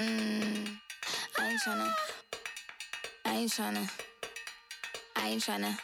Mm, 0.00 0.66
I 1.38 1.50
ain't 1.50 1.60
tryna. 1.60 1.94
I 3.24 3.34
ain't 3.36 3.50
tryna. 3.50 3.90
I 5.14 5.28
ain't 5.28 5.42
tryna. 5.42 5.78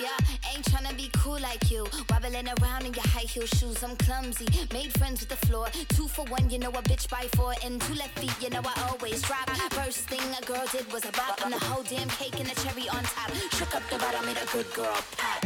Yeah, 0.00 0.16
ain't 0.50 0.64
tryna 0.64 0.96
be 0.96 1.10
cool 1.18 1.38
like 1.40 1.70
you. 1.70 1.86
Wobbling 2.08 2.48
around 2.48 2.86
in 2.86 2.94
your 2.94 3.06
high 3.08 3.28
heel 3.28 3.44
shoes. 3.44 3.82
I'm 3.82 3.96
clumsy. 3.96 4.46
Made 4.72 4.92
friends 4.98 5.20
with 5.20 5.28
the 5.28 5.46
floor. 5.46 5.68
Two 5.90 6.08
for 6.08 6.24
one, 6.26 6.48
you 6.48 6.58
know 6.58 6.70
a 6.70 6.82
bitch 6.82 7.06
by 7.10 7.28
four. 7.36 7.52
And 7.62 7.82
two 7.82 7.94
left 7.94 8.18
feet, 8.18 8.32
you 8.40 8.48
know 8.48 8.62
I 8.64 8.88
always 8.88 9.20
drop. 9.20 9.50
First 9.72 10.08
thing 10.08 10.22
a 10.40 10.44
girl 10.46 10.64
did 10.72 10.90
was 10.90 11.04
a 11.04 11.12
bop. 11.12 11.38
And 11.44 11.52
the 11.52 11.58
whole 11.58 11.82
damn 11.82 12.08
cake 12.08 12.40
and 12.40 12.48
the 12.48 12.58
cherry 12.62 12.88
on 12.88 13.02
top. 13.02 13.30
Shook 13.58 13.74
up 13.74 13.82
the 13.90 13.98
bottom, 13.98 14.24
made 14.24 14.38
a 14.38 14.46
good 14.52 14.72
girl 14.72 14.96
pop. 15.18 15.44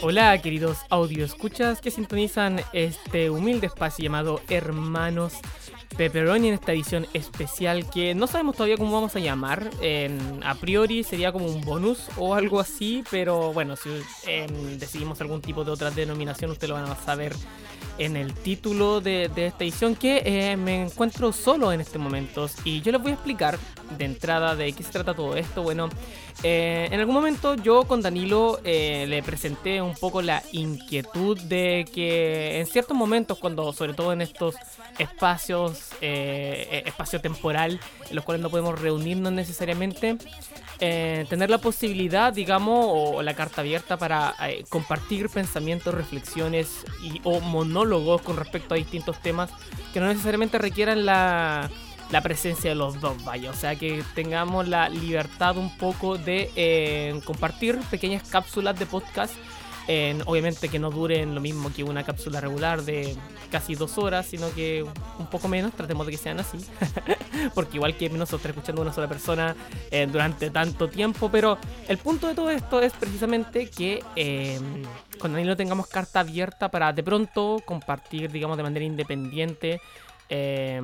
Hola 0.00 0.36
queridos 0.40 0.78
audio 0.88 1.24
escuchas 1.24 1.80
que 1.80 1.92
sintonizan 1.92 2.60
este 2.72 3.30
humilde 3.30 3.68
espacio 3.68 4.02
llamado 4.02 4.40
Hermanos 4.48 5.34
Pepperoni 5.96 6.48
en 6.48 6.54
esta 6.54 6.72
edición 6.72 7.06
especial 7.12 7.88
que 7.90 8.14
no 8.14 8.26
sabemos 8.26 8.56
todavía 8.56 8.76
cómo 8.76 8.92
vamos 8.92 9.14
a 9.16 9.18
llamar. 9.20 9.70
A 10.44 10.54
priori 10.54 11.04
sería 11.04 11.32
como 11.32 11.46
un 11.46 11.60
bonus 11.60 12.08
o 12.16 12.34
algo 12.34 12.60
así, 12.60 13.04
pero 13.10 13.52
bueno, 13.52 13.76
si 13.76 13.90
em, 14.26 14.78
decidimos 14.78 15.20
algún 15.20 15.40
tipo 15.40 15.64
de 15.64 15.70
otra 15.70 15.90
denominación, 15.90 16.50
ustedes 16.50 16.70
lo 16.70 16.74
van 16.76 16.90
a 16.90 16.96
saber 16.96 17.34
en 17.98 18.16
el 18.16 18.32
título 18.32 19.00
de, 19.00 19.30
de 19.34 19.46
esta 19.46 19.64
edición 19.64 19.94
que 19.94 20.22
eh, 20.24 20.56
me 20.56 20.84
encuentro 20.84 21.32
solo 21.32 21.72
en 21.72 21.80
este 21.80 21.98
momento 21.98 22.48
y 22.64 22.80
yo 22.80 22.92
les 22.92 23.02
voy 23.02 23.10
a 23.12 23.14
explicar 23.14 23.58
de 23.96 24.04
entrada 24.04 24.54
de 24.56 24.72
qué 24.72 24.82
se 24.82 24.90
trata 24.90 25.14
todo 25.14 25.36
esto. 25.36 25.62
Bueno, 25.62 25.88
eh, 26.42 26.88
en 26.90 26.98
algún 26.98 27.14
momento 27.14 27.54
yo 27.54 27.84
con 27.84 28.02
Danilo 28.02 28.60
eh, 28.64 29.06
le 29.08 29.22
presenté 29.22 29.80
un 29.80 29.94
poco 29.94 30.22
la 30.22 30.42
inquietud 30.52 31.38
de 31.40 31.86
que 31.92 32.58
en 32.58 32.66
ciertos 32.66 32.96
momentos, 32.96 33.38
cuando 33.38 33.72
sobre 33.72 33.94
todo 33.94 34.12
en 34.12 34.22
estos 34.22 34.56
espacios, 34.98 35.90
eh, 36.00 36.82
espacio 36.86 37.20
temporal, 37.20 37.80
en 38.08 38.16
los 38.16 38.24
cuales 38.24 38.42
no 38.42 38.50
podemos 38.50 38.80
reunirnos 38.80 39.32
necesariamente, 39.32 40.16
tener 40.78 41.48
la 41.48 41.58
posibilidad, 41.58 42.32
digamos, 42.32 42.86
o, 42.88 43.22
la 43.22 43.34
carta 43.34 43.60
abierta 43.60 43.96
para 43.98 44.34
compartir 44.68 45.28
pensamientos, 45.28 45.94
reflexiones 45.94 46.84
y, 47.04 47.20
o 47.22 47.38
monólogos 47.38 48.20
con 48.22 48.36
respecto 48.36 48.74
a 48.74 48.76
distintos 48.76 49.22
temas 49.22 49.50
que 49.92 50.00
no 50.00 50.06
necesariamente 50.06 50.58
requieran 50.58 51.06
la, 51.06 51.70
la 52.10 52.20
presencia 52.20 52.70
de 52.70 52.76
los 52.76 53.00
dos, 53.00 53.22
vaya. 53.24 53.50
O 53.50 53.54
sea, 53.54 53.76
que 53.76 54.02
tengamos 54.14 54.68
la 54.68 54.88
libertad 54.88 55.56
un 55.56 55.76
poco 55.78 56.18
de 56.18 56.50
eh, 56.56 57.20
compartir 57.24 57.78
pequeñas 57.90 58.22
cápsulas 58.28 58.78
de 58.78 58.86
podcast. 58.86 59.34
en- 59.88 60.22
obviamente 60.26 60.68
que 60.68 60.78
no 60.78 60.90
duren 60.92 61.34
lo 61.34 61.40
mismo 61.40 61.72
que 61.74 61.82
una 61.82 62.04
cápsula 62.04 62.40
regular 62.40 62.82
de 62.82 63.16
casi 63.50 63.74
dos 63.74 63.98
horas, 63.98 64.26
sino 64.26 64.48
que 64.54 64.84
un 65.18 65.26
poco 65.26 65.48
menos, 65.48 65.72
tratemos 65.72 66.06
de 66.06 66.12
que 66.12 66.18
sean 66.18 66.38
así. 66.38 66.58
Porque 67.54 67.78
igual 67.78 67.96
que 67.96 68.08
nosotros 68.08 68.50
escuchando 68.50 68.80
a 68.82 68.84
una 68.84 68.94
sola 68.94 69.08
persona 69.08 69.56
eh, 69.90 70.06
durante 70.10 70.50
tanto 70.50 70.88
tiempo, 70.88 71.30
pero 71.32 71.58
el 71.88 71.98
punto 71.98 72.28
de 72.28 72.34
todo 72.36 72.50
esto 72.50 72.80
es 72.80 72.92
precisamente 72.92 73.68
que 73.70 74.04
eh, 74.14 74.60
con 75.18 75.32
Danilo 75.32 75.56
tengamos 75.56 75.88
carta 75.88 76.20
abierta 76.20 76.70
para 76.70 76.92
de 76.92 77.02
pronto 77.02 77.60
compartir, 77.64 78.30
digamos, 78.30 78.56
de 78.56 78.62
manera 78.62 78.84
independiente 78.84 79.80
eh, 80.34 80.80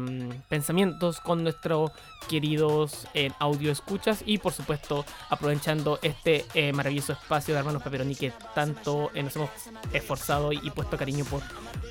pensamientos 0.50 1.20
con 1.20 1.42
nuestros 1.42 1.90
queridos 2.28 3.08
eh, 3.14 3.30
audio 3.38 3.72
escuchas 3.72 4.22
y 4.26 4.36
por 4.36 4.52
supuesto 4.52 5.06
aprovechando 5.30 5.98
este 6.02 6.44
eh, 6.52 6.70
maravilloso 6.74 7.14
espacio 7.14 7.54
de 7.54 7.60
hermanos 7.60 7.82
Pepperoni 7.82 8.14
que 8.14 8.30
tanto 8.54 9.10
eh, 9.14 9.22
nos 9.22 9.34
hemos 9.36 9.48
esforzado 9.94 10.52
y, 10.52 10.60
y 10.62 10.70
puesto 10.70 10.98
cariño 10.98 11.24
por 11.24 11.40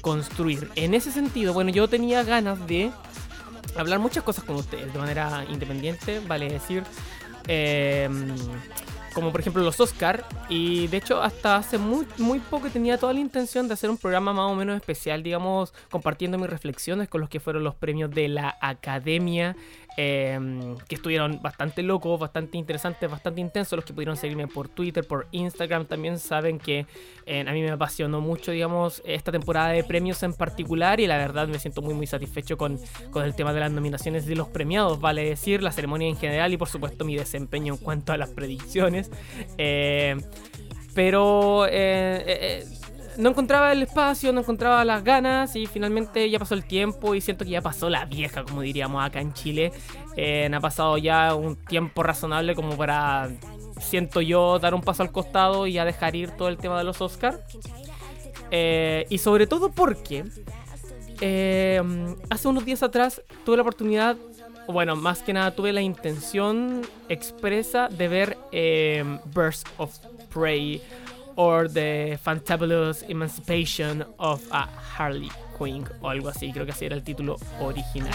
construir. 0.02 0.70
En 0.76 0.94
ese 0.94 1.12
sentido, 1.12 1.52
bueno, 1.52 1.72
yo 1.72 1.88
tenía 1.88 2.24
ganas 2.24 2.68
de 2.68 2.92
hablar 3.76 3.98
muchas 3.98 4.24
cosas 4.24 4.44
con 4.44 4.58
ustedes 4.58 4.94
de 4.94 5.00
manera 5.00 5.44
independiente, 5.50 6.22
vale 6.28 6.50
decir, 6.50 6.84
eh, 7.48 8.08
como 9.18 9.32
por 9.32 9.42
ejemplo 9.42 9.64
los 9.64 9.80
Oscar, 9.80 10.24
y 10.48 10.86
de 10.90 10.98
hecho 10.98 11.24
hasta 11.24 11.56
hace 11.56 11.80
muy, 11.80 12.06
muy 12.20 12.38
poco 12.38 12.70
tenía 12.70 13.00
toda 13.00 13.14
la 13.14 13.20
intención 13.20 13.68
de 13.68 13.74
hacer 13.74 13.90
un 13.90 13.98
programa 13.98 14.32
más 14.32 14.52
o 14.52 14.54
menos 14.54 14.76
especial, 14.76 15.24
digamos, 15.24 15.74
compartiendo 15.90 16.38
mis 16.38 16.48
reflexiones 16.48 17.10
con 17.10 17.22
los 17.22 17.28
que 17.28 17.40
fueron 17.40 17.64
los 17.64 17.74
premios 17.74 18.12
de 18.12 18.28
la 18.28 18.56
Academia, 18.62 19.56
eh, 20.00 20.40
que 20.88 20.96
estuvieron 20.96 21.42
bastante 21.42 21.82
locos, 21.82 22.20
bastante 22.20 22.58
interesantes, 22.58 23.10
bastante 23.10 23.42
intensos, 23.42 23.78
los 23.78 23.84
que 23.84 23.94
pudieron 23.94 24.16
seguirme 24.16 24.48
por 24.48 24.70
Twitter, 24.70 25.06
por 25.06 25.28
Instagram, 25.32 25.88
también 25.88 26.20
saben 26.20 26.60
que 26.60 26.86
eh, 27.26 27.44
a 27.48 27.52
mí 27.52 27.64
me 27.64 27.72
apasionó 27.72 28.22
mucho, 28.22 28.52
digamos, 28.52 29.02
esta 29.06 29.32
temporada 29.32 29.70
de 29.70 29.84
premios 29.84 30.22
en 30.22 30.34
particular 30.34 31.00
y 31.00 31.08
la 31.08 31.18
verdad 31.18 31.48
me 31.48 31.58
siento 31.58 31.82
muy 31.82 31.96
muy 31.96 32.06
satisfecho 32.06 32.58
con, 32.58 32.80
con 33.10 33.26
el 33.26 33.36
tema 33.36 33.54
de 33.54 33.60
las 33.60 33.72
nominaciones 33.72 34.28
de 34.28 34.36
los 34.36 34.48
premiados, 34.50 35.00
vale 35.00 35.24
decir, 35.26 35.64
la 35.64 35.72
ceremonia 35.72 36.08
en 36.08 36.16
general 36.16 36.54
y 36.54 36.58
por 36.58 36.70
supuesto 36.70 37.04
mi 37.04 37.16
desempeño 37.16 37.74
en 37.74 37.80
cuanto 37.80 38.14
a 38.14 38.18
las 38.18 38.30
predicciones. 38.30 39.10
Eh, 39.58 40.16
pero 40.94 41.66
eh, 41.70 42.66
no 43.18 43.30
encontraba 43.30 43.72
el 43.72 43.84
espacio, 43.84 44.32
no 44.32 44.42
encontraba 44.42 44.86
las 44.86 45.04
ganas 45.04 45.56
y 45.56 45.66
finalmente 45.66 46.30
ya 46.30 46.40
pasó 46.40 46.54
el 46.54 46.66
tiempo 46.66 47.16
y 47.16 47.22
siento 47.22 47.46
que 47.46 47.52
ya 47.52 47.62
pasó 47.62 47.90
la 47.90 48.06
vieja, 48.06 48.44
como 48.44 48.62
diríamos 48.62 49.04
acá 49.04 49.22
en 49.22 49.34
Chile. 49.34 49.72
Eh, 50.16 50.50
ha 50.54 50.60
pasado 50.60 50.98
ya 50.98 51.36
un 51.36 51.56
tiempo 51.56 52.04
razonable 52.04 52.56
como 52.56 52.78
para, 52.78 53.30
siento 53.80 54.22
yo, 54.22 54.60
dar 54.60 54.74
un 54.74 54.82
paso 54.82 55.04
al 55.04 55.12
costado 55.12 55.68
y 55.68 55.74
ya 55.74 55.86
dejar 55.86 56.16
ir 56.16 56.32
todo 56.32 56.48
el 56.48 56.58
tema 56.58 56.78
de 56.78 56.84
los 56.84 57.02
Oscars. 57.02 57.40
y 59.10 59.18
sobre 59.18 59.48
todo 59.48 59.72
porque 59.72 60.24
eh, 61.22 61.82
hace 62.30 62.48
unos 62.48 62.66
días 62.66 62.84
atrás 62.84 63.22
tuve 63.44 63.58
la 63.58 63.64
oportunidad, 63.64 64.18
bueno, 64.68 64.96
más 64.96 65.24
que 65.24 65.34
nada 65.34 65.52
tuve 65.52 65.74
la 65.74 65.82
intención 65.82 66.82
expresa 67.10 67.88
de 67.90 68.08
ver 68.08 68.38
eh, 68.52 69.04
Birds 69.34 69.64
of 69.78 69.98
Prey 70.34 70.82
or 71.38 71.70
The 71.70 72.20
Fantabulous 72.24 73.04
Emancipation 73.08 74.04
of 74.18 74.42
a 74.52 74.68
Harley 74.98 75.30
Quinn 75.58 75.86
o 76.02 76.10
algo 76.10 76.30
así, 76.30 76.52
creo 76.52 76.66
que 76.66 76.72
así 76.72 76.86
era 76.86 76.96
el 76.96 77.04
título 77.04 77.38
original. 77.62 78.14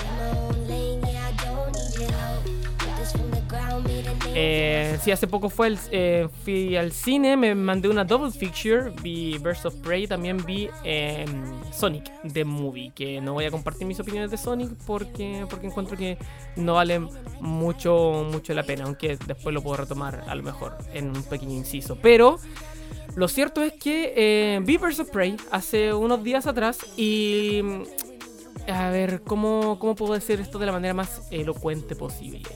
Eh, 4.34 4.99
sí, 5.03 5.10
hace 5.10 5.27
poco 5.27 5.50
fue 5.50 5.77
eh, 5.91 6.27
fui 6.43 6.75
al 6.77 6.91
cine, 6.93 7.37
me 7.37 7.55
mandé 7.55 7.88
una 7.88 8.05
double 8.05 8.31
feature, 8.31 8.91
vi 9.03 9.37
Birds 9.39 9.66
of 9.66 9.75
Prey, 9.77 10.06
también 10.06 10.39
vi 10.44 10.69
eh, 10.84 11.27
Sonic 11.71 12.10
The 12.33 12.44
Movie, 12.44 12.93
que 12.94 13.21
no 13.21 13.34
voy 13.34 13.44
a 13.44 13.50
compartir 13.50 13.87
mis 13.87 14.00
opiniones 14.00 14.31
de 14.31 14.39
Sonic 14.39 14.71
porque, 14.87 15.47
porque 15.50 15.66
encuentro 15.66 15.97
que 15.97 16.16
no 16.56 16.75
vale 16.75 17.00
mucho, 17.41 18.27
mucho 18.33 18.54
la 18.54 18.62
pena, 18.62 18.84
aunque 18.84 19.19
después 19.27 19.54
lo 19.54 19.62
puedo 19.62 19.77
retomar 19.77 20.25
a 20.27 20.34
lo 20.34 20.43
mejor 20.43 20.78
en 20.94 21.09
un 21.09 21.22
pequeño 21.25 21.53
inciso. 21.53 21.97
Pero 22.00 22.39
lo 23.14 23.28
cierto 23.28 23.62
es 23.62 23.72
que 23.74 24.14
eh, 24.16 24.60
vi 24.62 24.76
of 24.76 25.10
Prey 25.10 25.36
hace 25.50 25.92
unos 25.92 26.22
días 26.22 26.46
atrás 26.46 26.78
y... 26.96 27.62
A 28.68 28.90
ver, 28.90 29.22
¿cómo, 29.22 29.78
cómo 29.80 29.96
puedo 29.96 30.14
decir 30.14 30.40
esto 30.40 30.58
de 30.60 30.66
la 30.66 30.72
manera 30.72 30.94
más 30.94 31.22
elocuente 31.32 31.96
posible? 31.96 32.48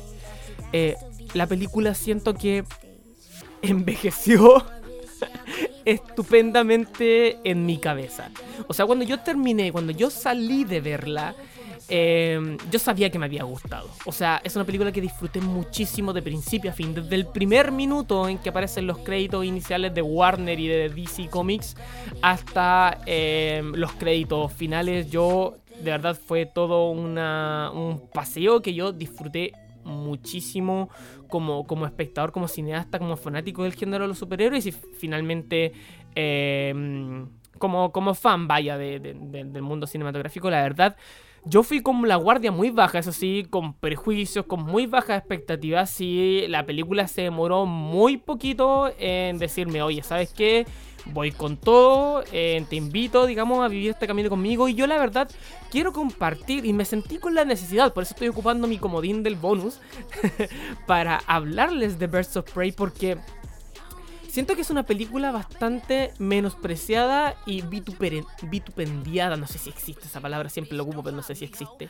Eh, 0.72 0.94
la 1.34 1.48
película 1.48 1.94
siento 1.94 2.34
que 2.34 2.64
envejeció 3.62 4.64
estupendamente 5.84 7.38
en 7.44 7.66
mi 7.66 7.78
cabeza. 7.78 8.30
O 8.68 8.74
sea, 8.74 8.86
cuando 8.86 9.04
yo 9.04 9.20
terminé, 9.20 9.72
cuando 9.72 9.92
yo 9.92 10.10
salí 10.10 10.64
de 10.64 10.80
verla, 10.80 11.34
eh, 11.88 12.56
yo 12.70 12.78
sabía 12.78 13.10
que 13.10 13.19
me 13.19 13.26
había 13.26 13.44
gustado. 13.44 13.88
O 14.06 14.12
sea, 14.12 14.41
es 14.44 14.56
una 14.56 14.64
película 14.64 14.91
que 14.92 15.00
disfruté 15.00 15.41
muchísimo 15.41 16.12
de 16.12 16.22
principio 16.22 16.70
a 16.70 16.74
fin. 16.74 16.94
Desde 16.94 17.14
el 17.14 17.26
primer 17.26 17.70
minuto 17.72 18.28
en 18.28 18.38
que 18.38 18.48
aparecen 18.48 18.86
los 18.86 18.98
créditos 18.98 19.44
iniciales 19.44 19.94
de 19.94 20.02
Warner 20.02 20.58
y 20.58 20.66
de 20.69 20.88
DC 20.88 21.28
Comics 21.28 21.76
hasta 22.22 22.98
eh, 23.06 23.62
los 23.74 23.92
créditos 23.92 24.52
finales, 24.52 25.10
yo 25.10 25.54
de 25.82 25.91
verdad 25.91 26.16
fue 26.16 26.47
todo 26.47 26.91
una, 26.91 27.70
un 27.72 28.08
paseo 28.10 28.62
que 28.62 28.72
yo 28.74 28.92
disfruté 28.92 29.53
muchísimo 29.84 30.88
como, 31.28 31.66
como 31.66 31.86
espectador, 31.86 32.33
como 32.33 32.48
cineasta, 32.48 32.98
como 32.98 33.16
fanático 33.16 33.62
del 33.62 33.74
género 33.74 34.04
de 34.04 34.09
los 34.09 34.18
superhéroes 34.18 34.66
y 34.66 34.72
finalmente 34.72 35.72
eh, 36.15 37.24
como, 37.59 37.92
como 37.92 38.15
fan, 38.15 38.48
vaya, 38.48 38.77
de- 38.78 38.98
de- 39.00 39.15
de- 39.15 39.44
del 39.44 39.62
mundo 39.62 39.86
cinematográfico, 39.86 40.50
la 40.50 40.62
verdad. 40.62 40.97
Yo 41.48 41.63
fui 41.63 41.81
con 41.81 42.09
la 42.09 42.16
guardia 42.16 42.51
muy 42.51 42.71
baja, 42.71 42.98
eso 42.98 43.13
sí, 43.13 43.47
con 43.48 43.72
prejuicios, 43.72 44.47
con 44.47 44.65
muy 44.65 44.87
bajas 44.87 45.19
expectativas. 45.21 46.01
Y 46.01 46.48
la 46.48 46.66
película 46.66 47.07
se 47.07 47.22
demoró 47.22 47.66
muy 47.66 48.16
poquito 48.16 48.93
en 48.98 49.39
decirme, 49.39 49.81
oye, 49.81 50.03
¿sabes 50.03 50.33
qué? 50.33 50.66
Voy 51.13 51.31
con 51.31 51.57
todo, 51.57 52.25
eh, 52.33 52.66
te 52.69 52.75
invito, 52.75 53.27
digamos, 53.27 53.65
a 53.65 53.69
vivir 53.69 53.91
este 53.91 54.09
camino 54.09 54.28
conmigo. 54.28 54.66
Y 54.66 54.75
yo, 54.75 54.89
la 54.89 54.98
verdad, 54.98 55.31
quiero 55.71 55.93
compartir 55.93 56.66
y 56.66 56.72
me 56.72 56.84
sentí 56.84 57.19
con 57.19 57.37
la 57.37 57.45
necesidad, 57.45 57.95
por 57.95 58.03
eso 58.03 58.15
estoy 58.15 58.27
ocupando 58.27 58.66
mi 58.66 58.78
comodín 58.78 59.22
del 59.22 59.37
bonus, 59.37 59.78
para 60.89 61.22
hablarles 61.28 62.01
de 62.01 62.09
Birds 62.09 62.37
of 62.37 62.53
Prey, 62.53 62.72
porque 62.72 63.19
Siento 64.36 64.54
que 64.54 64.60
es 64.60 64.68
una 64.68 64.83
película 64.83 65.33
bastante 65.33 66.12
menospreciada 66.18 67.36
y 67.47 67.62
vitupendiada. 67.62 69.38
No 69.38 69.47
sé 69.47 69.56
si 69.56 69.71
existe 69.71 70.04
esa 70.04 70.21
palabra, 70.21 70.50
siempre 70.50 70.77
lo 70.77 70.83
ocupo, 70.83 71.03
pero 71.03 71.16
no 71.16 71.22
sé 71.22 71.34
si 71.34 71.47
existe. 71.47 71.88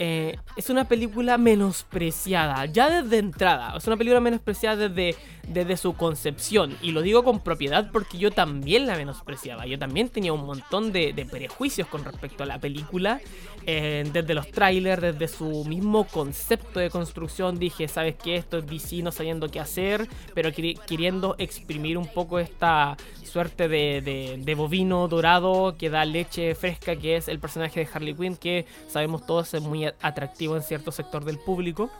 Eh, 0.00 0.38
es 0.56 0.70
una 0.70 0.86
película 0.86 1.38
menospreciada, 1.38 2.66
ya 2.66 3.02
desde 3.02 3.18
entrada. 3.18 3.76
Es 3.76 3.86
una 3.86 3.96
película 3.96 4.20
menospreciada 4.20 4.88
desde, 4.88 5.18
desde 5.48 5.76
su 5.76 5.94
concepción. 5.94 6.76
Y 6.82 6.92
lo 6.92 7.02
digo 7.02 7.24
con 7.24 7.40
propiedad 7.40 7.90
porque 7.92 8.16
yo 8.16 8.30
también 8.30 8.86
la 8.86 8.96
menospreciaba. 8.96 9.66
Yo 9.66 9.78
también 9.78 10.08
tenía 10.08 10.32
un 10.32 10.46
montón 10.46 10.92
de, 10.92 11.26
prejuicios 11.28 11.88
con 11.88 12.04
respecto 12.04 12.44
a 12.44 12.46
la 12.46 12.60
película. 12.60 13.20
Eh, 13.66 14.08
desde 14.12 14.34
los 14.34 14.50
trailers, 14.50 15.02
desde 15.02 15.28
su 15.28 15.64
mismo 15.64 16.04
concepto 16.04 16.78
de 16.78 16.90
construcción, 16.90 17.58
dije, 17.58 17.88
¿sabes 17.88 18.14
qué? 18.14 18.36
Esto 18.36 18.58
es 18.58 18.66
DC 18.66 19.02
no 19.02 19.12
sabiendo 19.12 19.48
qué 19.48 19.60
hacer, 19.60 20.06
pero 20.32 20.50
queriendo 20.52 21.34
exprimir 21.38 21.98
un 21.98 22.06
poco 22.06 22.38
esta 22.38 22.96
suerte 23.24 23.68
de, 23.68 24.40
de, 24.42 24.54
bovino 24.54 25.06
dorado 25.06 25.76
que 25.78 25.90
da 25.90 26.04
leche 26.04 26.54
fresca, 26.54 26.96
que 26.96 27.16
es 27.16 27.28
el 27.28 27.38
personaje 27.38 27.80
de 27.80 27.88
Harley 27.92 28.14
Quinn, 28.14 28.36
que 28.36 28.64
sabemos 28.88 29.26
todos 29.26 29.52
es 29.52 29.62
muy 29.62 29.87
atractivo 30.00 30.56
en 30.56 30.62
cierto 30.62 30.92
sector 30.92 31.24
del 31.24 31.38
público. 31.38 31.90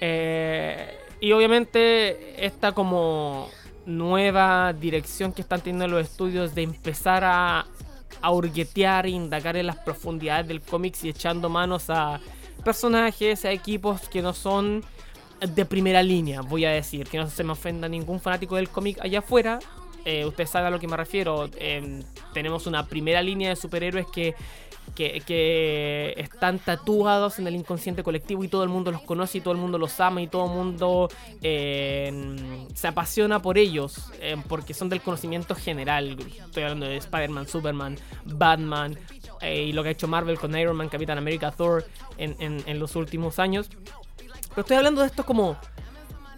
Eh, 0.00 0.98
y 1.20 1.32
obviamente 1.32 2.44
esta 2.44 2.72
como 2.72 3.48
nueva 3.86 4.72
dirección 4.72 5.32
que 5.32 5.42
están 5.42 5.60
teniendo 5.60 5.88
los 5.88 6.08
estudios 6.08 6.54
de 6.54 6.62
empezar 6.62 7.24
a, 7.24 7.66
a 8.20 8.30
hurguetear 8.30 9.06
e 9.06 9.10
indagar 9.10 9.56
en 9.56 9.66
las 9.66 9.76
profundidades 9.76 10.48
del 10.48 10.60
cómics 10.60 11.04
y 11.04 11.10
echando 11.10 11.48
manos 11.48 11.90
a 11.90 12.20
personajes, 12.64 13.44
a 13.44 13.52
equipos 13.52 14.08
que 14.08 14.22
no 14.22 14.32
son 14.32 14.82
de 15.40 15.64
primera 15.66 16.02
línea, 16.02 16.40
voy 16.40 16.64
a 16.64 16.70
decir, 16.70 17.06
que 17.06 17.18
no 17.18 17.28
se 17.28 17.44
me 17.44 17.52
ofenda 17.52 17.88
ningún 17.88 18.20
fanático 18.20 18.56
del 18.56 18.70
cómic 18.70 18.98
allá 19.02 19.18
afuera, 19.18 19.58
eh, 20.04 20.26
usted 20.26 20.46
sabe 20.46 20.66
a 20.66 20.70
lo 20.70 20.78
que 20.78 20.86
me 20.86 20.96
refiero. 20.96 21.48
Em, 21.56 22.02
tenemos 22.32 22.66
una 22.66 22.86
primera 22.86 23.22
línea 23.22 23.48
de 23.48 23.56
superhéroes 23.56 24.06
que, 24.06 24.34
que, 24.94 26.14
están 26.16 26.58
tatuados 26.58 27.38
en 27.38 27.46
el 27.46 27.54
inconsciente 27.54 28.02
colectivo 28.02 28.44
y 28.44 28.48
todo 28.48 28.62
el 28.62 28.68
mundo 28.68 28.90
los 28.90 29.02
conoce 29.02 29.38
y 29.38 29.40
todo 29.40 29.54
el 29.54 29.60
mundo 29.60 29.78
los 29.78 29.98
ama 30.00 30.22
y 30.22 30.26
todo 30.26 30.46
el 30.46 30.50
mundo 30.52 31.08
em, 31.42 32.68
se 32.74 32.88
apasiona 32.88 33.40
por 33.40 33.58
ellos 33.58 34.10
em, 34.20 34.42
porque 34.42 34.74
son 34.74 34.88
del 34.88 35.00
conocimiento 35.00 35.54
general. 35.54 36.16
Estoy 36.20 36.62
hablando 36.62 36.86
de 36.86 36.96
Spider-Man, 36.96 37.48
Superman, 37.48 37.98
Batman 38.24 38.98
eh, 39.40 39.64
y 39.64 39.72
lo 39.72 39.82
que 39.82 39.90
ha 39.90 39.92
hecho 39.92 40.08
Marvel 40.08 40.38
con 40.38 40.56
Iron 40.56 40.76
Man, 40.76 40.88
Capitán 40.88 41.18
America, 41.18 41.50
Thor 41.50 41.84
en, 42.16 42.36
en 42.38 42.78
los 42.78 42.96
últimos 42.96 43.38
años. 43.38 43.68
Pero 44.50 44.60
estoy 44.60 44.76
hablando 44.76 45.00
de 45.00 45.08
esto 45.08 45.26
como 45.26 45.56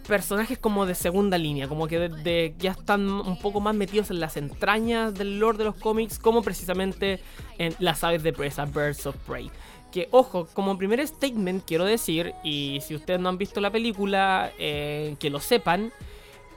personajes 0.07 0.57
como 0.57 0.85
de 0.85 0.95
segunda 0.95 1.37
línea, 1.37 1.67
como 1.67 1.87
que 1.87 2.55
ya 2.57 2.71
están 2.71 3.09
un 3.09 3.37
poco 3.37 3.59
más 3.59 3.75
metidos 3.75 4.09
en 4.09 4.19
las 4.19 4.37
entrañas 4.37 5.13
del 5.13 5.39
lore 5.39 5.57
de 5.57 5.65
los 5.65 5.75
cómics, 5.75 6.17
como 6.17 6.41
precisamente 6.41 7.19
en 7.57 7.75
las 7.79 8.03
aves 8.03 8.23
de 8.23 8.33
presa, 8.33 8.65
Birds 8.65 9.05
of 9.05 9.15
Prey. 9.27 9.51
Que 9.91 10.07
ojo, 10.11 10.47
como 10.53 10.77
primer 10.77 11.05
statement 11.05 11.63
quiero 11.65 11.85
decir, 11.85 12.33
y 12.43 12.79
si 12.85 12.95
ustedes 12.95 13.19
no 13.19 13.29
han 13.29 13.37
visto 13.37 13.61
la 13.61 13.69
película, 13.69 14.51
eh, 14.57 15.15
que 15.19 15.29
lo 15.29 15.39
sepan, 15.39 15.91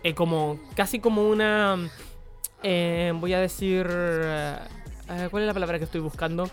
eh, 0.05 0.15
como 0.15 0.61
casi 0.75 1.01
como 1.01 1.29
una, 1.29 1.91
eh, 2.63 3.13
voy 3.17 3.35
a 3.35 3.41
decir, 3.41 3.87
¿cuál 3.87 5.43
es 5.43 5.47
la 5.47 5.55
palabra 5.55 5.79
que 5.79 5.85
estoy 5.85 6.01
buscando? 6.01 6.49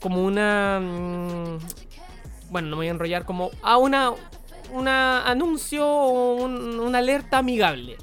como 0.00 0.24
una, 0.24 0.78
mm, 0.80 1.58
bueno, 2.50 2.68
no 2.68 2.76
me 2.76 2.80
voy 2.80 2.86
a 2.88 2.90
enrollar, 2.90 3.24
como 3.24 3.50
a 3.62 3.78
una 3.78 4.12
un 4.72 4.88
anuncio 4.88 5.86
o 5.86 6.44
una 6.44 6.98
alerta 6.98 7.38
amigable. 7.38 7.96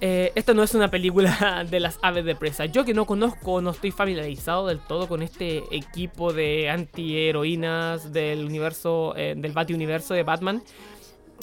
Eh, 0.00 0.32
esta 0.34 0.52
no 0.54 0.62
es 0.62 0.74
una 0.74 0.90
película 0.90 1.64
de 1.70 1.80
las 1.80 1.98
aves 2.02 2.24
de 2.24 2.34
presa. 2.34 2.66
Yo 2.66 2.84
que 2.84 2.94
no 2.94 3.06
conozco, 3.06 3.60
no 3.60 3.70
estoy 3.70 3.90
familiarizado 3.90 4.66
del 4.66 4.80
todo 4.80 5.08
con 5.08 5.22
este 5.22 5.62
equipo 5.70 6.32
de 6.32 6.68
antiheroínas 6.68 8.12
del 8.12 8.44
universo, 8.44 9.14
eh, 9.16 9.34
del 9.36 9.52
Bati 9.52 9.72
Universo 9.72 10.14
de 10.14 10.22
Batman. 10.22 10.62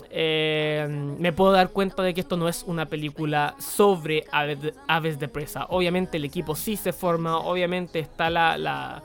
Eh, 0.09 0.87
me 1.17 1.31
puedo 1.31 1.53
dar 1.53 1.69
cuenta 1.69 2.03
de 2.03 2.13
que 2.13 2.21
esto 2.21 2.37
no 2.37 2.49
es 2.49 2.63
una 2.67 2.85
película 2.85 3.55
sobre 3.59 4.25
aves 4.31 5.19
de, 5.19 5.27
presa. 5.27 5.65
Obviamente 5.69 6.17
el 6.17 6.25
equipo 6.25 6.55
sí 6.55 6.75
se 6.75 6.93
forma, 6.93 7.37
obviamente 7.37 7.99
está 7.99 8.29
la 8.29 9.01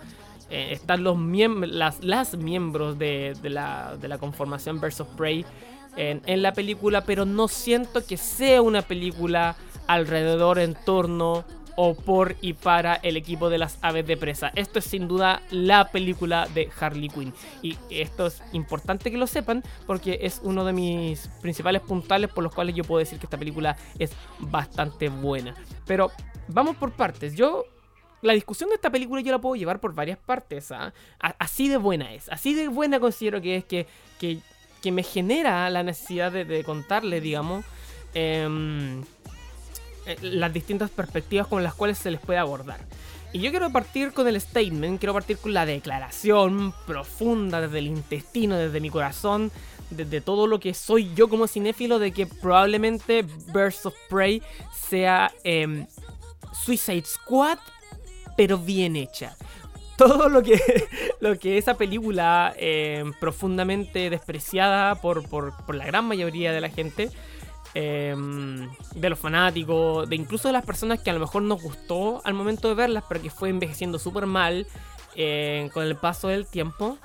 eh, 0.50 0.68
están 0.70 1.02
los 1.02 1.16
las, 1.68 2.02
las 2.04 2.36
miembros 2.36 2.98
de, 2.98 3.36
la, 3.42 3.96
de, 4.00 4.08
la, 4.08 4.18
conformación 4.18 4.80
of 4.82 5.08
Prey 5.16 5.44
en, 5.96 6.22
en, 6.26 6.42
la 6.42 6.52
película, 6.52 7.02
pero 7.02 7.24
no 7.24 7.48
siento 7.48 8.04
que 8.04 8.16
sea 8.16 8.62
una 8.62 8.82
película 8.82 9.56
alrededor, 9.86 10.58
en 10.58 10.74
torno 10.74 11.44
o 11.76 11.94
por 11.94 12.36
y 12.40 12.54
para 12.54 12.94
el 12.94 13.16
equipo 13.16 13.50
de 13.50 13.58
las 13.58 13.78
aves 13.82 14.06
de 14.06 14.16
presa. 14.16 14.50
Esto 14.54 14.78
es 14.78 14.86
sin 14.86 15.06
duda 15.06 15.42
la 15.50 15.90
película 15.90 16.48
de 16.52 16.68
Harley 16.80 17.08
Quinn. 17.08 17.32
Y 17.62 17.76
esto 17.90 18.26
es 18.26 18.42
importante 18.52 19.10
que 19.10 19.18
lo 19.18 19.26
sepan 19.26 19.62
porque 19.86 20.18
es 20.22 20.40
uno 20.42 20.64
de 20.64 20.72
mis 20.72 21.28
principales 21.42 21.82
puntales 21.82 22.30
por 22.30 22.42
los 22.42 22.54
cuales 22.54 22.74
yo 22.74 22.82
puedo 22.82 22.98
decir 22.98 23.18
que 23.18 23.26
esta 23.26 23.38
película 23.38 23.76
es 23.98 24.10
bastante 24.38 25.08
buena. 25.08 25.54
Pero 25.86 26.10
vamos 26.48 26.76
por 26.76 26.92
partes. 26.92 27.36
Yo 27.36 27.66
la 28.26 28.32
discusión 28.32 28.68
de 28.68 28.74
esta 28.74 28.90
película 28.90 29.20
yo 29.22 29.32
la 29.32 29.38
puedo 29.38 29.56
llevar 29.56 29.80
por 29.80 29.94
varias 29.94 30.18
partes. 30.18 30.72
¿ah? 30.72 30.92
Así 31.18 31.68
de 31.68 31.76
buena 31.76 32.12
es. 32.12 32.28
Así 32.28 32.54
de 32.54 32.68
buena 32.68 33.00
considero 33.00 33.40
que 33.40 33.56
es 33.56 33.64
que, 33.64 33.86
que, 34.18 34.42
me 34.92 35.02
genera 35.02 35.68
la 35.68 35.82
necesidad 35.82 36.30
de, 36.30 36.62
contarle, 36.62 37.20
digamos, 37.20 37.64
em, 38.14 39.02
eh, 40.06 40.16
las 40.22 40.52
distintas 40.52 40.90
perspectivas 40.90 41.48
con 41.48 41.64
las 41.64 41.74
cuales 41.74 41.98
se 41.98 42.10
les 42.12 42.20
puede 42.20 42.38
abordar. 42.38 42.78
Y 43.32 43.40
yo 43.40 43.50
quiero 43.50 43.70
partir 43.70 44.12
con 44.12 44.28
el 44.28 44.40
statement, 44.40 45.00
quiero 45.00 45.12
partir 45.12 45.38
con 45.38 45.52
la 45.52 45.66
declaración 45.66 46.72
profunda 46.86 47.60
desde 47.60 47.80
el 47.80 47.88
intestino, 47.88 48.56
desde 48.56 48.80
mi 48.80 48.90
corazón, 48.90 49.50
desde 49.90 50.20
todo 50.20 50.46
lo 50.46 50.60
que 50.60 50.72
soy 50.72 51.12
yo 51.14 51.28
como 51.28 51.48
cinéfilo, 51.48 51.98
de 51.98 52.12
que 52.12 52.26
probablemente 52.26 53.22
Birds 53.52 53.86
of 53.86 53.94
Prey 54.08 54.40
sea 54.88 55.32
em, 55.42 55.86
Suicide 56.64 57.04
Squad 57.04 57.58
pero 58.36 58.58
bien 58.58 58.96
hecha. 58.96 59.36
Todo 59.96 60.28
lo 60.28 60.42
que, 60.42 60.60
lo 61.20 61.38
que 61.38 61.58
esa 61.58 61.74
película, 61.74 62.54
eh, 62.58 63.04
profundamente 63.18 64.10
despreciada 64.10 64.96
por, 64.96 65.28
por, 65.28 65.74
la 65.74 65.86
gran 65.86 66.04
mayoría 66.04 66.52
de 66.52 66.60
la 66.60 66.68
gente, 66.68 67.10
eh, 67.74 68.14
de 68.94 69.10
los 69.10 69.18
fanáticos, 69.18 70.08
de 70.08 70.16
incluso 70.16 70.48
de 70.48 70.52
las 70.52 70.64
personas 70.64 71.00
que 71.00 71.10
a 71.10 71.14
lo 71.14 71.20
mejor 71.20 71.42
nos 71.42 71.62
gustó 71.62 72.20
al 72.24 72.34
momento 72.34 72.68
de 72.68 72.74
verlas, 72.74 73.04
pero 73.08 73.22
que 73.22 73.30
fue 73.30 73.48
envejeciendo 73.48 73.98
súper 73.98 74.26
mal 74.26 74.66
eh, 75.14 75.70
con 75.72 75.84
el 75.84 75.96
paso 75.96 76.28
del 76.28 76.46
tiempo. 76.46 76.98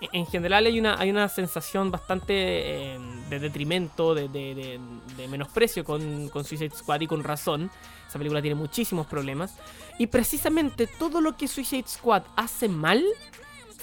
En 0.00 0.26
general 0.26 0.66
hay 0.66 0.78
una, 0.78 0.98
hay 0.98 1.10
una 1.10 1.28
sensación 1.28 1.90
bastante 1.90 2.32
de 2.32 3.38
detrimento, 3.40 4.14
de, 4.14 4.80
menosprecio 5.28 5.84
con, 5.84 6.28
con 6.28 6.44
Suicide 6.44 6.74
Squad 6.74 7.00
y 7.00 7.06
con 7.06 7.24
razón. 7.24 7.70
Esa 8.08 8.18
película 8.18 8.40
tiene 8.40 8.54
muchísimos 8.54 9.06
problemas. 9.06 9.54
Y 9.98 10.06
precisamente 10.06 10.86
todo 10.86 11.20
lo 11.20 11.36
que 11.36 11.48
Suicide 11.48 11.88
Squad 11.88 12.22
hace 12.36 12.68
mal, 12.68 13.04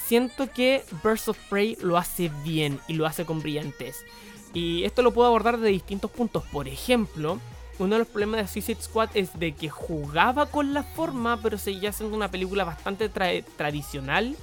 siento 0.06 0.50
que 0.52 0.84
Birds 1.04 1.28
of 1.28 1.38
Prey 1.50 1.78
lo 1.82 1.98
hace 1.98 2.32
bien 2.44 2.80
y 2.88 2.94
lo 2.94 3.06
hace 3.06 3.26
con 3.26 3.42
brillantez. 3.42 4.06
Y 4.54 4.86
esto 4.86 5.02
lo 5.02 5.12
puedo 5.12 5.28
abordar 5.28 5.60
de 5.60 5.70
distintos 5.70 6.10
puntos. 6.12 6.44
Por 6.46 6.68
ejemplo, 6.70 7.40
uno 7.78 7.96
de 7.96 8.00
los 8.00 8.08
problemas 8.08 8.40
de 8.40 8.48
Suicide 8.48 8.82
Squad 8.82 9.10
es 9.14 9.38
de 9.38 9.54
que 9.54 9.70
jugaba 9.70 10.46
con 10.46 10.74
la 10.74 10.84
forma, 10.84 11.42
pero 11.42 11.58
seguía 11.58 11.92
siendo 11.92 12.16
una 12.16 12.32
película 12.32 12.64
bastante 12.64 13.10
tradicional, 13.10 14.36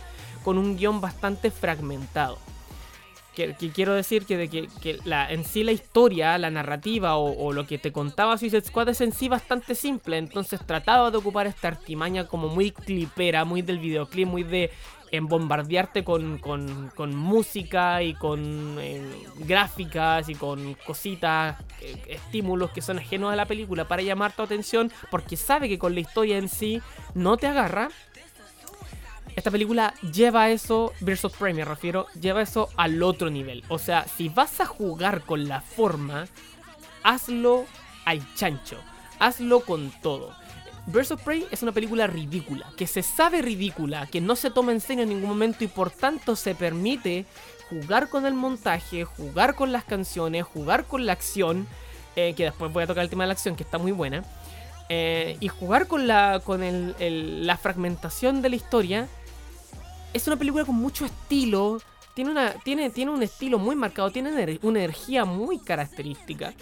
con 0.42 0.58
un 0.58 0.76
guion 0.76 1.00
bastante 1.00 1.50
fragmentado 1.50 2.38
que, 3.34 3.54
quiero 3.74 3.94
decir 3.94 4.26
que, 4.26 4.36
de 4.36 4.48
que, 4.48 4.98
la, 5.04 5.30
en 5.30 5.44
sí 5.44 5.64
la 5.64 5.72
historia, 5.72 6.36
la 6.38 6.50
narrativa 6.50 7.16
o, 7.16 7.52
lo 7.52 7.66
que 7.66 7.78
te 7.78 7.92
contaba 7.92 8.36
Suicide 8.36 8.62
Squad 8.62 8.90
es 8.90 9.00
en 9.00 9.12
sí 9.12 9.28
bastante 9.28 9.74
simple. 9.74 10.18
Entonces 10.18 10.60
trataba 10.66 11.10
de 11.10 11.16
ocupar 11.16 11.46
esta 11.46 11.68
artimaña 11.68 12.26
como 12.26 12.48
muy 12.48 12.70
clipera, 12.72 13.44
muy 13.44 13.62
del 13.62 13.78
videoclip, 13.78 14.28
muy 14.28 14.42
de 14.42 14.70
en 15.10 15.28
bombardearte 15.28 16.04
con, 16.04 16.40
música 17.14 18.02
y 18.02 18.14
con 18.14 18.78
eh, 18.80 19.02
gráficas 19.40 20.30
y 20.30 20.34
con 20.34 20.74
cositas, 20.86 21.58
eh, 21.82 21.96
estímulos 22.08 22.70
que 22.70 22.80
son 22.80 22.98
ajenos 22.98 23.30
a 23.30 23.36
la 23.36 23.44
película 23.44 23.86
para 23.86 24.00
llamar 24.00 24.32
tu 24.32 24.40
atención 24.40 24.90
porque 25.10 25.36
sabe 25.36 25.68
que 25.68 25.78
con 25.78 25.94
la 25.94 26.00
historia 26.00 26.38
en 26.38 26.48
sí 26.48 26.80
no 27.14 27.36
te 27.36 27.46
agarra 27.46 27.90
esta 29.36 29.50
película 29.50 29.94
lleva 30.12 30.50
eso, 30.50 30.92
versus 31.00 31.32
Prey 31.32 31.54
me 31.54 31.64
refiero, 31.64 32.06
lleva 32.20 32.42
eso 32.42 32.68
al 32.76 33.02
otro 33.02 33.30
nivel. 33.30 33.64
O 33.68 33.78
sea, 33.78 34.06
si 34.06 34.28
vas 34.28 34.60
a 34.60 34.66
jugar 34.66 35.22
con 35.22 35.48
la 35.48 35.60
forma, 35.60 36.26
hazlo 37.02 37.64
al 38.04 38.22
chancho, 38.34 38.78
hazlo 39.18 39.60
con 39.60 39.90
todo. 40.02 40.34
Of 40.94 41.22
Prey 41.22 41.46
es 41.50 41.62
una 41.62 41.72
película 41.72 42.06
ridícula, 42.06 42.66
que 42.76 42.86
se 42.86 43.02
sabe 43.02 43.40
ridícula, 43.40 44.06
que 44.06 44.20
no 44.20 44.36
se 44.36 44.50
toma 44.50 44.72
en 44.72 44.80
serio 44.80 45.04
en 45.04 45.10
ningún 45.10 45.28
momento 45.28 45.64
y 45.64 45.68
por 45.68 45.90
tanto 45.90 46.34
se 46.34 46.54
permite 46.54 47.24
jugar 47.70 48.08
con 48.08 48.26
el 48.26 48.34
montaje, 48.34 49.04
jugar 49.04 49.54
con 49.54 49.72
las 49.72 49.84
canciones, 49.84 50.44
jugar 50.44 50.84
con 50.84 51.06
la 51.06 51.12
acción, 51.12 51.66
eh, 52.16 52.34
que 52.36 52.44
después 52.44 52.72
voy 52.72 52.82
a 52.82 52.86
tocar 52.86 53.04
el 53.04 53.10
tema 53.10 53.24
de 53.24 53.28
la 53.28 53.34
acción, 53.34 53.56
que 53.56 53.62
está 53.62 53.78
muy 53.78 53.92
buena, 53.92 54.24
eh, 54.88 55.36
y 55.40 55.48
jugar 55.48 55.86
con, 55.86 56.06
la, 56.06 56.42
con 56.44 56.60
la 56.98 57.56
fragmentación 57.56 58.42
de 58.42 58.50
la 58.50 58.56
historia 58.56 59.08
es 60.12 60.26
una 60.26 60.36
película 60.36 60.64
con 60.64 60.76
mucho 60.76 61.04
estilo. 61.04 61.80
Tiene, 62.14 62.30
una, 62.30 62.52
tiene, 62.52 62.90
tiene 62.90 63.10
un 63.10 63.22
estilo 63.22 63.58
muy 63.58 63.74
marcado, 63.74 64.10
tiene 64.10 64.58
una 64.62 64.80
energía 64.80 65.24
muy 65.24 65.58
característica. 65.58 66.52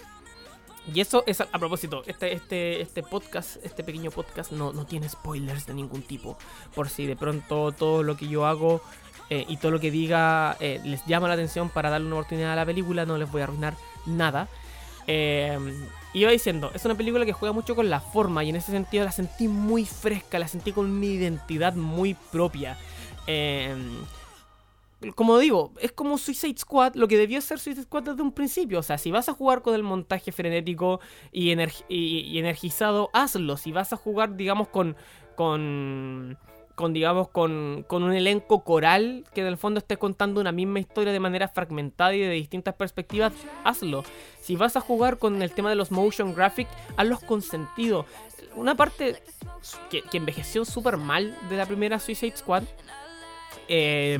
Y 0.93 0.99
eso 0.99 1.23
es 1.27 1.39
a, 1.41 1.45
propósito, 1.45 2.03
este, 2.07 2.33
este, 2.33 2.81
este 2.81 3.03
podcast, 3.03 3.63
este 3.63 3.83
pequeño 3.83 4.09
podcast 4.09 4.51
no, 4.51 4.73
no 4.73 4.85
tiene 4.85 5.07
spoilers 5.07 5.67
de 5.67 5.73
ningún 5.73 6.01
tipo. 6.01 6.37
Por 6.73 6.89
si 6.89 7.05
de 7.05 7.15
pronto 7.15 7.71
todo 7.71 8.01
lo 8.01 8.17
que 8.17 8.27
yo 8.27 8.45
hago 8.47 8.81
eh, 9.29 9.45
y 9.47 9.57
todo 9.57 9.71
lo 9.71 9.79
que 9.79 9.91
diga 9.91 10.57
eh, 10.59 10.81
les 10.83 11.05
llama 11.05 11.27
la 11.27 11.35
atención 11.35 11.69
para 11.69 11.89
darle 11.89 12.07
una 12.07 12.15
oportunidad 12.15 12.53
a 12.53 12.55
la 12.55 12.65
película, 12.65 13.05
no 13.05 13.17
les 13.17 13.31
voy 13.31 13.41
a 13.41 13.43
arruinar 13.43 13.75
nada. 14.07 14.47
Eh, 15.05 15.57
iba 16.13 16.31
diciendo, 16.31 16.71
es 16.73 16.83
una 16.85 16.95
película 16.95 17.25
que 17.25 17.33
juega 17.33 17.53
mucho 17.53 17.75
con 17.75 17.89
la 17.89 17.99
forma 17.99 18.43
y 18.43 18.49
en 18.49 18.55
ese 18.55 18.71
sentido 18.71 19.05
la 19.05 19.11
sentí 19.11 19.47
muy 19.47 19.85
fresca, 19.85 20.39
la 20.39 20.47
sentí 20.47 20.71
con 20.71 20.89
una 20.89 21.05
identidad 21.05 21.75
muy 21.75 22.15
propia. 22.15 22.77
Eh, 23.27 23.75
como 25.15 25.39
digo, 25.39 25.71
es 25.79 25.91
como 25.91 26.17
Suicide 26.17 26.59
Squad, 26.59 26.93
lo 26.95 27.07
que 27.07 27.17
debió 27.17 27.41
ser 27.41 27.59
Suicide 27.59 27.85
Squad 27.85 28.03
desde 28.03 28.21
un 28.21 28.31
principio. 28.31 28.79
O 28.79 28.83
sea, 28.83 28.97
si 28.99 29.09
vas 29.09 29.29
a 29.29 29.33
jugar 29.33 29.63
con 29.63 29.73
el 29.73 29.81
montaje 29.81 30.31
frenético 30.31 30.99
y, 31.31 31.51
y, 31.89 32.39
energizado, 32.39 33.09
hazlo. 33.13 33.57
Si 33.57 33.71
vas 33.71 33.93
a 33.93 33.97
jugar, 33.97 34.35
digamos, 34.35 34.67
con. 34.67 34.95
con. 35.35 36.37
con 36.75 36.93
digamos, 36.93 37.29
con, 37.29 37.83
con 37.87 38.03
un 38.03 38.13
elenco 38.13 38.63
coral 38.63 39.25
que 39.33 39.41
en 39.41 39.47
el 39.47 39.57
fondo 39.57 39.79
esté 39.79 39.97
contando 39.97 40.39
una 40.39 40.51
misma 40.51 40.79
historia 40.79 41.11
de 41.11 41.19
manera 41.19 41.47
fragmentada 41.47 42.13
y 42.13 42.19
de 42.19 42.29
distintas 42.29 42.75
perspectivas, 42.75 43.33
hazlo. 43.63 44.03
Si 44.39 44.55
vas 44.55 44.75
a 44.75 44.81
jugar 44.81 45.17
con 45.17 45.41
el 45.41 45.51
tema 45.51 45.71
de 45.71 45.75
los 45.75 45.89
motion 45.89 46.35
graphics, 46.35 46.71
hazlos 46.95 47.21
con 47.21 47.41
sentido. 47.41 48.05
Una 48.55 48.75
parte 48.75 49.23
que, 49.89 50.03
que 50.03 50.17
envejeció 50.17 50.63
súper 50.63 50.97
mal 50.97 51.35
de 51.49 51.57
la 51.57 51.65
primera 51.65 51.97
Suicide 51.99 52.37
Squad. 52.37 52.63
Eh, 53.67 54.17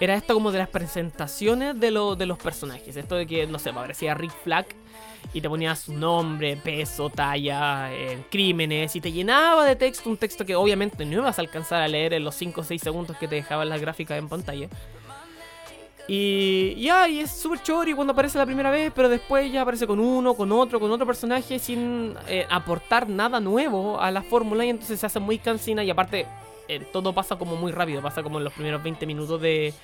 era 0.00 0.14
esto 0.14 0.32
como 0.32 0.50
de 0.50 0.58
las 0.58 0.68
presentaciones 0.68 1.78
de, 1.78 1.90
de 1.90 2.26
los 2.26 2.38
personajes. 2.38 2.96
Esto 2.96 3.16
de 3.16 3.26
que, 3.26 3.46
no 3.46 3.58
sé, 3.58 3.68
aparecía 3.68 4.14
Rick 4.14 4.32
Flag 4.42 4.66
y 5.34 5.42
te 5.42 5.48
ponía 5.48 5.76
su 5.76 5.92
nombre, 5.92 6.56
peso, 6.56 7.10
talla, 7.10 7.92
eh, 7.92 8.24
crímenes 8.30 8.96
y 8.96 9.00
te 9.02 9.12
llenaba 9.12 9.66
de 9.66 9.76
texto, 9.76 10.08
un 10.08 10.16
texto 10.16 10.46
que 10.46 10.56
obviamente 10.56 11.04
no 11.04 11.18
ibas 11.18 11.38
a 11.38 11.42
alcanzar 11.42 11.82
a 11.82 11.88
leer 11.88 12.14
en 12.14 12.24
los 12.24 12.34
5 12.34 12.62
o 12.62 12.64
6 12.64 12.80
segundos 12.80 13.16
que 13.18 13.28
te 13.28 13.34
dejaban 13.34 13.68
las 13.68 13.78
gráficas 13.78 14.18
en 14.18 14.28
pantalla. 14.30 14.68
Y 16.08 16.74
ya, 16.82 17.06
y 17.06 17.20
es 17.20 17.30
súper 17.30 17.62
chori 17.62 17.92
cuando 17.92 18.14
aparece 18.14 18.38
la 18.38 18.46
primera 18.46 18.70
vez, 18.70 18.90
pero 18.94 19.08
después 19.08 19.52
ya 19.52 19.62
aparece 19.62 19.86
con 19.86 20.00
uno, 20.00 20.34
con 20.34 20.50
otro, 20.50 20.80
con 20.80 20.90
otro 20.90 21.06
personaje 21.06 21.58
sin 21.58 22.16
eh, 22.26 22.46
aportar 22.48 23.06
nada 23.06 23.38
nuevo 23.38 24.00
a 24.00 24.10
la 24.10 24.22
fórmula 24.22 24.64
y 24.64 24.70
entonces 24.70 24.98
se 24.98 25.06
hace 25.06 25.20
muy 25.20 25.38
cansina 25.38 25.84
y 25.84 25.90
aparte 25.90 26.26
eh, 26.70 26.86
todo 26.92 27.12
pasa 27.12 27.36
como 27.36 27.56
muy 27.56 27.72
rápido, 27.72 28.00
pasa 28.00 28.22
como 28.22 28.38
en 28.38 28.44
los 28.44 28.52
primeros 28.52 28.80
20 28.80 29.04
minutos 29.04 29.40
de, 29.40 29.74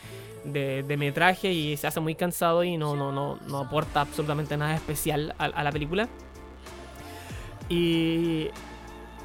de, 0.45 0.97
metraje 0.97 1.53
y 1.53 1.77
se 1.77 1.89
hace 1.89 1.99
muy 1.99 2.15
cansado 2.15 2.63
y 2.63 2.77
no, 2.77 2.95
no, 2.95 3.11
no, 3.11 3.41
no 3.49 3.59
aporta 3.59 4.03
absolutamente 4.03 4.57
nada 4.57 4.77
especial 4.77 5.35
a, 5.39 5.65
la 5.65 5.73
película. 5.73 6.09
Y 7.69 8.51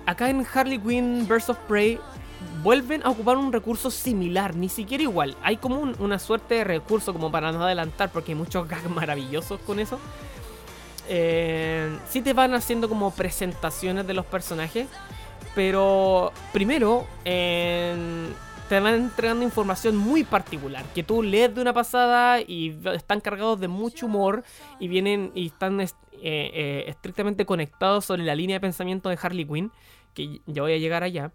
acá 0.08 0.32
en 0.32 0.44
Harley 0.52 0.80
Quinn 0.80 1.28
Birds 1.28 1.50
of 1.50 1.58
Prey 1.68 2.00
vuelven 2.64 3.06
a 3.06 3.12
ocupar 3.12 3.38
un 3.38 3.54
recurso 3.54 3.92
similar, 3.92 4.56
ni 4.56 4.68
siquiera 4.68 5.04
igual. 5.04 5.38
Hay 5.44 5.58
como 5.58 5.82
una 5.82 6.18
suerte 6.18 6.56
de 6.56 6.64
recurso 6.64 7.14
como 7.14 7.32
para 7.32 7.52
no 7.52 7.64
adelantar 7.64 8.12
porque 8.12 8.32
hay 8.32 8.38
muchos 8.40 8.68
gags 8.68 8.90
maravillosos 8.90 9.60
con 9.62 9.80
eso. 9.80 10.00
Eh, 11.08 11.96
sí 12.10 12.22
te 12.22 12.34
van 12.34 12.56
haciendo 12.56 12.90
como 12.90 13.12
presentaciones 13.12 14.08
de 14.08 14.16
los 14.16 14.26
personajes. 14.26 14.88
Pero 15.56 16.32
primero 16.54 17.06
te 18.72 18.80
van 18.80 18.94
entregando 18.94 19.44
información 19.44 19.98
muy 19.98 20.24
particular 20.24 20.86
que 20.96 21.04
tú 21.04 21.22
lees 21.22 21.54
de 21.54 21.62
una 21.62 21.74
pasada 21.74 22.40
y 22.40 22.80
están 22.94 23.20
cargados 23.20 23.60
de 23.60 23.68
mucho 23.68 24.06
humor 24.06 24.46
y 24.80 24.88
vienen 24.88 25.34
y 25.36 25.48
están 25.48 25.82
eh, 25.82 25.90
eh, 26.24 26.86
estrictamente 26.88 27.46
conectados 27.46 28.06
sobre 28.06 28.24
la 28.24 28.34
línea 28.34 28.56
de 28.56 28.60
pensamiento 28.62 29.10
de 29.10 29.20
Harley 29.22 29.44
Quinn, 29.46 29.72
que 30.14 30.40
ya 30.46 30.62
voy 30.62 30.72
a 30.72 30.78
llegar 30.78 31.04
allá. 31.04 31.34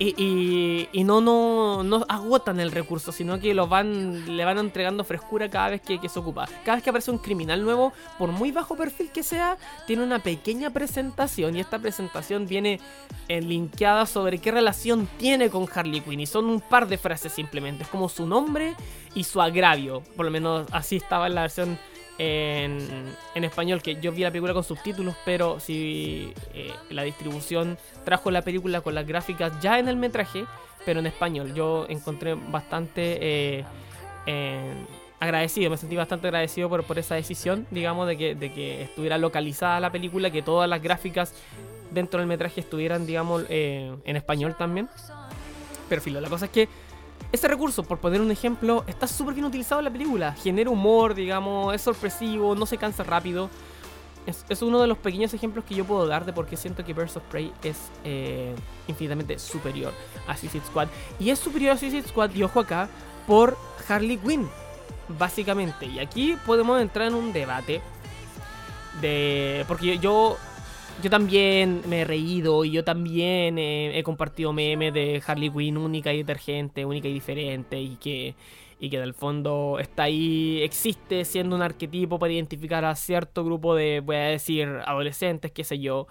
Y, 0.00 1.02
no, 1.04 1.20
no, 1.20 1.82
no 1.82 2.06
agotan 2.08 2.60
el 2.60 2.70
recurso, 2.70 3.10
sino 3.10 3.40
que 3.40 3.52
lo 3.52 3.66
van, 3.66 4.36
le 4.36 4.44
van 4.44 4.58
entregando 4.58 5.02
frescura 5.02 5.48
cada 5.48 5.70
vez 5.70 5.80
que, 5.80 5.98
se 6.08 6.18
ocupa. 6.18 6.48
Cada 6.64 6.76
vez 6.76 6.84
que 6.84 6.90
aparece 6.90 7.10
un 7.10 7.18
criminal 7.18 7.62
nuevo, 7.62 7.92
por 8.16 8.30
muy 8.30 8.52
bajo 8.52 8.76
perfil 8.76 9.10
que 9.10 9.24
sea, 9.24 9.56
tiene 9.86 10.04
una 10.04 10.20
pequeña 10.20 10.70
presentación 10.70 11.56
y 11.56 11.60
esta 11.60 11.80
presentación 11.80 12.46
viene 12.46 12.80
eh, 13.26 13.40
linkeada 13.40 14.06
sobre 14.06 14.38
qué 14.38 14.52
relación 14.52 15.08
tiene 15.18 15.50
con 15.50 15.66
Harley 15.72 16.00
Quinn. 16.00 16.20
Y 16.20 16.26
son 16.26 16.44
un 16.44 16.60
par 16.60 16.86
de 16.86 16.96
frases 16.96 17.32
simplemente, 17.32 17.82
es 17.82 17.88
como 17.88 18.08
su 18.08 18.24
nombre 18.24 18.76
y 19.14 19.24
su 19.24 19.40
agravio. 19.40 20.02
Por 20.16 20.26
lo 20.26 20.30
menos 20.30 20.68
así 20.70 20.96
estaba 20.96 21.26
en 21.26 21.34
la 21.34 21.42
versión 21.42 21.76
en, 22.18 23.44
español, 23.44 23.80
que 23.82 24.00
yo 24.00 24.12
vi 24.12 24.22
la 24.22 24.30
película 24.30 24.52
con 24.52 24.64
subtítulos, 24.64 25.14
pero 25.24 25.60
si 25.60 26.32
eh, 26.52 26.72
la 26.90 27.02
distribución 27.02 27.78
trajo 28.04 28.30
la 28.30 28.42
película 28.42 28.80
con 28.80 28.94
las 28.94 29.06
gráficas 29.06 29.52
ya 29.60 29.78
en 29.78 29.88
el 29.88 29.96
metraje, 29.96 30.44
pero 30.84 31.00
en 31.00 31.06
español. 31.06 31.54
Yo 31.54 31.86
encontré 31.88 32.34
bastante 32.34 33.18
eh, 33.20 33.64
agradecido, 35.20 35.70
me 35.70 35.76
sentí 35.76 35.96
bastante 35.96 36.26
agradecido 36.28 36.68
por, 36.68 36.84
por 36.84 36.98
esa 36.98 37.14
decisión, 37.14 37.66
digamos, 37.70 38.06
de 38.08 38.16
que, 38.16 38.34
de 38.34 38.52
que 38.52 38.82
estuviera 38.82 39.18
localizada 39.18 39.80
la 39.80 39.90
película, 39.90 40.30
que 40.30 40.42
todas 40.42 40.68
las 40.68 40.82
gráficas 40.82 41.34
dentro 41.90 42.20
del 42.20 42.28
metraje 42.28 42.60
estuvieran, 42.60 43.06
digamos, 43.06 43.44
eh, 43.48 43.94
en 44.04 44.16
español 44.16 44.56
también. 44.58 44.88
Pero 45.88 46.02
filo, 46.02 46.20
la 46.20 46.28
cosa 46.28 46.46
es 46.46 46.50
que 46.50 46.68
este 47.30 47.48
recurso, 47.48 47.82
por 47.82 47.98
poner 47.98 48.20
un 48.20 48.30
ejemplo, 48.30 48.84
está 48.86 49.06
súper 49.06 49.34
bien 49.34 49.44
utilizado 49.44 49.80
en 49.80 49.84
la 49.84 49.90
película. 49.90 50.32
Genera 50.32 50.70
humor, 50.70 51.14
digamos, 51.14 51.74
es 51.74 51.82
sorpresivo, 51.82 52.54
no 52.54 52.64
se 52.64 52.78
cansa 52.78 53.04
rápido. 53.04 53.50
Es, 54.26 54.60
uno 54.60 54.80
de 54.80 54.86
los 54.86 54.98
pequeños 54.98 55.32
ejemplos 55.32 55.64
que 55.64 55.74
yo 55.74 55.86
puedo 55.86 56.06
dar 56.06 56.26
de 56.26 56.34
por 56.34 56.46
qué 56.46 56.56
siento 56.56 56.84
que 56.84 56.92
Birds 56.92 57.16
of 57.16 57.22
Prey 57.30 57.50
es 57.62 57.78
eh, 58.04 58.54
infinitamente 58.86 59.38
superior 59.38 59.92
a 60.26 60.36
Suicide 60.36 60.64
Squad. 60.66 60.88
Y 61.18 61.30
es 61.30 61.38
superior 61.38 61.72
a 61.72 61.78
Suicide 61.78 62.06
Squad, 62.06 62.34
y 62.34 62.42
ojo 62.42 62.60
acá, 62.60 62.90
por 63.26 63.56
Harley 63.88 64.18
Quinn, 64.18 64.48
básicamente. 65.18 65.86
Y 65.86 65.98
aquí 65.98 66.36
podemos 66.44 66.80
entrar 66.80 67.08
en 67.08 67.14
un 67.14 67.32
debate 67.32 67.80
de... 69.00 69.64
Porque 69.66 69.98
yo 69.98 70.36
yo 71.02 71.10
también 71.10 71.82
me 71.86 72.00
he 72.00 72.04
reído 72.04 72.64
y 72.64 72.70
yo 72.72 72.84
también 72.84 73.58
he, 73.58 74.02
compartido 74.02 74.52
memes 74.52 74.92
de 74.92 75.22
Harley 75.24 75.50
Quinn 75.50 75.76
única 75.76 76.12
y 76.12 76.18
detergente, 76.18 76.84
única 76.84 77.08
y 77.08 77.12
diferente 77.12 77.80
y 77.80 77.96
que, 77.96 78.34
y 78.80 78.90
que 78.90 78.96
en 78.96 79.02
el 79.02 79.14
fondo 79.14 79.78
está 79.80 80.04
ahí, 80.04 80.60
existe 80.62 81.24
siendo 81.24 81.54
un 81.54 81.62
arquetipo 81.62 82.18
para 82.18 82.32
identificar 82.32 82.84
a 82.84 82.94
cierto 82.96 83.44
grupo 83.44 83.74
de, 83.74 84.00
voy 84.00 84.16
a 84.16 84.20
decir, 84.20 84.68
adolescentes, 84.84 85.52
qué 85.52 85.64
sé 85.64 85.78
yo. 85.78 86.08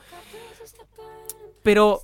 Pero 1.63 2.01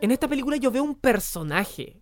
en 0.00 0.10
esta 0.10 0.28
película 0.28 0.56
yo 0.56 0.70
veo 0.70 0.82
un 0.82 0.96
personaje 0.96 1.96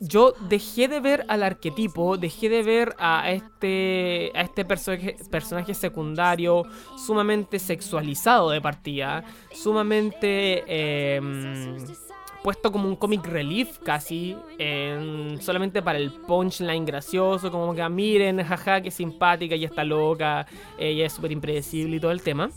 yo 0.00 0.32
dejé 0.48 0.88
de 0.88 1.00
ver 1.00 1.24
al 1.28 1.42
arquetipo, 1.42 2.16
dejé 2.16 2.48
de 2.48 2.62
ver 2.62 2.94
a 2.98 3.30
este, 3.30 4.30
a 4.34 4.42
este 4.42 4.64
personaje, 4.64 5.74
secundario 5.74 6.64
sumamente 6.96 7.58
sexualizado 7.58 8.50
de 8.50 8.60
partida, 8.60 9.24
sumamente 9.52 10.64
em, 11.16 11.76
puesto 12.42 12.70
como 12.70 12.88
un 12.88 12.96
comic 12.96 13.26
relief 13.26 13.78
casi, 13.78 14.36
solamente 15.40 15.82
para 15.82 15.98
el 15.98 16.12
punchline 16.12 16.84
gracioso, 16.84 17.50
como 17.50 17.74
que 17.74 17.82
ah, 17.82 17.88
miren, 17.88 18.42
jaja, 18.42 18.80
que 18.80 18.90
simpática, 18.90 19.54
ella 19.54 19.66
está 19.66 19.84
loca, 19.84 20.46
ella 20.78 21.06
es 21.06 21.12
súper 21.12 21.32
impredecible 21.32 21.96
y 21.96 22.00
todo 22.00 22.12
el 22.12 22.22
tema. 22.22 22.50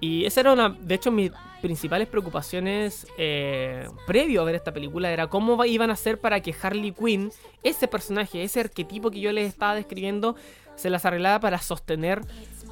Y 0.00 0.24
esa 0.24 0.40
era 0.40 0.52
una, 0.52 0.70
de 0.70 0.94
hecho, 0.94 1.10
mi 1.10 1.30
principales 1.60 2.08
preocupaciones 2.08 3.06
eh, 3.18 3.88
previo 4.06 4.40
a 4.40 4.44
ver 4.44 4.54
esta 4.54 4.72
película 4.72 5.10
era 5.10 5.28
cómo 5.28 5.62
iban 5.64 5.90
a 5.90 5.92
hacer 5.92 6.18
para 6.18 6.40
que 6.40 6.54
Harley 6.60 6.92
Quinn, 6.92 7.30
ese 7.62 7.86
personaje, 7.86 8.42
ese 8.42 8.60
arquetipo 8.60 9.10
que 9.10 9.20
yo 9.20 9.30
les 9.32 9.48
estaba 9.48 9.74
describiendo, 9.74 10.36
se 10.74 10.90
las 10.90 11.04
arreglara 11.04 11.40
para 11.40 11.58
sostener 11.58 12.22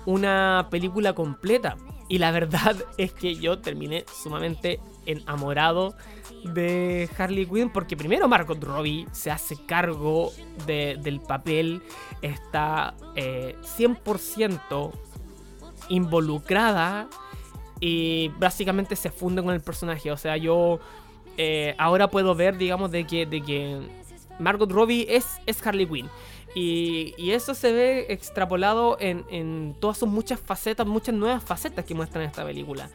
una 0.06 0.68
película 0.70 1.12
completa. 1.12 1.76
Y 2.08 2.18
la 2.18 2.30
verdad 2.30 2.76
es 2.99 3.12
que 3.12 3.35
yo 3.35 3.58
terminé 3.58 4.04
sumamente 4.23 4.80
enamorado 5.04 5.94
de 6.44 7.08
Harley 7.18 7.47
Quinn 7.47 7.70
porque 7.70 7.97
primero 7.97 8.28
Margot 8.28 8.62
Robbie 8.62 9.06
se 9.12 9.30
hace 9.30 9.56
cargo 9.66 10.32
del 10.66 11.20
papel, 11.20 11.82
está 12.23 12.94
100% 13.16 14.90
eh, 14.90 14.92
involucrada 15.88 17.09
y 17.80 18.28
básicamente 18.38 18.97
se 18.97 19.11
funde 19.11 19.42
con 19.42 19.54
el 19.54 19.61
personaje. 19.61 20.11
O 20.11 20.16
sea, 20.16 20.37
yo 20.37 20.80
eh, 21.37 21.75
ahora 21.78 22.09
puedo 22.09 22.35
ver, 22.35 22.59
digamos, 22.59 22.90
de 22.90 23.07
que, 23.07 23.26
de 23.26 23.40
que 23.40 23.80
Margot 24.38 24.71
Robbie 24.71 25.07
es, 25.09 25.40
es 25.47 25.64
Harley 25.66 25.87
Quinn. 25.87 26.09
Y, 26.54 27.14
y, 27.18 27.33
eso 27.33 27.54
se 27.54 27.73
ve 27.73 28.07
extrapolado 28.09 28.97
en, 29.00 29.25
en, 29.30 29.76
todas 29.78 29.99
sus 29.99 30.09
muchas 30.09 30.40
facetas, 30.40 30.87
muchas 30.87 31.14
nuevas 31.14 31.45
facetas 31.45 31.85
que 31.85 31.95
muestran 31.95 32.25
esta 32.25 32.45
película. 32.45 32.90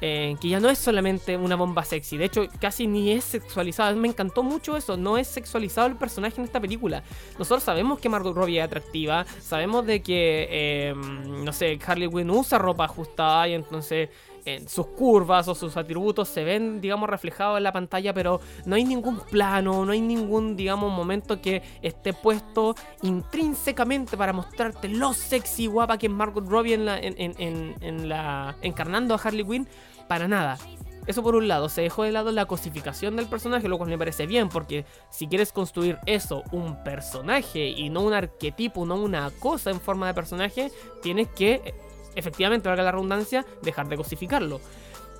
Eh, 0.00 0.36
que 0.40 0.48
ya 0.48 0.60
no 0.60 0.68
es 0.70 0.78
solamente 0.78 1.36
una 1.36 1.56
bomba 1.56 1.84
sexy, 1.84 2.16
de 2.16 2.26
hecho 2.26 2.46
casi 2.60 2.86
ni 2.86 3.12
es 3.12 3.24
sexualizado, 3.24 3.94
me 3.96 4.08
encantó 4.08 4.42
mucho 4.42 4.76
eso, 4.76 4.96
no 4.96 5.18
es 5.18 5.26
sexualizado 5.26 5.86
el 5.86 5.96
personaje 5.96 6.36
en 6.38 6.44
esta 6.44 6.60
película. 6.60 7.02
Nosotros 7.38 7.62
sabemos 7.62 7.98
que 7.98 8.08
Margot 8.08 8.34
Robbie 8.34 8.58
es 8.58 8.64
atractiva, 8.64 9.26
sabemos 9.40 9.86
de 9.86 10.02
que, 10.02 10.48
eh, 10.50 10.94
no 10.94 11.52
sé, 11.52 11.78
Harley 11.86 12.08
Quinn 12.08 12.30
usa 12.30 12.58
ropa 12.58 12.84
ajustada 12.84 13.48
y 13.48 13.54
entonces 13.54 14.08
en 14.44 14.68
sus 14.68 14.86
curvas 14.86 15.48
o 15.48 15.54
sus 15.54 15.76
atributos 15.76 16.28
se 16.28 16.44
ven, 16.44 16.80
digamos, 16.80 17.08
reflejados 17.08 17.58
en 17.58 17.64
la 17.64 17.72
pantalla, 17.72 18.14
pero 18.14 18.40
no 18.64 18.76
hay 18.76 18.84
ningún 18.84 19.20
plano, 19.20 19.84
no 19.84 19.92
hay 19.92 20.00
ningún, 20.00 20.56
digamos, 20.56 20.92
momento 20.92 21.40
que 21.40 21.62
esté 21.82 22.12
puesto 22.12 22.74
intrínsecamente 23.02 24.16
para 24.16 24.32
mostrarte 24.32 24.88
lo 24.88 25.12
sexy 25.12 25.64
y 25.64 25.66
guapa 25.66 25.98
que 25.98 26.06
es 26.06 26.12
Margot 26.12 26.46
Robbie 26.46 26.74
en 26.74 26.84
la, 26.86 26.98
en, 26.98 28.08
la, 28.08 28.56
encarnando 28.62 29.14
a 29.14 29.18
Harley 29.18 29.44
Quinn, 29.44 29.68
para 30.10 30.26
nada. 30.26 30.58
Eso 31.06 31.22
por 31.22 31.36
un 31.36 31.46
lado, 31.46 31.68
se 31.68 31.82
dejó 31.82 32.02
de 32.02 32.10
lado 32.10 32.32
la 32.32 32.46
cosificación 32.46 33.14
del 33.14 33.26
personaje, 33.26 33.68
lo 33.68 33.78
cual 33.78 33.90
me 33.90 33.96
parece 33.96 34.26
bien, 34.26 34.48
porque 34.48 34.84
si 35.08 35.28
quieres 35.28 35.52
construir 35.52 35.98
eso, 36.04 36.42
un 36.50 36.82
personaje 36.82 37.68
y 37.68 37.90
no 37.90 38.00
un 38.00 38.12
arquetipo, 38.12 38.84
no 38.84 38.96
una 38.96 39.30
cosa 39.38 39.70
en 39.70 39.80
forma 39.80 40.08
de 40.08 40.14
personaje, 40.14 40.72
tienes 41.00 41.28
que 41.28 41.74
efectivamente, 42.16 42.68
valga 42.68 42.82
la 42.82 42.90
redundancia, 42.90 43.46
dejar 43.62 43.88
de 43.88 43.96
cosificarlo. 43.96 44.60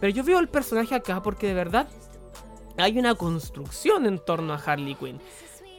Pero 0.01 0.13
yo 0.13 0.25
veo 0.25 0.41
el 0.41 0.49
personaje 0.49 0.97
acá 0.97 1.23
porque 1.23 1.47
de 1.47 1.55
verdad 1.55 1.87
hay 2.77 2.99
una 2.99 3.15
construcción 3.15 4.07
en 4.07 4.19
torno 4.19 4.53
a 4.53 4.57
Harley 4.57 4.97
Quinn. 4.97 5.21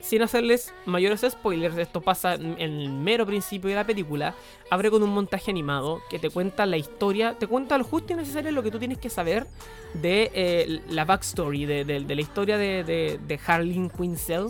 Sin 0.02 0.22
hacerles 0.22 0.74
mayores 0.86 1.26
spoilers, 1.30 1.78
esto 1.78 2.02
pasa 2.02 2.34
en 2.34 2.60
el 2.60 2.90
mero 2.90 3.26
principio 3.26 3.70
de 3.70 3.76
la 3.76 3.86
película. 3.86 4.36
Abre 4.70 4.90
con 4.90 5.04
un 5.04 5.12
montaje 5.12 5.52
animado 5.52 6.02
que 6.10 6.20
te 6.20 6.30
cuenta 6.30 6.66
la 6.66 6.78
historia, 6.78 7.38
te 7.38 7.48
cuenta 7.48 7.78
lo 7.78 7.84
justo 7.84 8.14
y 8.14 8.16
necesario 8.16 8.52
lo 8.52 8.64
que 8.64 8.72
tú 8.72 8.80
tienes 8.80 8.98
que 8.98 9.10
saber 9.10 9.48
de 9.94 10.32
eh, 10.34 10.82
la 10.90 11.06
backstory, 11.06 11.66
de, 11.66 11.84
la 12.00 12.22
historia 12.22 12.58
de, 12.58 12.84
de, 12.84 13.40
Harley 13.46 13.90
Quinn 13.96 14.18
Cell. 14.18 14.48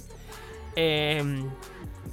Eh, 0.75 1.22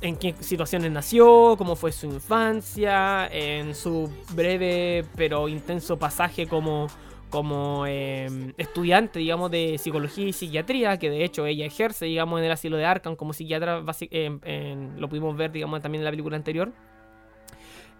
en 0.00 0.16
qué 0.16 0.34
situaciones 0.40 0.92
nació, 0.92 1.56
cómo 1.56 1.74
fue 1.76 1.92
su 1.92 2.06
infancia, 2.06 3.26
en 3.28 3.74
su 3.74 4.10
breve 4.32 5.04
pero 5.16 5.48
intenso 5.48 5.98
pasaje 5.98 6.46
como, 6.46 6.88
como 7.30 7.86
em, 7.86 8.52
estudiante, 8.56 9.18
digamos, 9.18 9.50
de 9.50 9.78
psicología 9.78 10.26
y 10.26 10.32
psiquiatría, 10.32 10.98
que 10.98 11.10
de 11.10 11.24
hecho 11.24 11.46
ella 11.46 11.66
ejerce, 11.66 12.06
digamos, 12.06 12.40
en 12.40 12.46
el 12.46 12.52
asilo 12.52 12.76
de 12.76 12.84
Arkham 12.84 13.16
como 13.16 13.32
psiquiatra, 13.32 13.80
lo 13.80 15.08
pudimos 15.08 15.36
ver, 15.36 15.52
digamos, 15.52 15.80
también 15.82 16.00
en 16.00 16.04
la 16.06 16.10
película 16.10 16.36
anterior. 16.36 16.72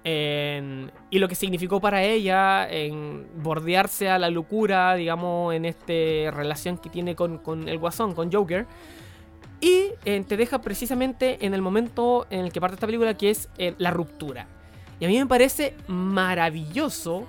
y 0.05 1.19
lo 1.19 1.29
que 1.29 1.35
significó 1.35 1.81
para 1.81 2.03
ella 2.03 2.69
en 2.71 3.27
bordearse 3.43 4.09
a 4.09 4.19
la 4.19 4.31
locura, 4.31 4.95
digamos, 4.95 5.55
en 5.55 5.65
esta 5.65 6.31
relación 6.31 6.79
que 6.79 6.89
tiene 6.89 7.15
con, 7.15 7.39
con 7.39 7.69
el 7.69 7.79
guasón, 7.79 8.15
con 8.15 8.33
Joker. 8.33 8.67
Y 9.61 9.91
te 10.05 10.37
deja 10.37 10.61
precisamente 10.61 11.45
en 11.45 11.53
el 11.53 11.63
momento 11.63 12.27
en 12.31 12.45
el 12.45 12.53
que 12.53 12.61
parte 12.61 12.75
esta 12.75 12.87
película, 12.87 13.15
que 13.15 13.31
es 13.31 13.49
eh, 13.59 13.75
la 13.79 13.91
ruptura. 13.91 14.47
Y 15.01 15.05
a 15.05 15.09
mí 15.09 15.19
me 15.19 15.27
parece 15.27 15.75
maravilloso 15.89 17.27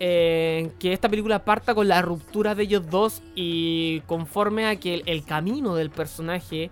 eh, 0.00 0.72
que 0.80 0.92
esta 0.92 1.08
película 1.08 1.44
parta 1.44 1.74
con 1.74 1.86
la 1.86 2.02
ruptura 2.02 2.56
de 2.56 2.64
ellos 2.64 2.90
dos 2.90 3.22
y 3.36 4.00
conforme 4.06 4.66
a 4.66 4.76
que 4.76 5.02
el, 5.06 5.24
camino 5.24 5.76
del 5.76 5.90
personaje 5.90 6.70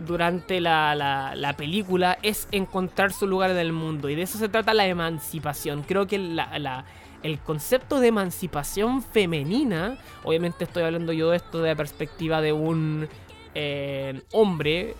durante 0.00 0.60
la, 0.60 0.94
la, 0.94 1.56
película 1.56 2.18
es 2.22 2.48
encontrar 2.52 3.12
su 3.12 3.26
lugar 3.26 3.50
en 3.50 3.58
el 3.58 3.72
mundo. 3.72 4.08
Y 4.08 4.14
de 4.14 4.22
eso 4.22 4.38
se 4.38 4.48
trata 4.48 4.72
la 4.72 4.86
emancipación. 4.86 5.82
Creo 5.82 6.06
que 6.06 6.16
el 6.16 7.38
concepto 7.40 8.00
de 8.00 8.08
emancipación 8.08 9.02
femenina, 9.02 9.98
obviamente 10.24 10.64
estoy 10.64 10.84
hablando 10.84 11.12
yo 11.12 11.30
de 11.30 11.36
esto 11.36 11.60
de 11.60 11.70
la 11.70 11.76
perspectiva 11.76 12.40
de 12.40 12.54
un 12.54 13.06
hombre, 14.32 14.94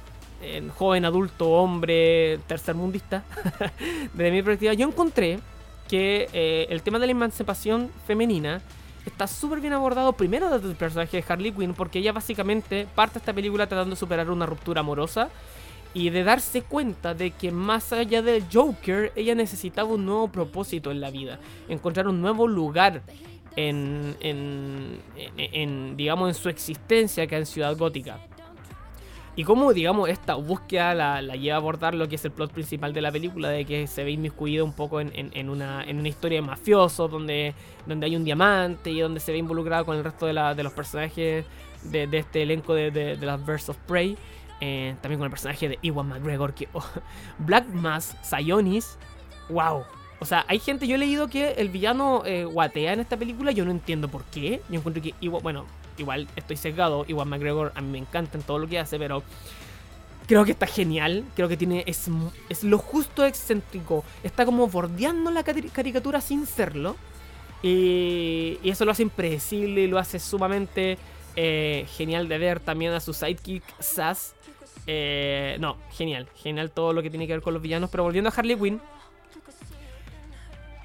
joven 0.77 1.07
adulto, 1.07 1.51
hombre 1.53 2.39
tercermundista, 2.47 3.25
desde 4.13 4.31
mi 4.31 4.43
perspectiva, 4.43 4.75
yo 4.75 4.87
encontré 4.89 5.41
que 5.89 6.29
eh, 6.33 6.67
el 6.71 6.83
tema 6.83 6.99
de 6.99 7.07
la 7.07 7.13
emancipación 7.13 7.91
femenina 8.07 8.61
está 9.05 9.27
súper 9.27 9.61
bien 9.61 9.73
abordado 9.73 10.13
primero 10.13 10.51
desde 10.51 10.69
el 10.69 10.77
personaje 10.77 11.19
de 11.19 11.25
Harley 11.27 11.53
Quinn, 11.53 11.75
porque 11.75 12.01
ella 12.01 12.13
básicamente 12.13 12.87
parte 12.95 13.19
esta 13.19 13.33
película 13.33 13.67
tratando 13.67 13.95
de 13.95 13.99
superar 13.99 14.31
una 14.31 14.47
ruptura 14.47 14.81
amorosa 14.81 15.29
y 15.95 16.11
de 16.11 16.25
darse 16.25 16.63
cuenta 16.63 17.15
de 17.15 17.31
que 17.31 17.51
más 17.51 17.93
allá 17.93 18.21
del 18.21 18.45
Joker, 18.53 19.13
ella 19.17 19.35
necesitaba 19.35 19.89
un 19.89 20.05
nuevo 20.05 20.29
propósito 20.29 20.91
en 20.91 21.01
la 21.01 21.11
vida, 21.11 21.39
encontrar 21.69 22.09
un 22.09 22.21
nuevo 22.21 22.47
lugar 22.47 23.03
en, 23.55 24.17
en, 24.21 24.99
en 25.37 25.97
digamos, 25.97 26.29
en 26.29 26.35
su 26.35 26.49
existencia 26.49 27.27
que 27.27 27.37
en 27.37 27.47
Ciudad 27.47 27.77
Gótica. 27.77 28.19
Y 29.37 29.45
cómo, 29.45 29.75
digamos, 29.75 30.09
esta 30.09 30.35
búsqueda 30.35 30.95
la, 30.95 31.21
lleva 31.37 31.57
a 31.57 31.59
abordar 31.59 31.95
lo 31.95 32.09
que 32.09 32.15
es 32.15 32.25
el 32.25 32.31
plot 32.31 32.53
principal 32.53 32.95
de 32.95 33.03
la 33.03 33.13
película, 33.13 33.51
de 33.51 33.67
que 33.67 33.87
se 33.87 34.03
ve 34.03 34.13
inmiscuido 34.13 34.65
un 34.65 34.73
poco 34.73 34.99
en, 34.99 35.11
una, 35.51 35.85
en 35.85 35.99
una, 35.99 36.09
historia 36.09 36.41
de 36.41 36.47
mafioso, 36.47 37.07
donde, 37.07 37.55
donde 37.87 38.07
hay 38.07 38.17
un 38.17 38.25
diamante 38.25 38.91
y 38.91 39.01
donde 39.01 39.21
se 39.21 39.33
ve 39.33 39.39
involucrado 39.39 39.85
con 39.85 39.99
el 39.99 40.05
resto 40.05 40.25
de, 40.25 40.33
la, 40.33 40.55
de 40.55 40.63
los 40.63 40.73
personajes 40.73 41.45
de, 41.85 42.09
este 42.13 42.43
elenco 42.43 42.73
de, 42.73 42.91
de, 42.91 43.17
las 43.27 43.45
Birds 43.45 43.69
of 43.69 43.77
Prey. 43.87 44.17
Eh, 44.63 44.97
también 45.03 45.19
con 45.19 45.27
el 45.27 45.31
personaje 45.31 45.69
de 45.69 45.79
Iwan 45.83 46.09
McGregor, 46.09 46.55
que 46.55 46.69
oh, 46.73 46.83
Black 47.39 47.69
Mass, 47.69 48.17
Sionis, 48.23 48.97
wow. 49.51 49.85
O 50.19 50.25
sea, 50.25 50.47
hay 50.49 50.59
gente, 50.59 50.87
yo 50.87 50.95
he 50.95 50.99
leído 50.99 51.29
que 51.29 51.51
el 51.53 51.69
villano 51.69 52.23
eh, 52.25 52.47
guatea 52.47 52.95
en 52.95 53.01
esta 53.01 53.19
película, 53.19 53.53
yo 53.53 53.67
no 53.67 53.71
entiendo 53.71 54.09
por 54.09 54.25
qué. 54.25 54.63
Yo 54.71 54.79
encuentro 54.79 55.03
que, 55.03 55.13
bueno, 55.29 55.67
igual 55.99 56.29
estoy 56.37 56.57
sesgado, 56.57 57.05
igual 57.09 57.29
McGregor 57.29 57.73
a 57.75 57.81
mí 57.81 57.91
me 57.91 57.99
encanta 57.99 58.39
en 58.39 58.45
todo 58.45 58.59
lo 58.59 58.69
que 58.69 58.79
hace, 58.79 58.99
pero 58.99 59.23
creo 60.27 60.45
que 60.45 60.53
está 60.53 60.67
genial, 60.67 61.25
creo 61.35 61.49
que 61.49 61.57
tiene 61.57 61.85
es, 61.87 62.09
es 62.49 62.65
lo 62.65 62.79
justo 62.79 63.25
excéntrico, 63.25 64.05
está 64.23 64.45
como 64.45 64.67
bordeando 64.69 65.31
la 65.31 65.43
caricatura 65.45 66.21
sin 66.21 66.47
serlo. 66.47 66.97
Y, 67.63 68.59
eso 68.63 68.85
lo 68.85 68.93
hace 68.93 69.03
impredecible 69.03 69.83
y 69.83 69.87
lo 69.87 69.99
hace 69.99 70.19
sumamente 70.19 70.99
eh, 71.35 71.87
genial 71.97 72.29
de 72.29 72.39
ver 72.39 72.61
también 72.61 72.93
a 72.93 73.01
su 73.01 73.13
sidekick 73.13 73.65
Sass. 73.81 74.35
Eh, 74.87 75.57
no, 75.59 75.77
genial, 75.91 76.29
genial 76.37 76.71
todo 76.71 76.93
lo 76.93 77.03
que 77.03 77.11
tiene 77.11 77.27
que 77.27 77.33
ver 77.33 77.43
con 77.43 77.55
los 77.55 77.63
villanos. 77.63 77.91
Pero 77.91 78.03
volviendo 78.03 78.31
a 78.31 78.33
Harley 78.33 78.57
Quinn, 78.57 78.81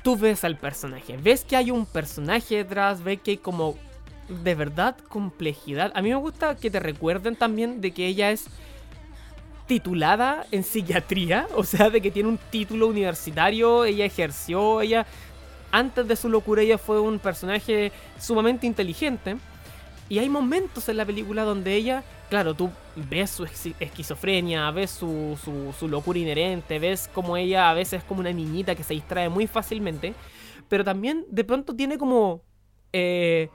tú 0.04 0.18
ves 0.18 0.44
al 0.44 0.58
personaje, 0.58 1.18
ves 1.18 1.44
que 1.44 1.56
hay 1.56 1.72
un 1.72 1.86
personaje 1.86 2.58
detrás, 2.58 3.04
ves 3.04 3.20
que 3.22 3.32
hay 3.32 3.38
como 3.38 3.76
de 4.30 4.56
verdad 4.56 4.98
complejidad. 5.10 5.92
A 5.96 6.02
mí 6.02 6.10
me 6.10 6.16
gusta 6.16 6.56
que 6.56 6.72
te 6.72 6.80
recuerden 6.80 7.36
también 7.36 7.82
de 7.82 7.92
que 7.92 8.08
ella 8.08 8.32
es 8.32 8.46
titulada 9.68 10.46
en 10.52 10.64
psiquiatría, 10.64 11.48
o 11.56 11.64
sea, 11.64 11.90
de 11.90 12.02
que 12.02 12.12
tiene 12.12 12.30
un 12.30 12.40
título 12.50 12.88
universitario, 12.88 13.86
ella 13.86 14.06
ejerció, 14.06 14.82
ella 14.82 15.06
antes 15.72 16.08
de 16.08 16.16
su 16.16 16.28
locura 16.30 16.62
ella 16.62 16.78
fue 16.78 17.00
un 17.00 17.20
personaje 17.20 17.92
sumamente 18.20 18.68
inteligente. 18.68 19.38
Y 20.10 20.20
hay 20.20 20.28
momentos 20.28 20.90
en 20.90 20.98
la 20.98 21.06
película 21.06 21.44
donde 21.44 21.74
ella, 21.74 22.04
claro, 22.30 22.54
tú 22.54 22.70
ves 22.98 23.30
su 23.30 23.46
esquizofrenia, 23.46 24.70
ves 24.72 24.92
su, 24.92 25.40
su, 25.42 25.74
su 25.80 25.88
locura 25.88 26.20
inherente, 26.20 26.80
ves 26.80 27.10
como 27.14 27.38
ella 27.38 27.70
a 27.70 27.74
veces 27.74 28.00
es 28.00 28.04
como 28.04 28.20
una 28.20 28.34
niñita 28.34 28.76
que 28.76 28.84
se 28.84 28.94
distrae 28.94 29.30
muy 29.30 29.48
fácilmente, 29.48 30.14
pero 30.68 30.84
también 30.84 31.26
de 31.30 31.44
pronto 31.46 31.74
tiene 31.74 31.98
como... 31.98 32.42
Eh, 32.92 33.50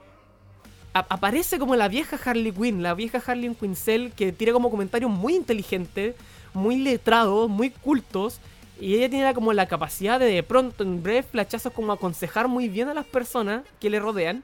aparece 0.99 1.59
como 1.59 1.75
la 1.75 1.87
vieja 1.87 2.17
Harley 2.23 2.51
Quinn, 2.51 2.83
la 2.83 2.93
vieja 2.93 3.21
Harley 3.25 3.53
Quinzel 3.55 4.11
que 4.13 4.31
tira 4.31 4.53
como 4.53 4.69
comentarios 4.69 5.11
muy 5.11 5.35
inteligentes, 5.35 6.15
muy 6.53 6.77
letrados, 6.77 7.49
muy 7.49 7.69
cultos. 7.69 8.39
Y 8.79 8.95
ella 8.95 9.09
tiene 9.09 9.33
como 9.33 9.53
la 9.53 9.67
capacidad 9.67 10.19
de 10.19 10.27
de 10.27 10.43
pronto 10.43 10.83
en 10.83 11.01
breves 11.01 11.25
flachazos 11.25 11.73
como 11.73 11.91
aconsejar 11.91 12.47
muy 12.47 12.69
bien 12.69 12.87
a 12.89 12.93
las 12.93 13.05
personas 13.05 13.63
que 13.79 13.89
le 13.89 13.99
rodean. 13.99 14.43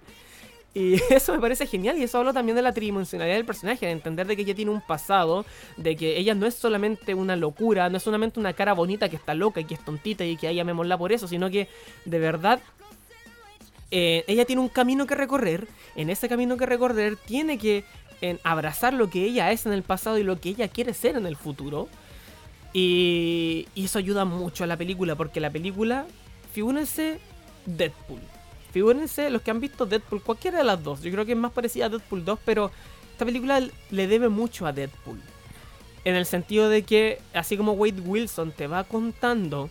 Y 0.74 0.96
eso 1.12 1.34
me 1.34 1.40
parece 1.40 1.68
genial 1.68 1.98
y 1.98 2.04
eso 2.04 2.18
habla 2.18 2.34
también 2.34 2.56
de 2.56 2.62
la 2.62 2.74
tridimensionalidad 2.74 3.36
del 3.36 3.46
personaje, 3.46 3.86
de 3.86 3.92
entender 3.92 4.26
de 4.26 4.36
que 4.36 4.42
ella 4.42 4.56
tiene 4.56 4.72
un 4.72 4.82
pasado, 4.82 5.46
de 5.78 5.96
que 5.96 6.18
ella 6.18 6.34
no 6.34 6.48
es 6.48 6.56
solamente 6.56 7.14
una 7.14 7.36
locura, 7.36 7.90
no 7.90 7.98
es 7.98 8.04
solamente 8.04 8.40
una 8.40 8.54
cara 8.54 8.74
bonita 8.74 9.10
que 9.10 9.16
está 9.16 9.36
loca 9.36 9.62
y 9.62 9.66
que 9.66 9.76
es 9.76 9.86
tontita 9.86 10.26
y 10.26 10.36
que 10.36 10.50
ella 10.50 10.64
me 10.64 10.74
mola 10.74 10.98
por 10.98 11.12
eso, 11.12 11.28
sino 11.28 11.50
que 11.50 11.68
de 12.06 12.20
verdad 12.20 12.60
eh, 13.92 14.24
ella 14.28 14.46
tiene 14.46 14.62
un 14.62 14.70
camino 14.70 15.06
que 15.06 15.16
recorrer. 15.16 15.68
En 15.96 16.10
ese 16.10 16.30
camino 16.30 16.58
que 16.58 16.66
recorrer 16.66 17.16
tiene 17.16 17.58
que 17.58 17.84
abrazar 18.44 18.94
lo 18.94 19.10
que 19.10 19.26
ella 19.26 19.52
es 19.52 19.66
en 19.66 19.74
el 19.74 19.84
pasado 19.84 20.18
y 20.18 20.24
lo 20.24 20.40
que 20.40 20.50
ella 20.50 20.70
quiere 20.70 20.94
ser 20.94 21.18
en 21.18 21.26
el 21.26 21.36
futuro. 21.36 21.90
Y, 22.74 23.68
eso 23.76 24.00
ayuda 24.00 24.26
mucho 24.26 24.64
a 24.64 24.68
la 24.68 24.78
película, 24.78 25.16
porque 25.16 25.40
la 25.40 25.52
película, 25.52 26.06
figúrense 26.52 27.20
Deadpool. 27.66 28.22
Figúrense 28.72 29.30
los 29.30 29.44
que 29.44 29.52
han 29.52 29.60
visto 29.60 29.86
Deadpool, 29.86 30.24
cualquiera 30.24 30.58
de 30.58 30.64
las 30.64 30.84
dos. 30.84 31.02
Yo 31.02 31.12
creo 31.12 31.26
que 31.26 31.34
es 31.34 31.38
más 31.38 31.52
parecida 31.52 31.86
a 31.86 31.90
Deadpool 31.90 32.26
2, 32.26 32.40
pero 32.44 32.72
esta 33.12 33.26
película 33.26 33.62
le 33.92 34.08
debe 34.08 34.30
mucho 34.30 34.66
a 34.66 34.74
Deadpool. 34.74 35.22
En 36.04 36.16
el 36.16 36.26
sentido 36.26 36.68
de 36.68 36.82
que, 36.82 37.20
así 37.34 37.56
como 37.56 37.74
Wade 37.74 38.02
Wilson 38.02 38.52
te 38.52 38.66
va 38.66 38.84
contando 38.84 39.70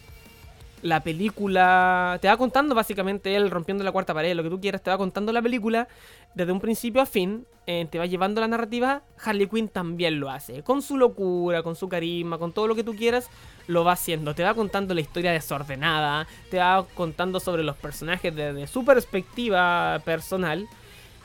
la 0.83 1.01
película, 1.03 2.19
te 2.21 2.29
va 2.29 2.37
contando 2.37 2.75
básicamente 2.75 3.35
él 3.37 3.51
rompiendo 3.51 3.85
la 3.85 3.93
cuarta 3.93 4.13
pared, 4.13 4.35
lo 4.35 4.43
que 4.43 4.51
tú 4.51 4.61
quieras, 4.61 4.83
te 4.83 4.91
va 4.91 4.99
contando 4.99 5.33
la 5.33 5.41
película 5.41 5.89
desde 6.35 6.51
un 6.53 6.61
principio 6.61 7.01
a 7.01 7.07
fin, 7.07 7.47
eh, 7.67 7.87
te 7.89 7.99
va 7.99 8.07
llevando 8.07 8.41
la 8.41 8.49
narrativa, 8.49 9.03
Harley 9.25 9.47
Quinn 9.47 9.69
también 9.69 10.19
lo 10.19 10.29
hace, 10.29 10.63
con 10.65 10.83
su 10.83 10.97
locura, 10.97 11.63
con 11.63 11.77
su 11.77 11.89
carisma, 11.89 12.39
con 12.39 12.53
todo 12.53 12.67
lo 12.67 12.75
que 12.75 12.83
tú 12.83 12.97
quieras, 12.97 13.31
lo 13.69 13.85
va 13.85 13.93
haciendo, 13.93 14.35
te 14.35 14.43
va 14.43 14.55
contando 14.55 14.93
la 14.93 15.01
historia 15.01 15.31
desordenada, 15.31 16.27
te 16.51 16.59
va 16.59 16.85
contando 16.95 17.39
sobre 17.39 17.63
los 17.63 17.77
personajes 17.77 18.35
desde 18.35 18.67
su 18.67 18.85
perspectiva 18.85 20.01
personal, 20.05 20.67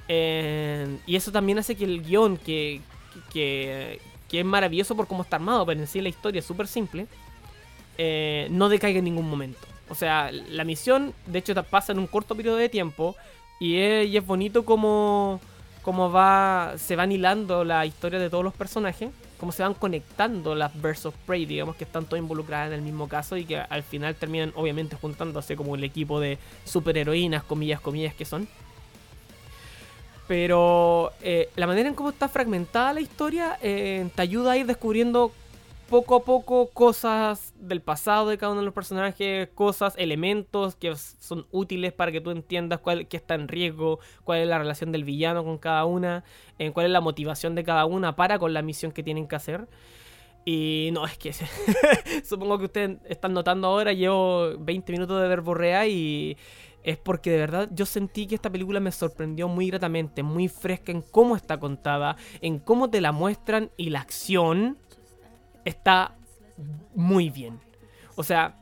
eh, 0.07 0.99
y 1.07 1.15
eso 1.15 1.31
también 1.31 1.57
hace 1.57 1.75
que 1.75 1.85
el 1.85 2.03
guion, 2.03 2.37
que, 2.37 2.81
que, 3.33 3.99
que 4.29 4.39
es 4.41 4.45
maravilloso 4.45 4.95
por 4.95 5.07
cómo 5.07 5.23
está 5.23 5.37
armado, 5.37 5.65
pero 5.65 5.79
en 5.79 5.87
sí 5.87 5.99
la 5.99 6.09
historia 6.09 6.39
es 6.39 6.45
súper 6.45 6.67
simple, 6.67 7.07
eh, 7.97 8.47
no 8.51 8.69
decaiga 8.69 8.99
en 8.99 9.05
ningún 9.05 9.29
momento. 9.29 9.59
O 9.89 9.95
sea, 9.95 10.31
la 10.31 10.63
misión, 10.63 11.13
de 11.25 11.39
hecho, 11.39 11.55
pasa 11.63 11.91
en 11.91 11.99
un 11.99 12.07
corto 12.07 12.35
periodo 12.35 12.57
de 12.57 12.69
tiempo 12.69 13.15
y 13.59 13.77
es, 13.77 14.25
bonito 14.25 14.65
como, 14.65 15.39
como 15.81 16.11
va, 16.11 16.73
se 16.77 16.95
van 16.95 17.11
hilando 17.11 17.63
la 17.63 17.85
historia 17.85 18.19
de 18.19 18.29
todos 18.29 18.43
los 18.43 18.53
personajes, 18.53 19.09
como 19.39 19.51
se 19.51 19.63
van 19.63 19.73
conectando 19.73 20.55
las 20.55 20.73
of 21.05 21.15
Prey, 21.25 21.45
digamos 21.45 21.75
que 21.75 21.85
están 21.85 22.05
todas 22.05 22.21
involucradas 22.21 22.67
en 22.67 22.73
el 22.73 22.81
mismo 22.81 23.07
caso 23.07 23.37
y 23.37 23.45
que 23.45 23.57
al 23.57 23.83
final 23.83 24.15
terminan 24.15 24.51
obviamente 24.55 24.95
juntándose 24.95 25.55
como 25.55 25.75
el 25.75 25.83
equipo 25.83 26.19
de 26.19 26.37
superheroínas, 26.65 27.43
comillas, 27.43 27.79
comillas 27.79 28.13
que 28.13 28.25
son. 28.25 28.47
Pero 30.27 31.13
eh, 31.21 31.49
la 31.55 31.67
manera 31.67 31.87
en 31.87 31.95
cómo 31.95 32.09
está 32.09 32.27
fragmentada 32.27 32.93
la 32.93 32.99
historia 32.99 33.57
eh, 33.61 34.09
te 34.13 34.21
ayuda 34.21 34.51
a 34.51 34.57
ir 34.57 34.65
descubriendo 34.65 35.31
poco 35.89 36.15
a 36.15 36.23
poco 36.23 36.69
cosas 36.69 37.53
del 37.59 37.81
pasado 37.81 38.29
de 38.29 38.37
cada 38.37 38.51
uno 38.51 38.61
de 38.61 38.65
los 38.65 38.73
personajes, 38.73 39.49
cosas, 39.55 39.93
elementos 39.97 40.75
que 40.75 40.95
son 40.95 41.47
útiles 41.51 41.93
para 41.93 42.11
que 42.11 42.21
tú 42.21 42.31
entiendas 42.31 42.79
cuál 42.79 43.07
que 43.07 43.17
está 43.17 43.35
en 43.35 43.47
riesgo, 43.47 43.99
cuál 44.23 44.39
es 44.39 44.47
la 44.47 44.59
relación 44.59 44.91
del 44.91 45.03
villano 45.03 45.43
con 45.43 45.57
cada 45.57 45.85
una, 45.85 46.23
en 46.59 46.73
cuál 46.73 46.87
es 46.87 46.91
la 46.91 47.01
motivación 47.01 47.55
de 47.55 47.63
cada 47.63 47.85
una 47.85 48.15
para 48.15 48.37
con 48.39 48.53
la 48.53 48.61
misión 48.61 48.91
que 48.91 49.03
tienen 49.03 49.27
que 49.27 49.35
hacer. 49.35 49.67
Y 50.45 50.89
no, 50.93 51.05
es 51.05 51.17
que 51.17 51.33
supongo 52.23 52.57
que 52.57 52.65
ustedes 52.65 52.97
están 53.09 53.33
notando 53.33 53.67
ahora, 53.67 53.93
llevo 53.93 54.57
20 54.59 54.91
minutos 54.91 55.21
de 55.21 55.27
verborrea 55.27 55.87
y 55.87 56.37
es 56.83 56.97
porque 56.97 57.31
de 57.31 57.37
verdad 57.37 57.69
yo 57.73 57.85
sentí 57.85 58.27
que 58.27 58.35
esta 58.35 58.49
película 58.49 58.79
me 58.79 58.91
sorprendió 58.91 59.49
muy 59.49 59.67
gratamente, 59.69 60.23
muy 60.23 60.47
fresca 60.47 60.91
en 60.91 61.01
cómo 61.01 61.35
está 61.35 61.59
contada, 61.59 62.15
en 62.41 62.59
cómo 62.59 62.89
te 62.89 63.01
la 63.01 63.11
muestran 63.11 63.71
y 63.75 63.89
la 63.89 63.99
acción 63.99 64.77
está 65.67 66.15
muy 66.95 67.29
bien. 67.29 67.59
O 68.15 68.23
sea, 68.23 68.55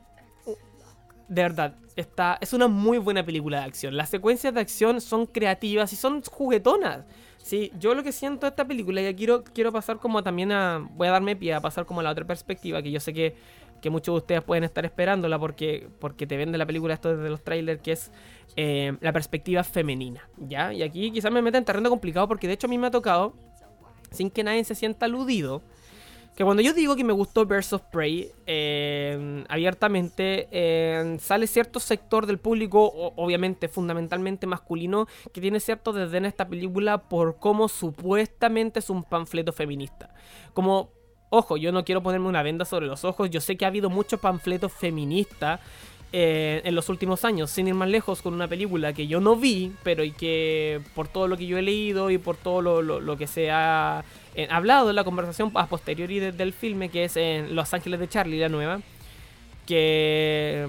de 1.28 1.42
verdad, 1.42 1.76
está, 1.94 2.38
es 2.40 2.52
una 2.52 2.68
muy 2.68 2.98
buena 2.98 3.24
película 3.24 3.60
de 3.60 3.64
acción. 3.64 3.96
Las 3.96 4.10
secuencias 4.10 4.52
de 4.52 4.60
acción 4.60 5.00
son 5.00 5.26
creativas 5.26 5.92
y 5.92 5.96
son 5.96 6.22
juguetonas. 6.22 7.04
Sí, 7.38 7.72
yo 7.78 7.94
lo 7.94 8.02
que 8.02 8.10
siento 8.10 8.46
de 8.46 8.50
esta 8.50 8.66
película, 8.66 9.00
y 9.00 9.14
quiero, 9.14 9.44
quiero 9.44 9.70
pasar 9.72 9.98
como 9.98 10.22
también 10.22 10.50
a. 10.50 10.86
Voy 10.94 11.06
a 11.06 11.12
darme 11.12 11.36
pie 11.36 11.54
a 11.54 11.60
pasar 11.60 11.86
como 11.86 12.00
a 12.00 12.02
la 12.02 12.10
otra 12.10 12.26
perspectiva, 12.26 12.82
que 12.82 12.90
yo 12.90 12.98
sé 12.98 13.12
que, 13.14 13.36
que 13.80 13.88
muchos 13.88 14.14
de 14.14 14.18
ustedes 14.18 14.42
pueden 14.42 14.64
estar 14.64 14.84
esperándola 14.84 15.38
porque, 15.38 15.88
porque 16.00 16.26
te 16.26 16.36
vende 16.36 16.58
la 16.58 16.66
película 16.66 16.94
esto 16.94 17.16
desde 17.16 17.30
los 17.30 17.44
trailers, 17.44 17.80
que 17.80 17.92
es 17.92 18.10
eh, 18.56 18.96
la 19.00 19.12
perspectiva 19.12 19.62
femenina. 19.62 20.28
¿Ya? 20.38 20.72
Y 20.72 20.82
aquí 20.82 21.12
quizás 21.12 21.30
me 21.30 21.40
meta 21.40 21.56
en 21.56 21.64
terreno 21.64 21.88
complicado 21.88 22.26
porque 22.26 22.48
de 22.48 22.54
hecho 22.54 22.66
a 22.66 22.70
mí 22.70 22.78
me 22.78 22.88
ha 22.88 22.90
tocado, 22.90 23.34
sin 24.10 24.28
que 24.28 24.42
nadie 24.42 24.64
se 24.64 24.74
sienta 24.74 25.06
aludido, 25.06 25.62
que 26.36 26.44
cuando 26.44 26.62
yo 26.62 26.74
digo 26.74 26.96
que 26.96 27.02
me 27.02 27.14
gustó 27.14 27.46
Birds 27.46 27.72
of 27.72 27.82
Prey, 27.90 28.30
eh, 28.46 29.42
abiertamente, 29.48 30.48
eh, 30.50 31.16
sale 31.18 31.46
cierto 31.46 31.80
sector 31.80 32.26
del 32.26 32.38
público, 32.38 32.92
obviamente 33.16 33.68
fundamentalmente 33.68 34.46
masculino, 34.46 35.06
que 35.32 35.40
tiene 35.40 35.60
cierto 35.60 35.94
desdén 35.94 36.26
a 36.26 36.28
esta 36.28 36.46
película 36.46 36.98
por 36.98 37.38
cómo 37.38 37.68
supuestamente 37.68 38.80
es 38.80 38.90
un 38.90 39.02
panfleto 39.02 39.50
feminista. 39.54 40.12
Como, 40.52 40.90
ojo, 41.30 41.56
yo 41.56 41.72
no 41.72 41.86
quiero 41.86 42.02
ponerme 42.02 42.28
una 42.28 42.42
venda 42.42 42.66
sobre 42.66 42.86
los 42.86 43.06
ojos, 43.06 43.30
yo 43.30 43.40
sé 43.40 43.56
que 43.56 43.64
ha 43.64 43.68
habido 43.68 43.88
muchos 43.88 44.20
panfletos 44.20 44.74
feministas 44.74 45.60
eh, 46.12 46.62
en 46.64 46.74
los 46.74 46.88
últimos 46.88 47.24
años, 47.24 47.50
sin 47.50 47.68
ir 47.68 47.74
más 47.74 47.88
lejos, 47.88 48.22
con 48.22 48.34
una 48.34 48.48
película 48.48 48.92
que 48.92 49.06
yo 49.06 49.20
no 49.20 49.36
vi, 49.36 49.72
pero 49.82 50.04
y 50.04 50.12
que 50.12 50.80
por 50.94 51.08
todo 51.08 51.28
lo 51.28 51.36
que 51.36 51.46
yo 51.46 51.58
he 51.58 51.62
leído 51.62 52.10
y 52.10 52.18
por 52.18 52.36
todo 52.36 52.82
lo 52.82 53.16
que 53.16 53.26
se 53.26 53.50
ha 53.50 54.04
hablado 54.50 54.90
en 54.90 54.96
la 54.96 55.04
conversación 55.04 55.50
a 55.54 55.66
posteriori 55.66 56.20
del 56.20 56.52
filme, 56.52 56.88
que 56.88 57.04
es 57.04 57.16
en 57.16 57.54
Los 57.54 57.72
Ángeles 57.74 58.00
de 58.00 58.08
Charlie, 58.08 58.38
la 58.38 58.48
nueva, 58.48 58.80
que, 59.66 60.66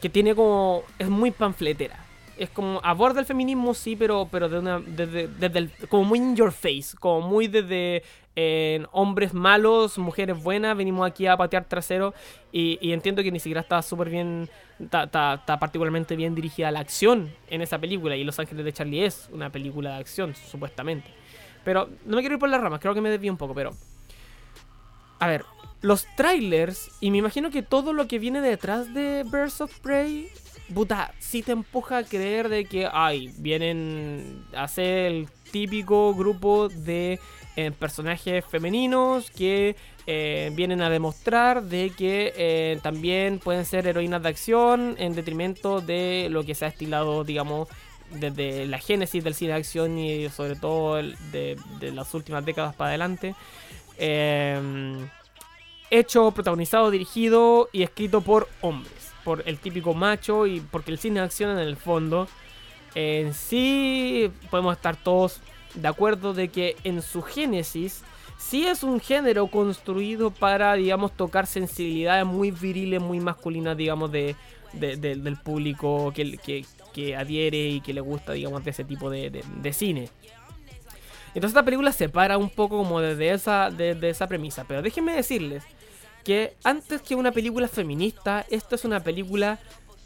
que 0.00 0.08
tiene 0.08 0.34
como. 0.34 0.84
es 0.98 1.08
muy 1.08 1.30
panfletera. 1.30 2.09
Es 2.40 2.48
como 2.48 2.80
aborda 2.82 3.20
el 3.20 3.26
feminismo, 3.26 3.74
sí, 3.74 3.96
pero, 3.96 4.26
pero 4.30 4.48
de 4.48 4.58
una, 4.58 4.80
desde, 4.80 5.58
el, 5.58 5.70
como 5.90 6.04
muy 6.04 6.18
in 6.18 6.34
your 6.34 6.52
face, 6.52 6.96
como 6.98 7.28
muy 7.28 7.48
desde 7.48 8.02
hombres 8.92 9.34
malos, 9.34 9.98
mujeres 9.98 10.42
buenas, 10.42 10.76
venimos 10.76 11.06
aquí 11.06 11.26
a 11.26 11.36
patear 11.36 11.66
trasero 11.66 12.14
y, 12.52 12.92
entiendo 12.92 13.22
que 13.22 13.30
ni 13.30 13.38
siquiera 13.38 13.60
está 13.60 13.82
súper 13.82 14.08
bien, 14.08 14.48
está, 14.78 15.58
particularmente 15.60 16.16
bien 16.16 16.34
dirigida 16.34 16.70
la 16.70 16.80
acción 16.80 17.30
en 17.48 17.60
esa 17.60 17.78
película 17.78 18.16
y 18.16 18.24
Los 18.24 18.38
Ángeles 18.38 18.64
de 18.64 18.72
Charlie 18.72 19.04
es 19.04 19.28
una 19.32 19.50
película 19.50 19.94
de 19.94 20.00
acción, 20.00 20.34
supuestamente. 20.34 21.10
Pero 21.64 21.90
no 22.06 22.16
me 22.16 22.22
quiero 22.22 22.36
ir 22.36 22.40
por 22.40 22.48
las 22.48 22.60
ramas, 22.60 22.80
creo 22.80 22.94
que 22.94 23.02
me 23.02 23.10
desvío 23.10 23.30
un 23.30 23.38
poco, 23.38 23.54
pero... 23.54 23.72
A 25.18 25.28
ver, 25.28 25.44
los 25.82 26.06
trailers, 26.16 26.90
y 27.00 27.10
me 27.10 27.18
imagino 27.18 27.50
que 27.50 27.62
todo 27.62 27.92
lo 27.92 28.08
que 28.08 28.18
viene 28.18 28.40
detrás 28.40 28.94
de 28.94 29.24
Birds 29.24 29.60
of 29.60 29.78
Prey, 29.80 30.30
puta, 30.74 31.12
sí 31.18 31.42
te 31.42 31.52
empuja 31.52 31.98
a 31.98 32.04
creer 32.04 32.48
de 32.48 32.64
que, 32.64 32.88
ay, 32.90 33.32
vienen 33.38 34.44
a 34.54 34.68
ser 34.68 35.06
el 35.06 35.28
típico 35.50 36.14
grupo 36.14 36.68
de 36.68 37.18
eh, 37.56 37.72
personajes 37.72 38.44
femeninos 38.44 39.30
que 39.30 39.76
eh, 40.06 40.50
vienen 40.54 40.80
a 40.82 40.88
demostrar 40.90 41.62
de 41.62 41.90
que 41.90 42.32
eh, 42.36 42.78
también 42.82 43.38
pueden 43.38 43.64
ser 43.64 43.86
heroínas 43.86 44.22
de 44.22 44.28
acción 44.28 44.94
en 44.98 45.14
detrimento 45.14 45.80
de 45.80 46.28
lo 46.30 46.44
que 46.44 46.54
se 46.54 46.64
ha 46.64 46.68
estilado, 46.68 47.24
digamos, 47.24 47.68
desde 48.12 48.66
la 48.66 48.78
génesis 48.78 49.22
del 49.22 49.34
cine 49.34 49.52
de 49.52 49.58
acción 49.58 49.98
y 49.98 50.28
sobre 50.30 50.56
todo 50.56 50.96
de, 50.96 51.56
las 51.80 52.14
últimas 52.14 52.44
décadas 52.44 52.74
para 52.74 52.90
adelante. 52.90 53.34
Em, 53.98 55.08
hecho, 55.90 56.30
protagonizado, 56.30 56.90
dirigido 56.90 57.68
y 57.72 57.82
escrito 57.82 58.20
por 58.20 58.48
hombres, 58.62 58.99
por 59.30 59.44
el 59.46 59.58
típico 59.58 59.94
macho 59.94 60.48
y 60.48 60.58
porque 60.58 60.90
el 60.90 60.98
cine 60.98 61.20
de 61.20 61.26
acción 61.26 61.52
en 61.52 61.60
el 61.60 61.76
fondo 61.76 62.26
en 62.96 63.32
sí 63.32 64.28
podemos 64.50 64.74
estar 64.74 64.96
todos 64.96 65.40
de 65.74 65.86
acuerdo 65.86 66.34
de 66.34 66.48
que 66.48 66.74
en 66.82 67.00
su 67.00 67.22
génesis 67.22 68.02
sí 68.38 68.66
es 68.66 68.82
un 68.82 68.98
género 68.98 69.46
construido 69.46 70.32
para, 70.32 70.74
digamos, 70.74 71.12
tocar 71.12 71.46
sensibilidades 71.46 72.26
muy 72.26 72.50
viriles, 72.50 73.00
muy 73.00 73.20
masculinas, 73.20 73.76
digamos, 73.76 74.10
de, 74.10 74.34
del 74.72 75.36
público 75.36 76.12
que, 76.12 76.64
que, 76.92 77.14
adhiere 77.14 77.68
y 77.68 77.80
que 77.82 77.94
le 77.94 78.00
gusta, 78.00 78.32
digamos, 78.32 78.64
de 78.64 78.70
ese 78.72 78.82
tipo 78.82 79.10
de, 79.10 79.44
cine. 79.72 80.08
Entonces 81.28 81.50
esta 81.50 81.64
película 81.64 81.92
se 81.92 82.08
para 82.08 82.36
un 82.36 82.50
poco 82.50 82.78
como 82.78 83.00
desde 83.00 83.30
esa, 83.30 83.70
desde 83.70 84.10
esa 84.10 84.26
premisa. 84.26 84.64
Pero 84.66 84.82
déjenme 84.82 85.12
decirles 85.12 85.62
que 86.24 86.56
antes 86.64 87.02
que 87.02 87.14
una 87.14 87.32
película 87.32 87.68
feminista, 87.68 88.44
esto 88.50 88.74
es 88.74 88.84
una 88.84 89.00
película, 89.00 89.58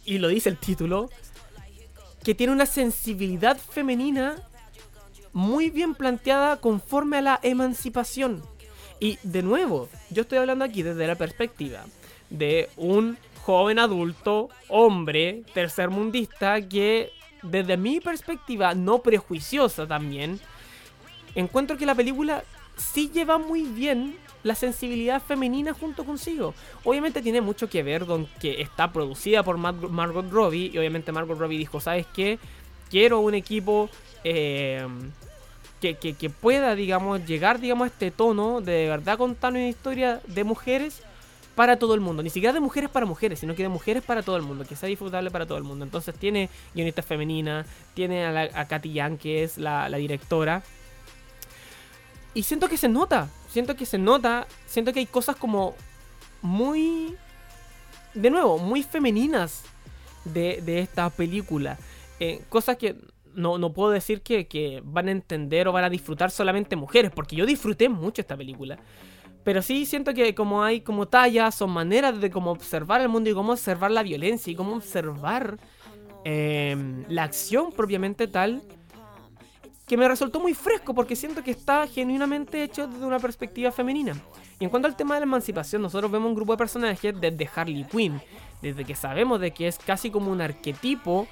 y 0.05 0.19
lo 0.19 0.29
dice 0.29 0.49
el 0.49 0.59
título, 0.59 1.11
que 2.23 2.35
tiene 2.35 2.53
una 2.53 2.67
sensibilidad 2.67 3.57
femenina 3.57 4.37
muy 5.33 5.71
bien 5.71 5.95
planteada 5.95 6.61
conforme 6.61 7.19
a 7.19 7.23
la 7.23 7.41
emancipación. 7.43 8.43
Y 9.01 9.19
de 9.23 9.43
nuevo, 9.43 9.89
yo 10.11 10.23
estoy 10.23 10.39
hablando 10.39 10.65
aquí 10.65 10.83
desde 10.83 11.07
la 11.07 11.17
perspectiva 11.17 11.85
de 12.31 12.71
un 12.77 13.19
joven 13.43 13.79
adulto, 13.79 14.49
hombre, 14.69 15.43
tercermundista, 15.53 16.67
que 16.67 17.11
desde 17.43 17.77
mi 17.77 18.01
perspectiva, 18.01 18.75
no 18.75 19.03
prejuiciosa 19.03 19.87
también, 19.87 20.41
encuentro 21.35 21.77
que 21.77 21.85
la 21.85 21.95
película 21.95 22.43
sí 22.77 23.11
lleva 23.13 23.37
muy 23.37 23.65
bien 23.65 24.17
la 24.45 24.55
sensibilidad 24.55 25.21
femenina 25.21 25.75
junto 25.75 26.05
consigo. 26.05 26.55
Obviamente 26.85 27.21
tiene 27.21 27.41
mucho 27.41 27.69
que 27.69 27.83
ver 27.83 28.07
con 28.07 28.27
que 28.41 28.61
está 28.61 28.93
producida 28.93 29.43
por 29.43 29.57
Margot 29.59 30.31
Robbie 30.31 30.71
y 30.73 30.79
obviamente 30.79 31.11
Margot 31.11 31.37
Robbie 31.37 31.59
dijo, 31.59 31.81
¿sabes 31.81 32.07
qué? 32.15 32.39
Quiero 32.91 33.19
un 33.21 33.35
equipo 33.35 33.91
eh, 34.23 34.87
que, 35.81 36.15
que, 36.15 36.31
pueda, 36.31 36.75
digamos, 36.75 37.27
llegar, 37.27 37.61
digamos, 37.61 37.87
a 37.87 37.89
este 37.89 38.11
tono 38.11 38.61
de, 38.61 38.89
verdad 38.89 39.19
contar 39.19 39.53
una 39.53 39.69
historia 39.69 40.21
de 40.27 40.45
mujeres 40.45 41.03
para 41.55 41.79
todo 41.79 41.95
el 41.95 42.01
mundo. 42.01 42.23
Ni 42.23 42.31
siquiera 42.31 42.53
de 42.53 42.61
mujeres 42.61 42.89
para 42.91 43.05
mujeres, 43.05 43.39
sino 43.39 43.55
que 43.55 43.63
de 43.63 43.69
mujeres 43.69 44.03
para 44.03 44.23
todo 44.23 44.37
el 44.37 44.43
mundo, 44.43 44.65
que 44.65 44.77
sea 44.77 44.89
disfrutable 44.89 45.31
para 45.31 45.47
todo 45.47 45.59
el 45.59 45.65
mundo. 45.65 45.85
Entonces 45.85 46.15
tiene 46.15 46.49
guionistas 46.75 47.05
femeninas, 47.05 47.67
tiene 47.95 48.25
a, 48.25 48.65
Katy 48.67 48.93
Young, 48.93 49.19
que 49.19 49.45
es 49.45 49.59
la, 49.59 49.89
directora. 49.91 50.63
Y 52.33 52.43
siento 52.43 52.69
que 52.69 52.77
se 52.77 52.89
nota, 52.89 53.29
siento 53.55 53.77
que 53.77 53.87
se 53.87 53.99
nota, 53.99 54.49
siento 54.67 54.93
que 54.93 54.99
hay 54.99 55.07
cosas 55.07 55.37
como 55.37 55.77
muy 56.43 57.15
de 58.13 58.29
nuevo, 58.29 58.59
muy 58.59 58.83
femeninas 58.83 59.63
de, 60.25 60.81
esta 60.81 61.09
película. 61.09 61.79
Eh, 62.19 62.43
cosas 62.49 62.77
que 62.77 62.97
no, 63.33 63.57
no 63.59 63.73
puedo 63.73 63.93
decir 63.93 64.23
que, 64.23 64.49
que, 64.49 64.83
van 64.85 65.07
a 65.07 65.13
entender 65.13 65.69
o 65.69 65.73
van 65.73 65.85
a 65.85 65.89
disfrutar 65.89 66.33
solamente 66.33 66.75
mujeres, 66.75 67.13
porque 67.15 67.37
yo 67.37 67.47
disfruté 67.47 67.89
mucho 67.89 68.23
esta 68.23 68.37
película. 68.37 68.77
Pero 69.45 69.63
sí 69.63 69.87
siento 69.87 70.15
que 70.15 70.35
como 70.35 70.65
hay 70.65 70.81
como 70.81 71.07
tallas 71.07 71.63
o 71.63 71.69
maneras 71.69 72.21
de 72.21 72.31
cómo 72.31 72.51
observar 72.51 73.03
el 73.03 73.09
mundo 73.09 73.31
y 73.31 73.35
cómo 73.35 73.53
observar 73.53 73.93
la 73.93 74.03
violencia 74.03 74.53
y 74.53 74.57
cómo 74.57 74.75
observar 74.75 75.59
em, 76.25 77.05
la 77.09 77.23
acción 77.23 77.71
propiamente 77.71 78.27
tal, 78.27 78.63
que 79.87 79.97
me 79.97 80.09
resultó 80.09 80.41
muy 80.41 80.55
fresco 80.55 80.95
porque 80.95 81.17
siento 81.17 81.43
que 81.43 81.51
está 81.51 81.87
genuinamente 81.87 82.63
hecho 82.63 82.87
desde 82.87 83.05
una 83.05 83.19
perspectiva 83.19 83.71
femenina. 83.71 84.15
Y 84.59 84.65
en 84.65 84.71
cuanto 84.71 84.89
al 84.89 84.97
tema 84.97 85.15
de 85.15 85.21
la 85.21 85.25
emancipación, 85.25 85.83
nosotros 85.83 86.11
vemos 86.11 86.29
un 86.29 86.35
grupo 86.35 86.53
de 86.53 86.59
personajes 86.59 87.15
desde 87.21 87.49
Harley 87.55 87.85
Quinn, 87.85 88.21
desde 88.63 88.85
que 88.85 88.95
sabemos 88.95 89.41
de 89.41 89.51
que 89.51 89.69
es 89.69 89.79
casi 89.79 90.11
como 90.11 90.31
un 90.31 90.41
arquetipo, 90.41 91.27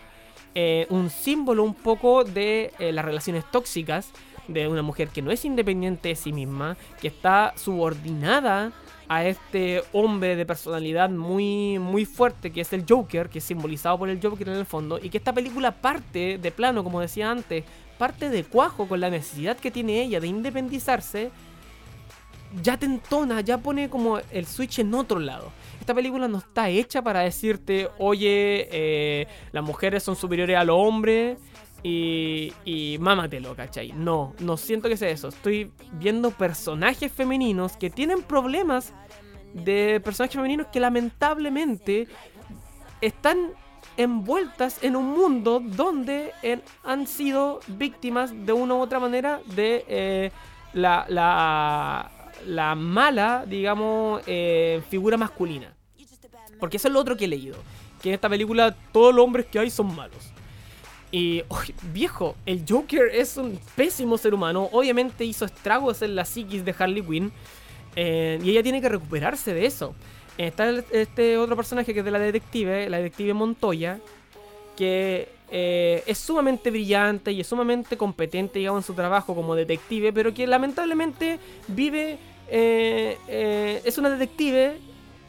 eh, 0.55 0.87
un 0.91 1.09
símbolo 1.09 1.63
un 1.65 1.75
poco 1.75 2.25
de 2.25 2.73
eh, 2.79 2.93
las 2.93 3.05
relaciones 3.05 3.51
tóxicas, 3.51 4.11
de 4.49 4.69
una 4.69 4.83
mujer 4.83 5.09
que 5.09 5.23
no 5.23 5.31
es 5.31 5.45
independiente 5.45 6.11
de 6.11 6.17
sí 6.17 6.33
misma, 6.33 6.77
que 7.01 7.09
está 7.09 7.55
subordinada 7.57 8.73
a 9.09 9.25
este 9.25 9.83
hombre 9.93 10.37
de 10.37 10.47
personalidad 10.47 11.11
muy, 11.11 11.79
muy 11.79 12.05
fuerte 12.05 12.51
que 12.51 12.63
es 12.63 12.73
el 12.73 12.85
Joker, 12.89 13.29
que 13.29 13.39
es 13.39 13.45
simbolizado 13.45 13.99
por 13.99 14.09
el 14.09 14.21
Joker 14.23 14.49
en 14.49 14.57
el 14.57 14.67
fondo, 14.67 14.99
y 15.03 15.11
que 15.11 15.19
esta 15.19 15.33
película 15.33 15.71
parte 15.71 16.39
de 16.39 16.51
plano, 16.51 16.83
como 16.83 17.01
decía 17.01 17.31
antes, 17.31 17.65
parte 18.03 18.31
de 18.31 18.43
cuajo 18.43 18.89
con 18.89 18.99
la 18.99 19.11
necesidad 19.11 19.57
que 19.57 19.71
tiene 19.71 20.03
ella 20.03 20.19
de 20.19 20.27
independizarse, 20.27 21.31
ya 22.61 22.77
te 22.77 22.87
entona, 22.87 23.43
ya 23.43 23.59
pone 23.59 23.89
como 23.89 24.19
el 24.33 24.45
switch 24.45 24.81
en 24.81 24.93
otro 24.93 25.21
lado. 25.21 25.53
Esta 25.79 25.95
película 25.95 26.27
no 26.27 26.39
está 26.39 26.69
hecha 26.69 27.01
para 27.01 27.21
decirte, 27.21 27.89
oye, 27.99 28.67
eh, 28.73 29.29
las 29.53 29.63
mujeres 29.63 30.03
son 30.03 30.17
superiores 30.17 30.57
a 30.57 30.65
los 30.65 30.77
hombres 30.81 31.39
y, 31.85 32.53
y 32.65 32.97
mámatelo, 32.99 33.55
¿cachai? 33.55 33.93
No, 33.93 34.35
no 34.41 34.57
siento 34.57 34.89
que 34.89 34.97
sea 34.97 35.11
eso. 35.11 35.29
Estoy 35.29 35.71
viendo 35.93 36.33
personajes 36.33 37.13
femeninos 37.13 37.77
que 37.77 37.89
tienen 37.89 38.21
problemas 38.23 38.93
de 39.55 40.01
personajes 40.01 40.35
femeninos 40.35 40.67
que 40.73 40.81
lamentablemente 40.81 42.09
están 43.01 43.53
envueltas 43.97 44.83
en 44.83 44.97
un 44.97 45.07
mundo 45.07 45.61
donde 45.65 46.33
han 46.85 47.07
sido 47.07 47.61
víctimas 47.67 48.33
de 48.47 48.53
una 48.53 48.75
u 48.75 48.81
otra 48.81 48.99
manera 48.99 49.41
de 49.55 49.85
eh, 49.89 50.31
la, 50.73 51.07
la, 51.09 52.11
la, 52.47 52.75
mala, 52.75 53.45
digamos, 53.47 54.23
eh, 54.27 54.83
figura 54.89 55.17
masculina. 55.17 55.75
Porque 56.59 56.77
eso 56.77 56.89
es 56.89 56.95
lo 56.95 57.01
otro 57.01 57.17
que 57.17 57.25
he 57.25 57.29
leído. 57.29 57.57
Que 58.01 58.11
en 58.11 58.15
esta 58.15 58.29
película 58.29 58.75
todos 58.93 59.15
los 59.15 59.25
hombres 59.25 59.47
que 59.47 59.59
hay 59.59 59.71
son 59.71 59.95
malos. 59.95 60.33
Y, 61.11 61.43
viejo, 61.93 62.37
el 62.47 62.65
Joker 62.67 63.11
es 63.13 63.37
un 63.37 63.61
pésimo 63.77 64.17
ser 64.17 64.33
humano. 64.33 64.69
Obviamente 64.73 65.25
hizo 65.25 65.45
estragos 65.45 66.01
en 66.03 66.15
la 66.15 66.25
psiquis 66.25 66.65
de 66.65 66.75
Harley 66.77 67.03
Quinn. 67.03 67.33
Eh, 67.95 68.41
y 68.43 68.51
ella 68.51 68.63
tiene 68.63 68.81
que 68.81 68.89
recuperarse 68.89 69.53
de 69.53 69.67
eso. 69.67 69.95
Está 70.39 70.71
este 70.91 71.37
otro 71.37 71.57
personaje 71.57 71.93
que 71.93 72.01
es 72.01 72.05
de 72.05 72.11
la 72.11 72.19
detective, 72.19 72.89
la 72.89 72.99
detective 72.99 73.35
Montoya, 73.35 73.99
que 74.77 75.29
eh, 75.51 76.03
es 76.07 76.19
sumamente 76.19 76.71
brillante 76.71 77.33
y 77.33 77.41
es 77.41 77.47
sumamente 77.47 77.97
competente, 77.97 78.59
digamos, 78.59 78.83
en 78.83 78.87
su 78.87 78.95
trabajo 78.95 79.35
como 79.35 79.55
detective, 79.55 80.13
pero 80.13 80.33
que 80.33 80.47
lamentablemente 80.47 81.39
vive, 81.69 82.19
eh, 82.49 83.83
es 83.85 83.99
una 83.99 84.11
detective 84.11 84.79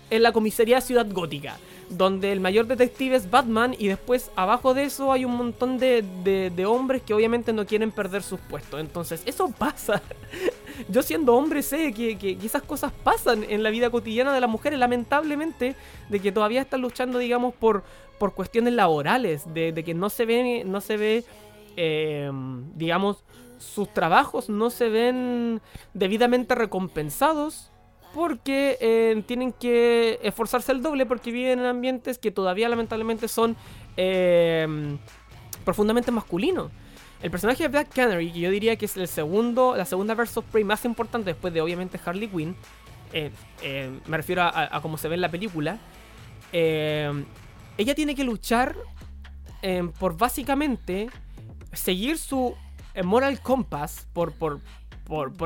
en 0.10 0.24
la 0.24 0.32
comisaría 0.32 0.80
Ciudad 0.80 1.08
Gótica 1.12 1.58
donde 1.98 2.32
el 2.32 2.40
mayor 2.40 2.68
detective 2.68 3.16
es 3.16 3.30
Batman 3.30 3.76
y 3.78 3.88
después 3.88 4.32
abajo 4.36 4.74
de 4.74 4.84
eso 4.84 5.12
hay 5.12 5.26
un 5.26 5.36
montón 5.36 5.78
de, 5.78 6.04
de, 6.24 6.66
hombres 6.66 7.02
que 7.02 7.14
obviamente 7.14 7.54
no 7.54 7.66
quieren 7.66 7.92
perder 7.92 8.24
sus 8.24 8.40
puestos. 8.40 8.80
Entonces, 8.80 9.22
eso 9.26 9.50
pasa. 9.58 10.02
Yo 10.90 11.02
siendo 11.02 11.36
hombre 11.36 11.64
sé 11.64 11.94
que, 11.94 12.18
que, 12.18 12.38
esas 12.44 12.64
cosas 12.64 12.92
pasan 13.04 13.44
en 13.48 13.64
la 13.64 13.70
vida 13.70 13.90
cotidiana 13.90 14.34
de 14.34 14.42
las 14.42 14.50
mujeres, 14.50 14.80
lamentablemente, 14.80 15.76
de 16.10 16.20
que 16.20 16.32
todavía 16.32 16.62
están 16.62 16.82
luchando, 16.82 17.20
digamos, 17.20 17.54
por, 17.54 17.84
por 18.20 18.34
cuestiones 18.34 18.74
laborales, 18.74 19.44
de, 19.54 19.74
que 19.84 19.94
no 19.94 20.10
se 20.10 20.26
ve, 20.26 20.64
no 20.66 20.82
se 20.82 20.98
ve 20.98 21.26
eh, 21.76 22.32
digamos, 22.76 23.24
sus 23.58 23.92
trabajos 23.94 24.50
no 24.50 24.70
se 24.70 24.90
ven 24.90 25.62
debidamente 25.94 26.54
recompensados 26.54 27.72
porque 28.14 28.78
eh, 28.80 29.24
tienen 29.26 29.52
que 29.54 30.20
esforzarse 30.22 30.72
el 30.72 30.82
doble 30.84 31.06
porque 31.06 31.32
viven 31.32 31.60
en 31.60 31.66
ambientes 31.66 32.20
que 32.20 32.30
todavía 32.30 32.70
lamentablemente 32.70 33.28
son 33.28 33.56
eh, 33.98 34.68
profundamente 35.66 36.12
masculinos. 36.12 36.72
El 37.24 37.32
personaje 37.32 37.64
de 37.64 37.70
Black 37.70 37.88
Canary, 37.88 38.34
que 38.34 38.42
yo 38.42 38.52
diría 38.52 38.76
que 38.76 38.84
es 38.84 38.98
el 38.98 39.08
segundo, 39.08 39.78
la 39.78 39.86
segunda 39.86 40.14
verse 40.14 40.38
of 40.40 40.46
Prey 40.52 40.66
más 40.66 40.84
importante 40.84 41.32
después 41.32 41.54
de 41.54 41.62
obviamente 41.62 41.98
Harley 42.04 42.28
Quinn, 42.28 42.54
eh, 43.14 43.32
me 44.06 44.18
refiero 44.18 44.42
a, 44.44 44.82
cómo 44.82 44.98
se 44.98 45.08
ve 45.08 45.16
en 45.16 45.22
la 45.22 45.32
película, 45.32 45.80
ella 46.52 47.96
tiene 47.96 48.14
que 48.14 48.26
luchar 48.26 48.76
por 50.00 50.18
básicamente 50.18 51.10
seguir 51.72 52.18
su 52.18 52.58
moral 53.06 53.40
compass, 53.40 54.06
por, 54.12 54.60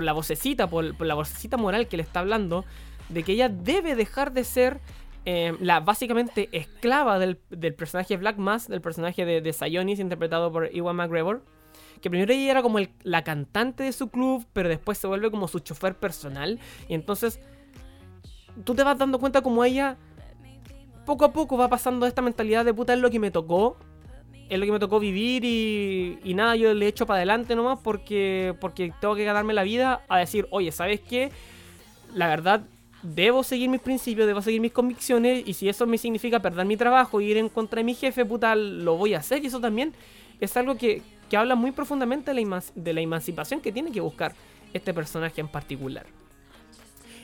la 0.01 0.13
vocecita, 0.13 0.67
por, 0.67 0.99
la 1.05 1.13
vocecita 1.13 1.57
moral 1.57 1.87
que 1.87 1.97
le 1.97 2.03
está 2.03 2.21
hablando, 2.21 2.65
de 3.09 3.21
que 3.21 3.33
ella 3.33 3.49
debe 3.49 3.95
dejar 3.95 4.33
de 4.33 4.43
ser 4.45 4.79
eh, 5.25 5.55
la 5.59 5.79
básicamente 5.81 6.49
esclava 6.53 7.19
del, 7.19 7.37
personaje 7.75 8.17
Black 8.17 8.37
Mass, 8.37 8.67
del 8.67 8.81
personaje 8.81 9.25
de, 9.25 9.41
de 9.41 9.53
Sionis, 9.53 9.99
interpretado 9.99 10.51
por 10.51 10.73
Iwan 10.73 10.95
McGregor. 10.95 11.43
Que 12.01 12.09
primero 12.09 12.31
ella 12.33 12.51
era 12.51 12.61
como 12.61 12.79
la 13.03 13.23
cantante 13.23 13.83
de 13.83 13.91
su 13.91 14.09
club, 14.09 14.45
pero 14.53 14.69
después 14.69 14.97
se 14.97 15.07
vuelve 15.07 15.31
como 15.31 15.47
su 15.47 15.59
chofer 15.59 15.95
personal. 15.95 16.59
Y 16.87 16.93
entonces 16.93 17.39
tú 18.63 18.75
te 18.75 18.83
vas 18.83 18.97
dando 18.97 19.19
cuenta 19.19 19.41
como 19.41 19.63
ella 19.63 19.97
poco 21.05 21.25
a 21.25 21.31
poco 21.31 21.57
va 21.57 21.69
pasando 21.69 22.05
esta 22.05 22.21
mentalidad 22.21 22.65
de 22.65 22.73
puta 22.73 22.93
es 22.93 22.99
lo 22.99 23.09
que 23.09 23.19
me 23.19 23.31
tocó 23.31 23.77
es 24.49 24.59
lo 24.59 24.65
que 24.65 24.71
me 24.71 24.79
tocó 24.79 24.99
vivir 24.99 25.43
y, 25.43 26.33
nada, 26.33 26.55
yo 26.55 26.73
le 26.73 26.87
echo 26.87 27.05
para 27.05 27.17
adelante 27.17 27.55
nomás 27.55 27.79
porque, 27.83 28.55
porque 28.61 28.93
tengo 28.99 29.15
que 29.15 29.25
ganarme 29.25 29.53
la 29.53 29.63
vida 29.63 30.01
a 30.07 30.19
decir, 30.19 30.47
oye, 30.51 30.71
¿sabes 30.71 31.01
qué? 31.01 31.31
La 32.13 32.27
verdad, 32.27 32.61
debo 33.03 33.43
seguir 33.43 33.69
mis 33.69 33.81
principios, 33.81 34.25
debo 34.25 34.41
seguir 34.41 34.61
mis 34.61 34.71
convicciones 34.71 35.43
y 35.45 35.53
si 35.53 35.67
eso 35.67 35.85
me 35.85 35.97
significa 35.97 36.39
perder 36.39 36.65
mi 36.65 36.77
trabajo, 36.77 37.19
ir 37.19 37.37
en 37.37 37.49
contra 37.49 37.79
de 37.79 37.83
mi 37.83 37.93
jefe, 37.93 38.25
puta, 38.25 38.55
lo 38.55 38.95
voy 38.95 39.13
a 39.13 39.19
hacer 39.19 39.43
y 39.43 39.47
eso 39.47 39.59
también 39.59 39.93
es 40.39 40.55
algo 40.55 40.77
que, 40.77 41.01
habla 41.35 41.55
muy 41.55 41.71
profundamente 41.71 42.33
de 42.33 42.45
la, 42.45 42.63
de 42.75 42.93
la 42.93 43.01
emancipación 43.01 43.59
que 43.59 43.71
tiene 43.71 43.91
que 43.91 43.99
buscar 43.99 44.33
este 44.73 44.93
personaje 44.93 45.41
en 45.41 45.47
particular. 45.47 46.05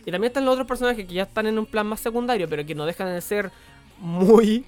Y 0.05 0.11
también 0.11 0.29
están 0.29 0.43
los 0.45 0.53
otros 0.53 0.67
personajes 0.67 1.05
que 1.07 1.13
ya 1.13 1.23
están 1.23 1.47
en 1.47 1.57
un 1.57 1.65
plan 1.65 1.87
más 1.87 2.01
secundario, 2.01 2.49
pero 2.49 2.65
que 2.65 2.75
no 2.75 2.85
dejan 2.85 3.07
de 3.07 3.21
ser 3.21 3.51
muy 3.99 4.65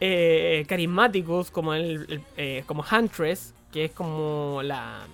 eh, 0.00 0.64
carismáticos 0.68 1.50
como 1.50 1.72
el, 1.72 2.20
eh, 2.36 2.64
como 2.66 2.84
Huntress, 2.90 3.54
que 3.72 3.86
es 3.86 3.92
como 3.92 4.60
la 4.62 5.06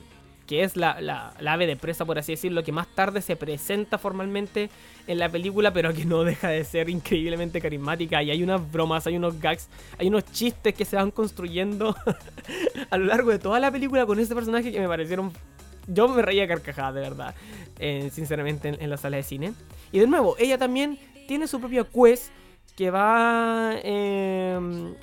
que 0.51 0.65
es 0.65 0.77
la, 0.77 1.01
la, 1.01 1.53
ave 1.53 1.69
de 1.69 1.77
presa, 1.77 2.05
por 2.05 2.19
así 2.19 2.33
decirlo, 2.33 2.65
que 2.65 2.73
más 2.73 2.89
tarde 2.89 3.23
se 3.23 3.37
presenta 3.37 3.99
formalmente 3.99 4.69
en 5.07 5.21
la 5.21 5.29
película, 5.29 5.73
pero 5.73 5.95
que 5.95 6.05
no 6.05 6.25
deja 6.25 6.49
de 6.49 6.65
ser 6.65 6.91
increíblemente 6.91 7.61
carismática. 7.61 8.21
Y 8.21 8.33
hay 8.33 8.43
unas 8.43 8.73
bromas, 8.73 9.07
hay 9.07 9.17
unos 9.17 9.39
gags, 9.39 9.69
hay 9.97 10.09
unos 10.09 10.25
chistes 10.33 10.75
que 10.75 10.85
se 10.85 10.97
van 10.97 11.13
construyendo 11.13 11.95
a 12.91 12.99
lo 12.99 13.05
largo 13.05 13.31
de 13.31 13.39
toda 13.39 13.61
la 13.61 13.71
película 13.71 14.05
con 14.07 14.19
ese 14.19 14.35
personaje 14.35 14.73
que 14.73 14.81
me 14.81 14.89
parecieron... 14.89 15.33
Yo 15.87 16.09
me 16.09 16.21
reía 16.21 16.49
carcajada, 16.49 16.95
de 16.95 17.01
verdad, 17.01 17.35
eh, 17.79 18.11
sinceramente, 18.13 18.71
en, 18.71 18.83
en 18.83 18.91
la 18.91 18.97
sala 18.97 19.19
de 19.19 19.23
cine. 19.23 19.53
Y 19.93 20.01
de 20.01 20.09
nuevo, 20.09 20.35
ella 20.37 20.59
también 20.59 20.99
tiene 21.29 21.47
su 21.47 21.61
propia 21.61 21.85
quest 21.85 22.33
que 22.77 22.91
va... 22.91 23.77
Em, 23.85 24.97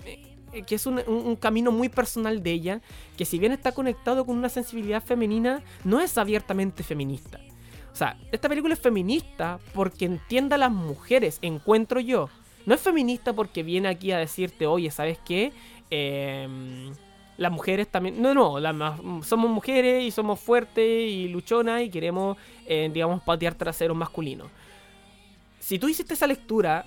que 0.65 0.75
es 0.75 0.85
un, 0.85 1.35
camino 1.39 1.71
muy 1.71 1.89
personal 1.89 2.41
de 2.43 2.51
ella, 2.51 2.81
que 3.17 3.25
si 3.25 3.39
bien 3.39 3.51
está 3.51 3.71
conectado 3.71 4.25
con 4.25 4.37
una 4.37 4.49
sensibilidad 4.49 5.03
femenina, 5.03 5.61
no 5.83 5.99
es 6.01 6.17
abiertamente 6.17 6.83
feminista. 6.83 7.39
O 7.91 7.95
sea, 7.95 8.17
esta 8.31 8.47
película 8.47 8.73
es 8.73 8.79
feminista 8.79 9.59
porque 9.73 10.05
entiende 10.05 10.55
a 10.55 10.57
las 10.59 10.71
mujeres, 10.71 11.39
encuentro 11.41 11.99
yo. 11.99 12.29
No 12.65 12.75
es 12.75 12.81
feminista 12.81 13.33
porque 13.33 13.63
viene 13.63 13.87
aquí 13.87 14.11
a 14.11 14.17
decirte, 14.17 14.67
oye, 14.67 14.91
¿sabes 14.91 15.17
qué? 15.25 15.53
Em, 15.89 16.93
las 17.37 17.51
mujeres 17.51 17.87
también... 17.87 18.21
No, 18.21 18.33
no, 18.33 19.23
somos 19.23 19.49
mujeres 19.49 20.03
y 20.03 20.11
somos 20.11 20.39
fuertes 20.39 21.11
y 21.11 21.27
luchonas 21.29 21.81
y 21.81 21.89
queremos, 21.89 22.37
eh, 22.65 22.89
digamos, 22.93 23.23
patear 23.23 23.55
traseros 23.55 23.95
masculinos. 23.95 24.47
Si 25.59 25.79
tú 25.79 25.87
hiciste 25.87 26.13
esa 26.13 26.27
lectura 26.27 26.85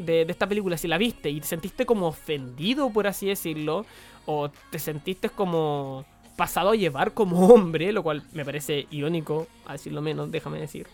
de, 0.00 0.22
esta 0.28 0.46
película, 0.46 0.76
si 0.76 0.88
la 0.88 0.98
viste 0.98 1.30
y 1.30 1.40
te 1.40 1.46
sentiste 1.46 1.86
como 1.86 2.08
ofendido, 2.08 2.90
por 2.90 3.06
así 3.06 3.26
decirlo, 3.26 3.86
o 4.26 4.50
te 4.70 4.78
sentiste 4.78 5.28
como 5.30 6.04
pasado 6.36 6.70
a 6.70 6.76
llevar 6.76 7.12
como 7.14 7.48
hombre, 7.54 7.92
lo 7.92 8.02
cual 8.02 8.22
me 8.32 8.44
parece 8.44 8.86
irónico, 8.90 9.46
a 9.66 9.72
decirlo 9.72 10.00
menos, 10.00 10.30
déjame 10.30 10.58
decir. 10.58 10.86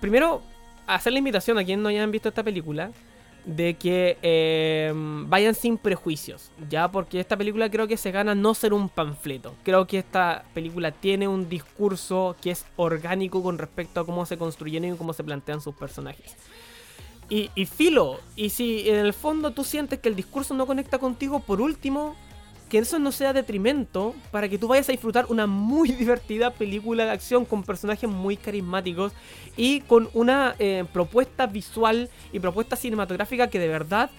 Primero, 0.00 0.42
hacer 0.86 1.12
la 1.12 1.18
invitación 1.18 1.58
a 1.58 1.64
quienes 1.64 1.82
no 1.82 1.88
hayan 1.88 2.10
visto 2.10 2.28
esta 2.28 2.44
película 2.44 2.92
de 3.44 3.74
que 3.74 4.18
eh, 4.20 4.92
vayan 4.94 5.54
sin 5.54 5.78
prejuicios, 5.78 6.50
ya 6.68 6.90
porque 6.90 7.18
esta 7.18 7.36
película 7.36 7.70
creo 7.70 7.88
que 7.88 7.96
se 7.96 8.10
gana 8.10 8.34
no 8.34 8.52
ser 8.54 8.74
un 8.74 8.90
panfleto. 8.90 9.54
Creo 9.62 9.86
que 9.86 9.98
esta 9.98 10.44
película 10.52 10.90
tiene 10.92 11.26
un 11.28 11.48
discurso 11.48 12.36
que 12.42 12.50
es 12.50 12.66
orgánico 12.76 13.42
con 13.42 13.56
respecto 13.56 14.00
a 14.00 14.06
cómo 14.06 14.26
se 14.26 14.36
construyeron 14.36 14.94
y 14.94 14.96
cómo 14.96 15.14
se 15.14 15.24
plantean 15.24 15.62
sus 15.62 15.74
personajes. 15.74 16.36
Y, 17.30 17.50
y 17.54 17.66
filo, 17.66 18.20
y 18.36 18.50
si 18.50 18.88
en 18.88 18.96
el 18.96 19.12
fondo 19.12 19.50
tú 19.50 19.62
sientes 19.64 19.98
que 19.98 20.08
el 20.08 20.16
discurso 20.16 20.54
no 20.54 20.66
conecta 20.66 20.98
contigo, 20.98 21.40
por 21.40 21.60
último, 21.60 22.16
que 22.68 22.78
eso 22.78 22.98
no 22.98 23.12
sea 23.12 23.32
detrimento 23.32 24.14
para 24.30 24.48
que 24.48 24.58
tú 24.58 24.68
vayas 24.68 24.88
a 24.88 24.92
disfrutar 24.92 25.26
una 25.28 25.46
muy 25.46 25.90
divertida 25.92 26.50
película 26.50 27.04
de 27.04 27.10
acción 27.10 27.44
con 27.44 27.62
personajes 27.62 28.08
muy 28.08 28.36
carismáticos 28.36 29.12
y 29.56 29.80
con 29.82 30.08
una 30.12 30.54
eh, 30.58 30.84
propuesta 30.92 31.46
visual 31.46 32.10
y 32.32 32.40
propuesta 32.40 32.76
cinematográfica 32.76 33.48
que 33.48 33.58
de 33.58 33.68
verdad 33.68 34.10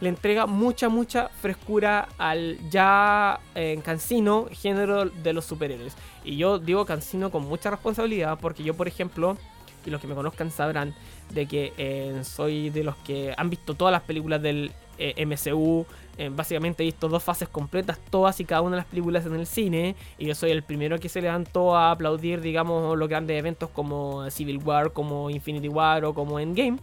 le 0.00 0.10
entrega 0.10 0.46
mucha, 0.46 0.90
mucha 0.90 1.30
frescura 1.40 2.08
al 2.18 2.58
ya 2.68 3.40
eh, 3.54 3.80
cansino 3.82 4.46
género 4.52 5.06
de 5.06 5.32
los 5.32 5.46
superhéroes. 5.46 5.94
Y 6.22 6.36
yo 6.36 6.58
digo 6.58 6.84
cansino 6.84 7.30
con 7.30 7.44
mucha 7.44 7.70
responsabilidad 7.70 8.38
porque 8.38 8.62
yo, 8.62 8.74
por 8.74 8.88
ejemplo, 8.88 9.38
y 9.86 9.90
los 9.90 10.00
que 10.00 10.06
me 10.06 10.14
conozcan 10.14 10.50
sabrán 10.50 10.94
de 11.30 11.46
que 11.46 11.72
eh, 11.76 12.20
soy 12.24 12.70
de 12.70 12.84
los 12.84 12.96
que 12.96 13.34
han 13.36 13.50
visto 13.50 13.74
todas 13.74 13.92
las 13.92 14.02
películas 14.02 14.42
del 14.42 14.72
MCU, 14.98 15.84
eh, 16.18 16.30
básicamente 16.32 16.82
he 16.82 16.86
visto 16.86 17.08
dos 17.08 17.22
fases 17.22 17.48
completas, 17.48 17.98
todas 18.10 18.40
y 18.40 18.44
cada 18.44 18.62
una 18.62 18.76
de 18.76 18.82
las 18.82 18.86
películas 18.86 19.26
en 19.26 19.34
el 19.34 19.46
cine. 19.46 19.96
Y 20.18 20.26
yo 20.26 20.34
soy 20.34 20.50
el 20.50 20.62
primero 20.62 20.98
que 20.98 21.08
se 21.08 21.20
levantó 21.20 21.76
a 21.76 21.90
aplaudir, 21.90 22.40
digamos, 22.40 22.96
los 22.96 23.08
grandes 23.08 23.38
eventos 23.38 23.70
como 23.70 24.28
Civil 24.30 24.58
War, 24.64 24.92
como 24.92 25.30
Infinity 25.30 25.68
War 25.68 26.04
o 26.04 26.14
como 26.14 26.40
Endgame. 26.40 26.78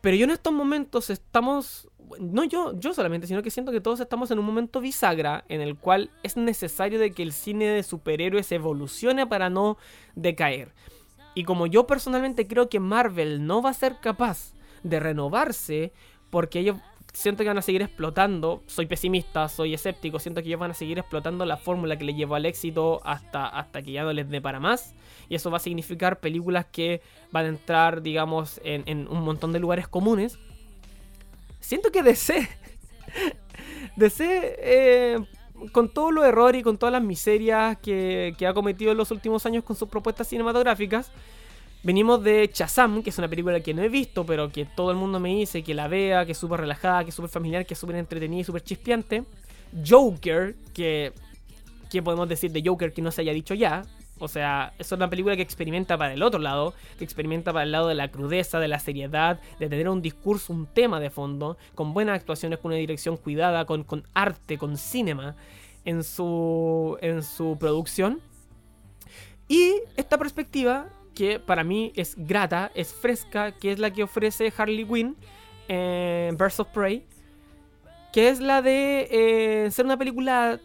Pero 0.00 0.16
yo 0.16 0.24
en 0.24 0.30
estos 0.30 0.52
momentos 0.52 1.10
estamos. 1.10 1.88
No 2.18 2.44
yo, 2.44 2.72
yo 2.78 2.94
solamente, 2.94 3.26
sino 3.26 3.42
que 3.42 3.50
siento 3.50 3.70
que 3.70 3.82
todos 3.82 4.00
estamos 4.00 4.30
en 4.30 4.38
un 4.38 4.46
momento 4.46 4.80
bisagra 4.80 5.44
en 5.48 5.60
el 5.60 5.76
cual 5.76 6.10
es 6.22 6.38
necesario 6.38 6.98
de 6.98 7.10
que 7.10 7.22
el 7.22 7.32
cine 7.32 7.66
de 7.66 7.82
superhéroes 7.82 8.50
evolucione 8.50 9.26
para 9.26 9.50
no 9.50 9.76
decaer. 10.14 10.72
Y 11.38 11.44
como 11.44 11.68
yo 11.68 11.86
personalmente 11.86 12.48
creo 12.48 12.68
que 12.68 12.80
Marvel 12.80 13.46
no 13.46 13.62
va 13.62 13.70
a 13.70 13.72
ser 13.72 14.00
capaz 14.00 14.54
de 14.82 14.98
renovarse 14.98 15.92
porque 16.30 16.58
ellos 16.58 16.78
siento 17.12 17.44
que 17.44 17.48
van 17.48 17.58
a 17.58 17.62
seguir 17.62 17.80
explotando. 17.80 18.64
Soy 18.66 18.86
pesimista, 18.86 19.48
soy 19.48 19.72
escéptico. 19.72 20.18
Siento 20.18 20.42
que 20.42 20.48
ellos 20.48 20.58
van 20.58 20.72
a 20.72 20.74
seguir 20.74 20.98
explotando 20.98 21.44
la 21.44 21.56
fórmula 21.56 21.96
que 21.96 22.02
les 22.02 22.16
llevó 22.16 22.34
al 22.34 22.44
éxito 22.44 23.00
hasta, 23.04 23.46
hasta 23.46 23.82
que 23.82 23.92
ya 23.92 24.02
no 24.02 24.12
les 24.12 24.28
dé 24.28 24.40
para 24.40 24.58
más. 24.58 24.96
Y 25.28 25.36
eso 25.36 25.48
va 25.48 25.58
a 25.58 25.60
significar 25.60 26.18
películas 26.18 26.66
que 26.66 27.02
van 27.30 27.44
a 27.44 27.48
entrar, 27.50 28.02
digamos, 28.02 28.60
en, 28.64 29.06
un 29.06 29.22
montón 29.22 29.52
de 29.52 29.60
lugares 29.60 29.86
comunes. 29.86 30.40
Siento 31.60 31.92
que 31.92 32.02
DC. 32.02 32.48
DC, 33.94 34.56
eh, 34.58 35.18
con 35.72 35.88
todos 35.88 36.12
los 36.12 36.24
errores 36.24 36.60
y 36.60 36.62
con 36.62 36.78
todas 36.78 36.92
las 36.92 37.02
miserias 37.02 37.78
que, 37.78 38.34
que 38.38 38.46
ha 38.46 38.54
cometido 38.54 38.92
en 38.92 38.98
los 38.98 39.10
últimos 39.10 39.44
años 39.46 39.64
con 39.64 39.76
sus 39.76 39.88
propuestas 39.88 40.28
cinematográficas 40.28 41.10
Venimos 41.82 42.24
de 42.24 42.50
Chazam, 42.52 43.02
que 43.02 43.10
es 43.10 43.18
una 43.18 43.28
película 43.28 43.60
que 43.60 43.72
no 43.72 43.82
he 43.82 43.88
visto, 43.88 44.26
pero 44.26 44.50
que 44.50 44.64
todo 44.64 44.90
el 44.90 44.96
mundo 44.96 45.20
me 45.20 45.28
dice 45.28 45.62
que 45.62 45.74
la 45.74 45.86
vea, 45.86 46.26
que 46.26 46.32
es 46.32 46.38
súper 46.38 46.60
relajada, 46.60 47.04
que 47.04 47.10
es 47.10 47.14
súper 47.14 47.30
familiar, 47.30 47.64
que 47.66 47.74
es 47.74 47.80
súper 47.80 47.96
entretenida 47.96 48.40
y 48.40 48.44
súper 48.44 48.62
chispeante. 48.62 49.24
Joker, 49.86 50.56
que... 50.74 51.12
¿Qué 51.88 52.02
podemos 52.02 52.28
decir 52.28 52.52
de 52.52 52.62
Joker 52.62 52.92
que 52.92 53.00
no 53.00 53.10
se 53.10 53.22
haya 53.22 53.32
dicho 53.32 53.54
ya? 53.54 53.82
O 54.18 54.28
sea, 54.28 54.72
es 54.78 54.90
una 54.92 55.08
película 55.08 55.36
que 55.36 55.42
experimenta 55.42 55.96
para 55.96 56.12
el 56.12 56.22
otro 56.22 56.40
lado, 56.40 56.74
que 56.98 57.04
experimenta 57.04 57.52
para 57.52 57.64
el 57.64 57.72
lado 57.72 57.88
de 57.88 57.94
la 57.94 58.08
crudeza, 58.10 58.60
de 58.60 58.68
la 58.68 58.78
seriedad, 58.78 59.40
de 59.58 59.68
tener 59.68 59.88
un 59.88 60.02
discurso, 60.02 60.52
un 60.52 60.66
tema 60.66 61.00
de 61.00 61.10
fondo, 61.10 61.56
con 61.74 61.94
buenas 61.94 62.16
actuaciones, 62.16 62.58
con 62.58 62.70
una 62.70 62.78
dirección 62.78 63.16
cuidada, 63.16 63.64
con, 63.64 63.84
arte, 64.14 64.58
con 64.58 64.76
cinema 64.76 65.36
en 65.84 66.02
su, 66.04 66.98
en 67.00 67.22
su 67.22 67.56
producción. 67.58 68.20
Y 69.48 69.74
esta 69.96 70.18
perspectiva 70.18 70.88
que 71.14 71.40
para 71.40 71.64
mí 71.64 71.92
es 71.96 72.14
grata, 72.16 72.70
es 72.74 72.92
fresca, 72.92 73.52
que 73.52 73.72
es 73.72 73.78
la 73.78 73.90
que 73.90 74.04
ofrece 74.04 74.52
Harley 74.56 74.84
Quinn 74.84 75.16
en 75.66 76.36
Birds 76.36 76.60
of 76.60 76.68
Prey, 76.68 77.04
que 78.12 78.28
es 78.28 78.40
la 78.40 78.62
de 78.62 79.08
eh, 79.10 79.70
ser 79.70 79.84
una 79.84 79.96
película, 79.96 80.60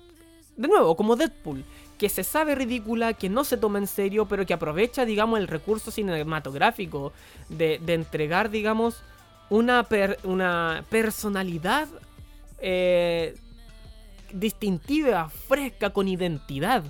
de 0.55 0.67
nuevo, 0.67 0.95
como 0.95 1.15
Deadpool, 1.15 1.63
que 1.97 2.09
se 2.09 2.23
sabe 2.23 2.55
ridícula, 2.55 3.13
que 3.13 3.29
no 3.29 3.43
se 3.43 3.57
toma 3.57 3.79
en 3.79 3.87
serio, 3.87 4.27
pero 4.27 4.45
que 4.45 4.53
aprovecha, 4.53 5.05
digamos, 5.05 5.39
el 5.39 5.47
recurso 5.47 5.91
cinematográfico 5.91 7.13
de, 7.49 7.79
entregar, 7.87 8.49
digamos, 8.49 9.03
una, 9.49 9.87
una 10.23 10.83
personalidad 10.89 11.87
eh, 12.59 13.35
distintiva, 14.31 15.29
fresca, 15.29 15.91
con 15.91 16.07
identidad. 16.07 16.83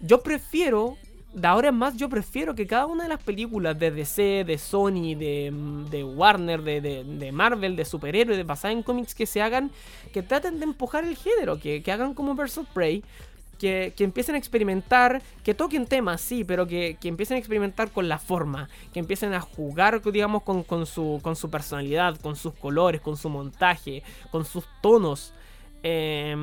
Yo 0.00 0.22
prefiero 0.22 0.96
de 1.32 1.46
ahora 1.46 1.68
en 1.68 1.74
más 1.74 1.96
yo 1.96 2.08
prefiero 2.08 2.54
que 2.54 2.66
cada 2.66 2.86
una 2.86 3.04
de 3.04 3.10
las 3.10 3.22
películas 3.22 3.78
de 3.78 3.90
DC, 3.90 4.44
de 4.44 4.58
Sony, 4.58 5.14
de, 5.14 5.52
de 5.90 6.04
Warner, 6.04 6.62
de, 6.62 6.80
de, 6.80 7.32
Marvel, 7.32 7.76
de 7.76 7.84
superhéroes, 7.84 8.36
de 8.36 8.44
basadas 8.44 8.76
en 8.76 8.82
cómics 8.82 9.14
que 9.14 9.26
se 9.26 9.42
hagan, 9.42 9.70
que 10.12 10.22
traten 10.22 10.58
de 10.58 10.64
empujar 10.64 11.04
el 11.04 11.16
género, 11.16 11.60
que, 11.60 11.82
que 11.82 11.92
hagan 11.92 12.14
como 12.14 12.34
Versus 12.34 12.66
Prey, 12.72 13.04
que, 13.58 13.92
que, 13.96 14.04
empiecen 14.04 14.34
a 14.34 14.38
experimentar, 14.38 15.22
que 15.44 15.54
toquen 15.54 15.86
temas, 15.86 16.20
sí, 16.20 16.44
pero 16.44 16.66
que, 16.66 16.96
que, 17.00 17.08
empiecen 17.08 17.36
a 17.36 17.38
experimentar 17.38 17.90
con 17.90 18.08
la 18.08 18.18
forma, 18.18 18.68
que 18.92 19.00
empiecen 19.00 19.34
a 19.34 19.40
jugar, 19.40 20.00
digamos, 20.12 20.42
con, 20.42 20.62
con, 20.62 20.86
su, 20.86 21.20
con 21.22 21.36
su 21.36 21.50
personalidad, 21.50 22.18
con 22.20 22.36
sus 22.36 22.54
colores, 22.54 23.00
con 23.00 23.16
su 23.16 23.28
montaje, 23.28 24.02
con 24.30 24.44
sus 24.44 24.64
tonos. 24.80 25.34
Eh, 25.82 26.34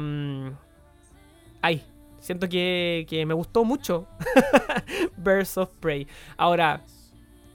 ay, 1.61 1.83
Siento 2.25 2.49
que, 2.49 3.23
me 3.27 3.35
gustó 3.35 3.63
mucho 3.63 4.07
Birds 5.17 5.59
of 5.59 5.69
Prey. 5.79 6.07
Ahora, 6.37 6.81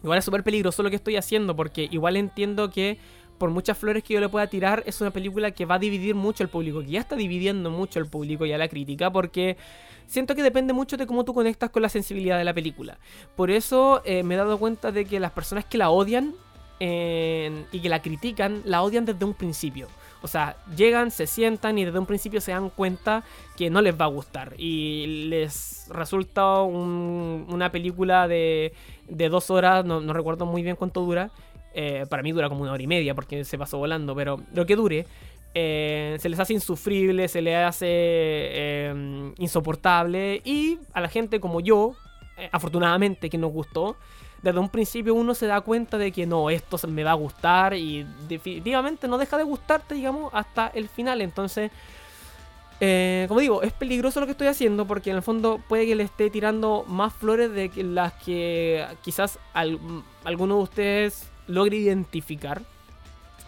igual 0.01 0.21
es 0.21 0.25
súper 0.25 0.45
peligroso 0.45 0.85
lo 0.85 0.91
que 0.91 0.95
estoy 0.95 1.17
haciendo 1.17 1.57
porque 1.57 1.89
igual 1.91 2.17
entiendo 2.17 2.71
que 2.71 2.97
por 3.41 3.49
muchas 3.49 3.79
flores 3.79 4.05
que 4.05 4.13
yo 4.13 4.21
le 4.21 4.29
pueda 4.29 4.47
tirar, 4.49 4.83
es 4.85 5.01
una 5.01 5.11
película 5.11 5.51
que 5.53 5.65
va 5.65 5.77
a 5.77 5.79
dividir 5.79 6.15
mucho 6.15 6.43
el 6.43 6.51
público, 6.51 6.83
que 6.83 6.91
ya 6.91 7.01
está 7.01 7.17
dividiendo 7.17 7.71
mucho 7.71 7.99
el 7.99 8.05
público 8.05 8.45
y 8.45 8.53
a 8.53 8.59
la 8.59 8.69
crítica, 8.69 9.11
porque 9.11 9.57
siento 10.07 10.35
que 10.35 10.43
depende 10.43 10.75
mucho 10.75 10.99
de 10.99 11.07
cómo 11.07 11.25
tú 11.25 11.33
conectas 11.33 11.71
con 11.71 11.81
la 11.81 11.89
sensibilidad 11.89 12.37
de 12.37 12.45
la 12.45 12.53
película. 12.53 12.99
Por 13.37 13.51
eso 13.51 14.03
eh, 14.05 14.23
me 14.25 14.35
he 14.35 14.37
dado 14.37 14.59
cuenta 14.59 14.93
de 14.93 15.07
que 15.07 15.19
las 15.19 15.33
personas 15.33 15.65
que 15.65 15.79
la 15.79 15.89
odian 15.89 16.35
y 16.83 17.81
que 17.81 17.89
la 17.91 18.01
critican, 18.01 18.63
la 18.65 18.83
odian 18.83 19.05
desde 19.05 19.25
un 19.25 19.35
principio. 19.35 19.89
O 20.23 20.29
sea, 20.29 20.57
llegan, 20.77 21.11
se 21.11 21.27
sientan 21.27 21.79
y 21.79 21.85
desde 21.85 21.99
un 21.99 22.07
principio 22.07 22.41
se 22.41 22.53
dan 22.53 22.71
cuenta 22.71 23.23
que 23.57 23.71
no 23.71 23.81
les 23.83 23.99
va 23.99 24.05
a 24.05 24.09
gustar. 24.09 24.55
Y 24.59 25.27
les 25.29 25.87
resulta 25.91 26.61
una 26.63 27.71
película 27.71 28.29
de, 28.29 28.73
de 29.09 29.29
dos 29.29 29.51
horas, 29.51 29.85
no, 29.85 30.01
recuerdo 30.13 30.47
muy 30.47 30.63
bien 30.63 30.77
cuánto 30.77 31.01
dura. 31.01 31.31
Eh, 31.73 32.05
para 32.09 32.23
mí 32.23 32.33
dura 32.33 32.49
como 32.49 32.63
una 32.63 32.73
hora 32.73 32.83
y 32.83 32.87
media 32.87 33.15
porque 33.15 33.45
se 33.45 33.57
pasó 33.57 33.79
volando, 33.79 34.15
pero 34.15 34.41
lo 34.53 34.67
que 34.67 34.77
dure. 34.77 35.07
Eh, 35.53 36.17
se 36.21 36.29
les 36.29 36.39
hace 36.39 36.53
insufrible, 36.53 37.27
se 37.27 37.43
les 37.43 37.57
hace 37.57 37.87
eh, 37.89 39.33
insoportable 39.39 40.41
y 40.45 40.79
a 40.93 41.01
la 41.01 41.09
gente 41.09 41.41
como 41.41 41.61
yo, 41.61 41.95
afortunadamente 42.53 43.29
que 43.29 43.37
nos 43.37 43.53
gustó, 43.53 43.97
desde 44.43 44.59
un 44.61 44.69
principio 44.69 45.13
uno 45.15 45.35
se 45.35 45.47
da 45.47 45.61
cuenta 45.61 45.99
de 45.99 46.13
que 46.13 46.25
no, 46.25 46.51
esto 46.51 46.79
me 46.89 47.03
va 47.03 47.11
a 47.11 47.15
gustar 47.15 47.75
y 47.75 48.07
definitivamente 48.29 49.09
no 49.09 49.19
deja 49.19 49.37
de 49.37 49.43
gustarte, 49.43 49.97
digamos, 49.97 50.33
hasta 50.33 50.69
el 50.69 50.89
final. 50.89 51.21
Entonces, 51.21 51.71
como 53.29 53.41
digo, 53.41 53.63
es 53.63 53.73
peligroso 53.73 54.21
lo 54.21 54.27
que 54.27 54.33
estoy 54.33 54.47
haciendo 54.47 54.87
porque 54.87 55.11
en 55.11 55.17
el 55.17 55.23
fondo 55.23 55.61
puede 55.69 55.85
que 55.85 55.97
le 55.97 56.05
esté 56.05 56.31
tirando 56.31 56.85
más 56.87 57.13
flores 57.13 57.53
de 57.53 57.71
las 57.83 58.15
que 58.15 58.87
quizás 59.03 59.41
alguno 59.53 60.57
de 60.59 60.63
ustedes 60.63 61.31
logre 61.47 61.77
identificar. 61.77 62.63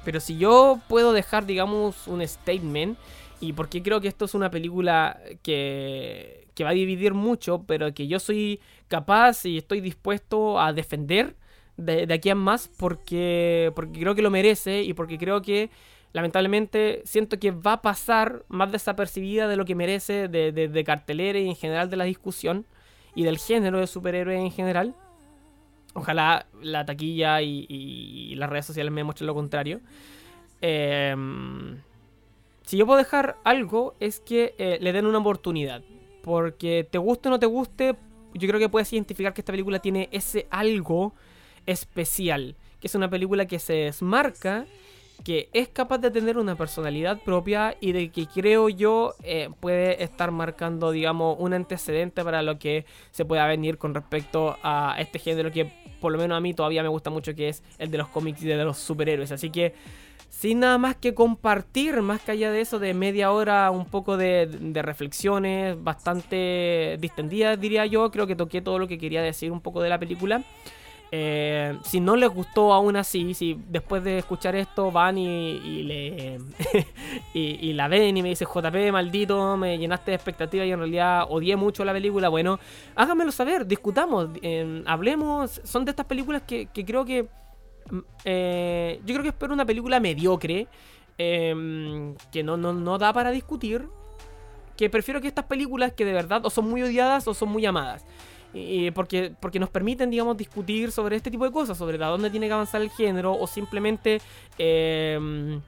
Pero 0.05 0.21
si 0.21 0.37
yo 0.37 0.81
puedo 0.89 1.13
dejar, 1.13 1.47
digamos, 1.47 2.07
un 2.07 2.27
statement, 2.27 2.99
y 3.41 3.53
porque 3.53 3.83
creo 3.83 4.01
que 4.01 4.09
esto 4.09 4.25
es 4.25 4.35
una 4.35 4.51
película 4.51 5.21
que, 5.43 6.49
que 6.55 6.65
va 6.65 6.71
a 6.71 6.75
dividir 6.75 7.15
mucho, 7.15 7.65
pero 7.67 7.93
que 7.93 8.07
yo 8.07 8.21
soy 8.21 8.61
capaz 8.89 9.45
y 9.45 9.59
estoy 9.59 9.81
dispuesto 9.81 10.61
a 10.61 10.73
defender 10.73 11.35
de, 11.77 12.13
aquí 12.13 12.31
en 12.31 12.39
más 12.39 12.69
porque, 12.69 13.73
porque 13.75 14.01
creo 14.01 14.15
que 14.15 14.23
lo 14.23 14.31
merece 14.31 14.83
y 14.83 14.95
porque 14.95 15.19
creo 15.19 15.43
que 15.43 15.71
lamentablemente 16.13 17.03
siento 17.05 17.39
que 17.39 17.51
va 17.51 17.75
a 17.75 17.83
pasar 17.83 18.45
más 18.49 18.71
desapercibida 18.71 19.49
de 19.49 19.57
lo 19.57 19.65
que 19.65 19.75
merece 19.75 20.29
de, 20.29 20.53
de, 20.53 20.85
cartelera 20.85 21.39
y 21.39 21.49
en 21.49 21.57
general 21.57 21.89
de 21.91 21.97
la 21.97 22.05
discusión 22.05 22.67
y 23.15 23.25
del 23.25 23.39
género 23.39 23.81
de 23.81 23.87
superhéroes 23.87 24.39
en 24.39 24.51
general. 24.51 24.95
Ojalá 25.95 26.47
la 26.63 26.87
taquilla 26.87 27.43
y, 27.43 28.35
las 28.37 28.49
redes 28.49 28.67
sociales 28.67 28.93
me 28.93 29.05
muestren 29.05 29.27
lo 29.27 29.35
contrario. 29.35 29.81
Em, 30.61 31.79
si 32.65 32.77
yo 32.77 32.87
puedo 32.87 32.99
dejar 32.99 33.37
algo 33.45 33.95
es 34.01 34.21
que 34.21 34.55
eh, 34.59 34.79
le 34.81 34.93
den 34.93 35.07
una 35.07 35.19
oportunidad. 35.19 35.83
Porque 36.23 36.87
te 36.89 36.99
guste 36.99 37.29
o 37.29 37.31
no 37.33 37.39
te 37.39 37.47
guste, 37.47 37.97
yo 38.35 38.49
creo 38.49 38.61
que 38.61 38.69
puedes 38.69 38.93
identificar 38.93 39.35
que 39.35 39.41
esta 39.41 39.53
película 39.53 39.81
tiene 39.81 40.09
ese 40.13 40.47
algo 40.51 41.15
especial, 41.67 42.57
que 42.81 42.87
es 42.87 42.95
una 42.95 43.11
película 43.11 43.47
que 43.47 43.59
se 43.59 43.75
desmarca 43.75 44.67
que 45.25 45.49
es 45.53 45.69
capaz 45.69 45.99
de 45.99 46.11
tener 46.11 46.39
una 46.39 46.57
personalidad 46.57 47.21
propia 47.21 47.77
y 47.81 47.93
de 47.93 48.11
que 48.11 48.27
creo 48.27 48.69
yo 48.69 49.15
eh, 49.23 49.51
puede 49.61 50.03
estar 50.03 50.31
marcando, 50.31 50.91
digamos, 50.91 51.37
un 51.39 51.55
antecedente 51.55 52.25
para 52.25 52.43
lo 52.43 52.59
que 52.59 52.85
se 53.11 53.25
pueda 53.25 53.47
venir 53.47 53.79
con 53.79 53.95
respecto 53.95 54.57
a 54.63 54.97
este 54.99 55.19
género 55.19 55.51
que 55.51 55.71
por 56.01 56.13
lo 56.13 56.19
menos 56.19 56.37
a 56.37 56.41
mí 56.41 56.53
todavía 56.53 56.83
me 56.83 56.89
gusta 56.89 57.11
mucho, 57.11 57.35
que 57.35 57.49
es 57.49 57.63
el 57.79 57.91
de 57.91 57.99
los 57.99 58.09
cómics 58.09 58.43
y 58.43 58.47
de 58.47 58.65
los 58.65 58.79
superhéroes. 58.79 59.31
Así 59.31 59.51
que 59.51 59.75
sin 60.29 60.61
nada 60.61 60.79
más 60.79 60.97
que 60.97 61.15
compartir, 61.15 62.03
más 62.03 62.21
que 62.21 62.33
allá 62.33 62.51
de 62.51 62.61
eso, 62.61 62.79
de 62.79 62.95
media 62.95 63.31
hora, 63.31 63.71
un 63.71 63.85
poco 63.87 64.17
de, 64.17 64.47
de, 64.47 64.83
reflexiones 64.83 65.81
bastante 65.81 66.97
distendidas, 67.01 67.61
diría 67.61 67.87
yo. 67.87 68.11
Creo 68.11 68.27
que 68.27 68.35
toqué 68.35 68.61
todo 68.63 68.79
lo 68.79 68.89
que 68.89 68.99
quería 68.99 69.23
decir 69.23 69.53
un 69.53 69.61
poco 69.61 69.81
de 69.83 69.91
la 69.91 69.99
película. 69.99 70.43
Eh, 71.15 71.79
si 71.85 72.01
no 72.01 72.17
les 72.17 72.31
gustó 72.31 72.73
aún 72.73 72.97
así, 72.97 73.35
si 73.35 73.61
después 73.69 74.03
de 74.03 74.17
escuchar 74.17 74.57
esto 74.57 74.91
van 74.91 75.19
y, 75.19 75.83
le 75.83 76.39
y, 77.35 77.75
la 77.75 77.87
ven 77.87 78.17
y 78.17 78.23
me 78.23 78.31
dicen 78.31 78.49
JP, 78.49 78.91
maldito, 78.91 79.59
me 79.59 79.77
llenaste 79.77 80.13
de 80.13 80.15
expectativas 80.15 80.67
y 80.67 80.71
en 80.71 80.79
realidad 80.79 81.27
odié 81.29 81.55
mucho 81.57 81.85
la 81.85 81.93
película, 81.93 82.31
bueno, 82.31 82.59
háganmelo 82.95 83.31
saber, 83.31 83.67
discutamos, 83.67 84.31
hablemos. 84.87 85.61
Son 85.65 85.85
de 85.85 85.91
estas 85.91 86.07
películas 86.07 86.43
que, 86.47 86.69
creo 86.73 87.05
que. 87.05 87.25
Mm, 87.91 87.99
eh, 88.25 89.01
yo 89.05 89.15
creo 89.15 89.23
que 89.23 89.29
espero 89.29 89.53
una 89.53 89.67
película 89.67 90.01
mediocre, 90.01 90.67
em, 91.19 92.15
que 92.33 92.43
no, 92.43 92.57
no, 92.57 92.73
no 92.73 92.97
da 92.97 93.13
para 93.13 93.31
discutir. 93.31 93.87
Que 94.79 94.89
prefiero 94.89 95.21
que 95.21 95.29
estas 95.29 95.45
películas 95.45 95.93
que 95.93 96.07
de 96.07 96.15
verdad 96.15 96.47
o 96.47 96.49
son 96.49 96.71
muy 96.71 96.83
odiadas 96.83 97.29
o 97.29 97.35
son 97.35 97.51
muy 97.51 97.67
amadas 97.67 98.03
porque, 98.95 99.33
porque 99.41 99.59
nos 99.59 99.71
permiten, 99.71 100.11
digamos, 100.11 100.37
discutir 100.37 100.93
sobre 100.93 101.17
este 101.17 101.31
tipo 101.31 101.45
de 101.45 101.53
cosas, 101.53 101.79
sobre 101.79 102.03
a 102.03 102.09
dónde 102.09 102.31
tiene 102.31 102.47
que 102.47 102.53
avanzar 102.53 102.83
el 102.83 102.91
género, 102.91 103.33
o 103.33 103.47
simplemente, 103.47 104.21
em, 104.59 105.61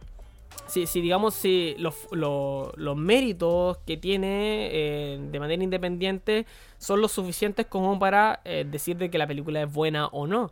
si, 0.66 1.00
digamos, 1.00 1.34
si 1.34 1.76
los, 1.78 1.94
los, 2.10 2.96
méritos 2.96 3.78
que 3.86 3.96
tiene 3.96 4.68
eh, 4.72 5.18
de 5.20 5.40
manera 5.40 5.62
independiente 5.62 6.46
son 6.78 7.00
los 7.00 7.12
suficientes 7.12 7.66
como 7.66 7.98
para 7.98 8.40
eh, 8.44 8.66
decir 8.68 8.96
de 8.96 9.10
que 9.10 9.18
la 9.18 9.26
película 9.26 9.62
es 9.62 9.72
buena 9.72 10.06
o 10.08 10.26
no. 10.26 10.50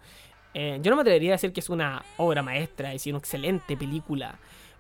Eh, 0.55 0.79
yo 0.83 0.91
no 0.91 0.97
me 0.97 1.03
atrevería 1.03 1.33
a 1.33 1.35
decir 1.35 1.53
que 1.53 1.61
es 1.61 1.71
una 1.71 2.05
obra 2.19 2.43
maestra, 2.43 2.93
es 2.93 3.07
una 3.07 3.19
excelente 3.19 3.77
película, 3.77 4.39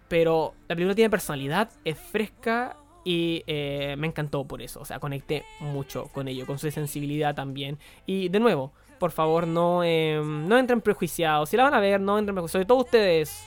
pero 0.08 0.54
la 0.68 0.74
película 0.74 0.94
tiene 0.94 1.08
personalidad, 1.08 1.70
es 1.84 1.98
fresca 1.98 2.76
y 3.04 3.42
eh, 3.46 3.96
me 3.98 4.06
encantó 4.06 4.44
por 4.44 4.62
eso, 4.62 4.80
o 4.80 4.84
sea, 4.84 5.00
conecté 5.00 5.44
mucho 5.60 6.04
con 6.12 6.28
ello, 6.28 6.46
con 6.46 6.58
su 6.58 6.70
sensibilidad 6.70 7.34
también. 7.34 7.78
Y 8.06 8.28
de 8.28 8.40
nuevo, 8.40 8.72
por 8.98 9.10
favor, 9.10 9.46
no, 9.46 9.82
em, 9.82 10.46
no 10.46 10.56
entren 10.58 10.80
prejuiciados. 10.80 11.48
Si 11.48 11.56
la 11.56 11.64
van 11.64 11.74
a 11.74 11.80
ver, 11.80 12.00
no 12.00 12.18
entren 12.18 12.34
prejuiciados. 12.34 12.52
Sobre 12.52 12.66
todo 12.66 12.78
ustedes, 12.78 13.44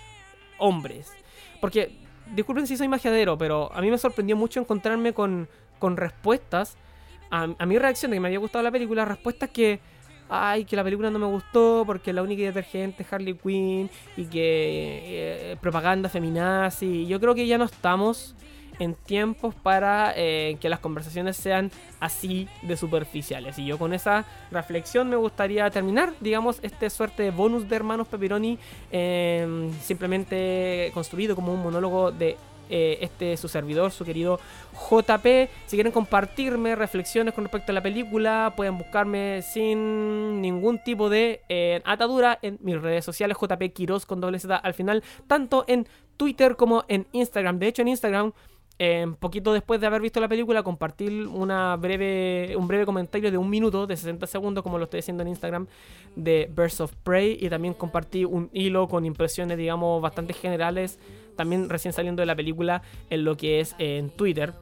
hombres. 0.58 1.14
Porque, 1.62 1.98
disculpen 2.36 2.68
si 2.68 2.76
soy 2.76 2.90
magiadero, 2.90 3.38
pero 3.38 3.72
a 3.74 3.82
mí 3.82 3.90
me 3.90 3.98
sorprendió 3.98 4.36
mucho 4.36 4.60
encontrarme 4.60 5.14
con, 5.14 5.48
con 5.80 5.96
respuestas 5.96 6.78
a, 7.32 7.48
mi 7.66 7.78
reacción 7.78 8.12
de 8.12 8.18
que 8.18 8.22
me 8.22 8.28
había 8.28 8.40
gustado 8.40 8.64
la 8.64 8.72
película. 8.72 9.06
Respuestas 9.06 9.50
que, 9.50 9.80
ay, 10.30 10.66
que 10.66 10.76
la 10.76 10.84
película 10.84 11.10
no 11.10 11.20
me 11.20 11.28
gustó 11.28 11.84
porque 11.86 12.12
la 12.12 12.22
única 12.22 12.44
detergente 12.44 13.04
es 13.04 13.14
Harley 13.14 13.36
Quinn 13.36 13.90
y 14.18 14.26
que 14.26 15.52
eh, 15.52 15.58
propaganda 15.62 16.10
feminazi. 16.10 17.08
Yo 17.08 17.20
creo 17.20 17.34
que 17.34 17.48
ya 17.48 17.58
no 17.58 17.64
estamos 17.64 18.36
en 18.80 18.94
tiempos 18.94 19.56
para 19.56 20.14
eh, 20.16 20.58
que 20.60 20.70
las 20.70 20.80
conversaciones 20.80 21.38
sean 21.38 21.72
así 22.00 22.48
de 22.62 22.78
superficiales. 22.78 23.58
Y 23.60 23.66
yo 23.66 23.78
con 23.78 23.94
esa 23.94 24.26
reflexión 24.52 25.10
me 25.10 25.16
gustaría 25.16 25.70
terminar, 25.70 26.14
digamos, 26.20 26.60
este 26.62 26.90
suerte 26.90 27.24
de 27.24 27.32
bonus 27.32 27.68
de 27.68 27.76
hermanos 27.76 28.08
Pepperoni, 28.08 28.58
em, 28.92 29.72
simplemente 29.82 30.92
construido 30.94 31.36
como 31.36 31.54
un 31.54 31.62
monólogo 31.62 32.12
de 32.12 32.38
eh, 32.70 32.98
este 33.02 33.38
su 33.38 33.48
servidor, 33.48 33.92
su 33.92 34.04
querido 34.06 34.40
JP. 34.90 35.50
Si 35.68 35.78
quieren 35.78 35.92
compartirme 35.92 36.76
reflexiones 36.76 37.34
con 37.34 37.44
respecto 37.44 37.72
a 37.72 37.76
la 37.76 37.84
película, 37.84 38.54
pueden 38.56 38.78
buscarme 38.78 39.42
sin 39.44 40.42
ningún 40.42 40.80
tipo 40.84 41.10
de 41.10 41.42
eh, 41.48 41.82
atadura 41.86 42.40
en 42.42 42.58
mis 42.62 42.82
redes 42.82 43.06
sociales, 43.06 43.38
JP 43.40 43.72
Quiroz 43.74 44.06
con 44.06 44.20
doble 44.20 44.40
Z 44.40 44.56
al 44.56 44.74
final, 44.74 45.04
tanto 45.28 45.64
en 45.68 45.88
Twitter 46.18 46.56
como 46.56 46.86
en 46.88 47.06
Instagram. 47.12 47.60
De 47.60 47.68
hecho, 47.68 47.84
en 47.84 47.90
Instagram 47.90 48.34
eh, 48.78 49.08
poquito 49.20 49.54
después 49.54 49.80
de 49.80 49.88
haber 49.88 50.02
visto 50.02 50.20
la 50.20 50.28
película, 50.28 50.64
compartir 50.64 51.28
una 51.28 51.76
breve, 51.78 52.56
un 52.58 52.68
breve 52.68 52.86
comentario 52.86 53.32
de 53.32 53.38
un 53.38 53.50
minuto, 53.50 53.88
de 53.88 53.96
60 53.96 54.28
segundos, 54.28 54.64
como 54.64 54.78
lo 54.78 54.86
estoy 54.86 55.00
haciendo 55.00 55.24
en 55.24 55.30
Instagram, 55.30 55.68
de 56.16 56.50
Birds 56.54 56.82
of 56.82 56.94
Prey. 57.04 57.38
Y 57.40 57.50
también 57.50 57.74
compartí 57.74 58.26
un 58.26 58.50
hilo 58.54 58.88
con 58.88 59.06
impresiones, 59.06 59.58
digamos, 59.58 60.02
bastante 60.02 60.34
generales, 60.34 61.00
también 61.36 61.70
recién 61.70 61.94
saliendo 61.94 62.22
de 62.22 62.26
la 62.26 62.36
película, 62.36 62.82
en 63.10 63.24
lo 63.24 63.38
que 63.38 63.60
es 63.62 63.76
en 63.78 64.10
Twitter. 64.10 64.54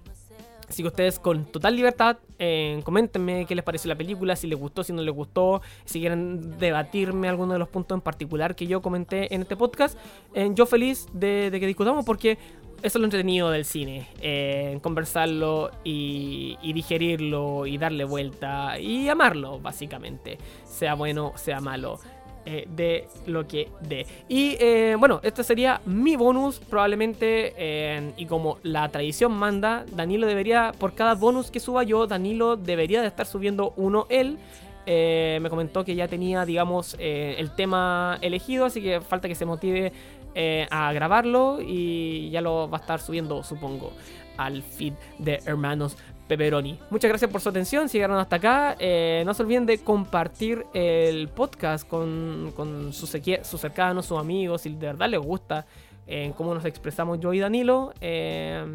Así 0.74 0.82
que 0.82 0.88
ustedes 0.88 1.20
con 1.20 1.45
total 1.45 1.76
libertad, 1.76 2.18
eh, 2.39 2.82
coméntenme 2.84 3.45
qué 3.45 3.53
les 3.53 3.64
pareció 3.64 3.89
la 3.89 3.95
película, 3.95 4.36
si 4.36 4.47
les 4.47 4.57
gustó, 4.57 4.84
si 4.84 4.93
no 4.93 5.01
les 5.01 5.14
gustó, 5.14 5.61
si 5.86 5.99
quieren 5.99 6.57
debatirme 6.57 7.30
alguno 7.30 7.53
de 7.53 7.59
los 7.59 7.68
puntos 7.68 7.95
en 7.95 8.01
particular 8.01 8.55
que 8.55 8.66
yo 8.66 8.82
comenté 8.82 9.34
en 9.36 9.41
este 9.41 9.55
podcast. 9.55 9.97
Eh, 10.34 10.49
yo 10.53 10.66
feliz 10.66 11.07
de, 11.14 11.51
de, 11.51 11.59
que 11.59 11.68
discutamos 11.68 12.05
porque 12.05 12.38
eso 12.84 12.98
es 12.98 13.00
lo 13.00 13.06
entretenido 13.06 13.50
del 13.50 13.64
cine, 13.64 14.10
eh, 14.22 14.78
conversarlo 14.82 15.72
y, 15.86 16.58
digerirlo 16.74 17.66
y 17.66 17.78
darle 17.78 18.04
vuelta 18.04 18.78
y 18.78 19.08
amarlo, 19.08 19.60
básicamente, 19.60 20.38
sea 20.66 20.94
bueno, 20.94 21.32
sea 21.36 21.62
malo. 21.62 22.00
Eh, 22.46 22.68
de 22.68 23.08
lo 23.26 23.48
que 23.48 23.70
de. 23.80 24.06
Y 24.28 24.58
eh, 24.60 24.98
bueno, 25.00 25.22
este 25.24 25.46
sería 25.46 25.80
mi 25.86 26.18
bonus. 26.18 26.60
Probablemente, 26.60 28.12
y 28.18 28.26
como 28.26 28.58
la 28.64 28.90
tradición 28.90 29.32
manda, 29.32 29.86
Danilo 29.94 30.28
debería, 30.28 30.74
por 30.78 30.94
cada 30.94 31.16
bonus 31.16 31.52
que 31.52 31.62
suba 31.62 31.84
yo, 31.84 32.06
Danilo 32.06 32.58
debería 32.58 33.00
de 33.00 33.08
estar 33.08 33.26
subiendo 33.26 33.74
uno 33.78 34.08
él. 34.10 34.40
me 34.86 35.50
comentó 35.50 35.86
que 35.86 35.96
ya 35.96 36.10
tenía, 36.10 36.44
digamos, 36.44 36.98
el 37.00 37.56
tema 37.56 38.18
elegido, 38.20 38.66
así 38.66 38.82
que 38.82 39.00
falta 39.00 39.30
que 39.30 39.36
se 39.36 39.46
motive 39.46 39.94
eh, 40.36 40.68
a 40.70 40.92
grabarlo 40.94 41.60
y 41.62 42.30
ya 42.30 42.42
lo 42.42 42.70
va 42.70 42.78
a 42.78 42.82
estar 42.82 43.00
subiendo, 43.00 43.44
supongo, 43.44 43.92
al 44.38 44.64
feed 44.64 44.94
de 45.20 45.40
Hermanos 45.46 45.98
Pepperoni. 46.28 46.80
Muchas 46.90 47.10
gracias 47.10 47.30
por 47.30 47.42
su 47.42 47.50
atención, 47.50 47.90
si 47.90 47.98
llegaron 47.98 48.18
hasta 48.18 48.38
acá. 48.38 48.76
Eh, 48.80 49.24
no 49.26 49.34
se 49.34 49.44
olviden 49.44 49.66
de 49.66 49.80
compartir 49.80 50.66
el 50.74 51.28
podcast 51.30 51.88
con, 51.88 52.54
sus, 52.92 53.10
sus 53.44 53.62
cercanos, 53.62 54.06
sus 54.06 54.18
amigos, 54.18 54.62
si 54.62 54.70
de 54.70 54.88
verdad 54.88 55.10
les 55.10 55.20
gusta 55.20 55.66
en 56.08 56.34
cómo 56.34 56.54
nos 56.54 56.66
expresamos 56.66 57.20
yo 57.20 57.34
y 57.34 57.39
Danilo. 57.39 57.93
Eh, 58.01 58.66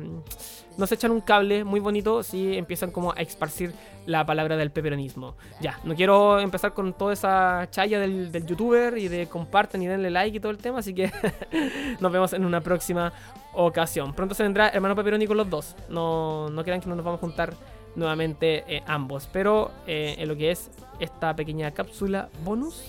nos 0.76 0.92
echan 0.92 1.10
un 1.10 1.20
cable 1.20 1.64
muy 1.64 1.80
bonito 1.80 2.22
si 2.22 2.56
empiezan 2.56 2.90
como 2.90 3.12
a 3.12 3.16
esparcir 3.16 3.74
la 4.06 4.24
palabra 4.24 4.56
del 4.56 4.70
peperonismo. 4.70 5.34
Ya, 5.60 5.78
no 5.84 5.94
quiero 5.94 6.38
empezar 6.38 6.72
con 6.72 6.92
toda 6.92 7.12
esa 7.12 7.68
chaya 7.70 7.98
del, 7.98 8.46
youtuber 8.46 8.96
y 8.96 9.08
de 9.08 9.26
comparten 9.26 9.82
y 9.82 9.88
denle 9.88 10.10
like 10.10 10.36
y 10.36 10.40
todo 10.40 10.52
el 10.52 10.58
tema, 10.58 10.78
así 10.78 10.94
que 10.94 11.10
nos 12.00 12.12
vemos 12.12 12.32
en 12.32 12.44
una 12.44 12.60
próxima 12.60 13.12
ocasión. 13.54 14.14
Pronto 14.14 14.34
se 14.34 14.44
vendrá 14.44 14.68
hermano 14.68 14.94
peperoni 14.94 15.26
con 15.26 15.36
los 15.36 15.50
dos. 15.50 15.74
No, 15.88 16.48
no 16.48 16.62
crean 16.62 16.80
que 16.80 16.88
no 16.88 16.94
nos 16.94 17.04
vamos 17.04 17.18
a 17.18 17.20
juntar 17.22 17.54
nuevamente 17.96 18.64
eh, 18.68 18.82
ambos, 18.86 19.28
pero 19.32 19.72
eh, 19.86 20.14
en 20.16 20.28
lo 20.28 20.36
que 20.36 20.52
es 20.52 20.70
esta 21.00 21.34
pequeña 21.34 21.72
cápsula 21.72 22.28
bonus, 22.44 22.84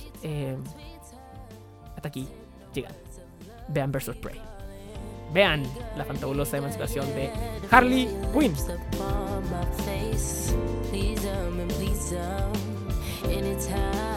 hasta 1.95 2.07
aquí 2.07 2.27
llegan. 2.73 3.08
Vean 3.69 3.91
versus 3.91 4.15
Prey. 4.17 4.39
Vean 5.33 5.63
la 5.95 6.03
fantabulosa 6.05 6.57
emancipación 6.57 7.05
de 7.13 7.29
Harley 7.69 8.07
Quinn. 8.33 8.53
Anytime 13.25 14.08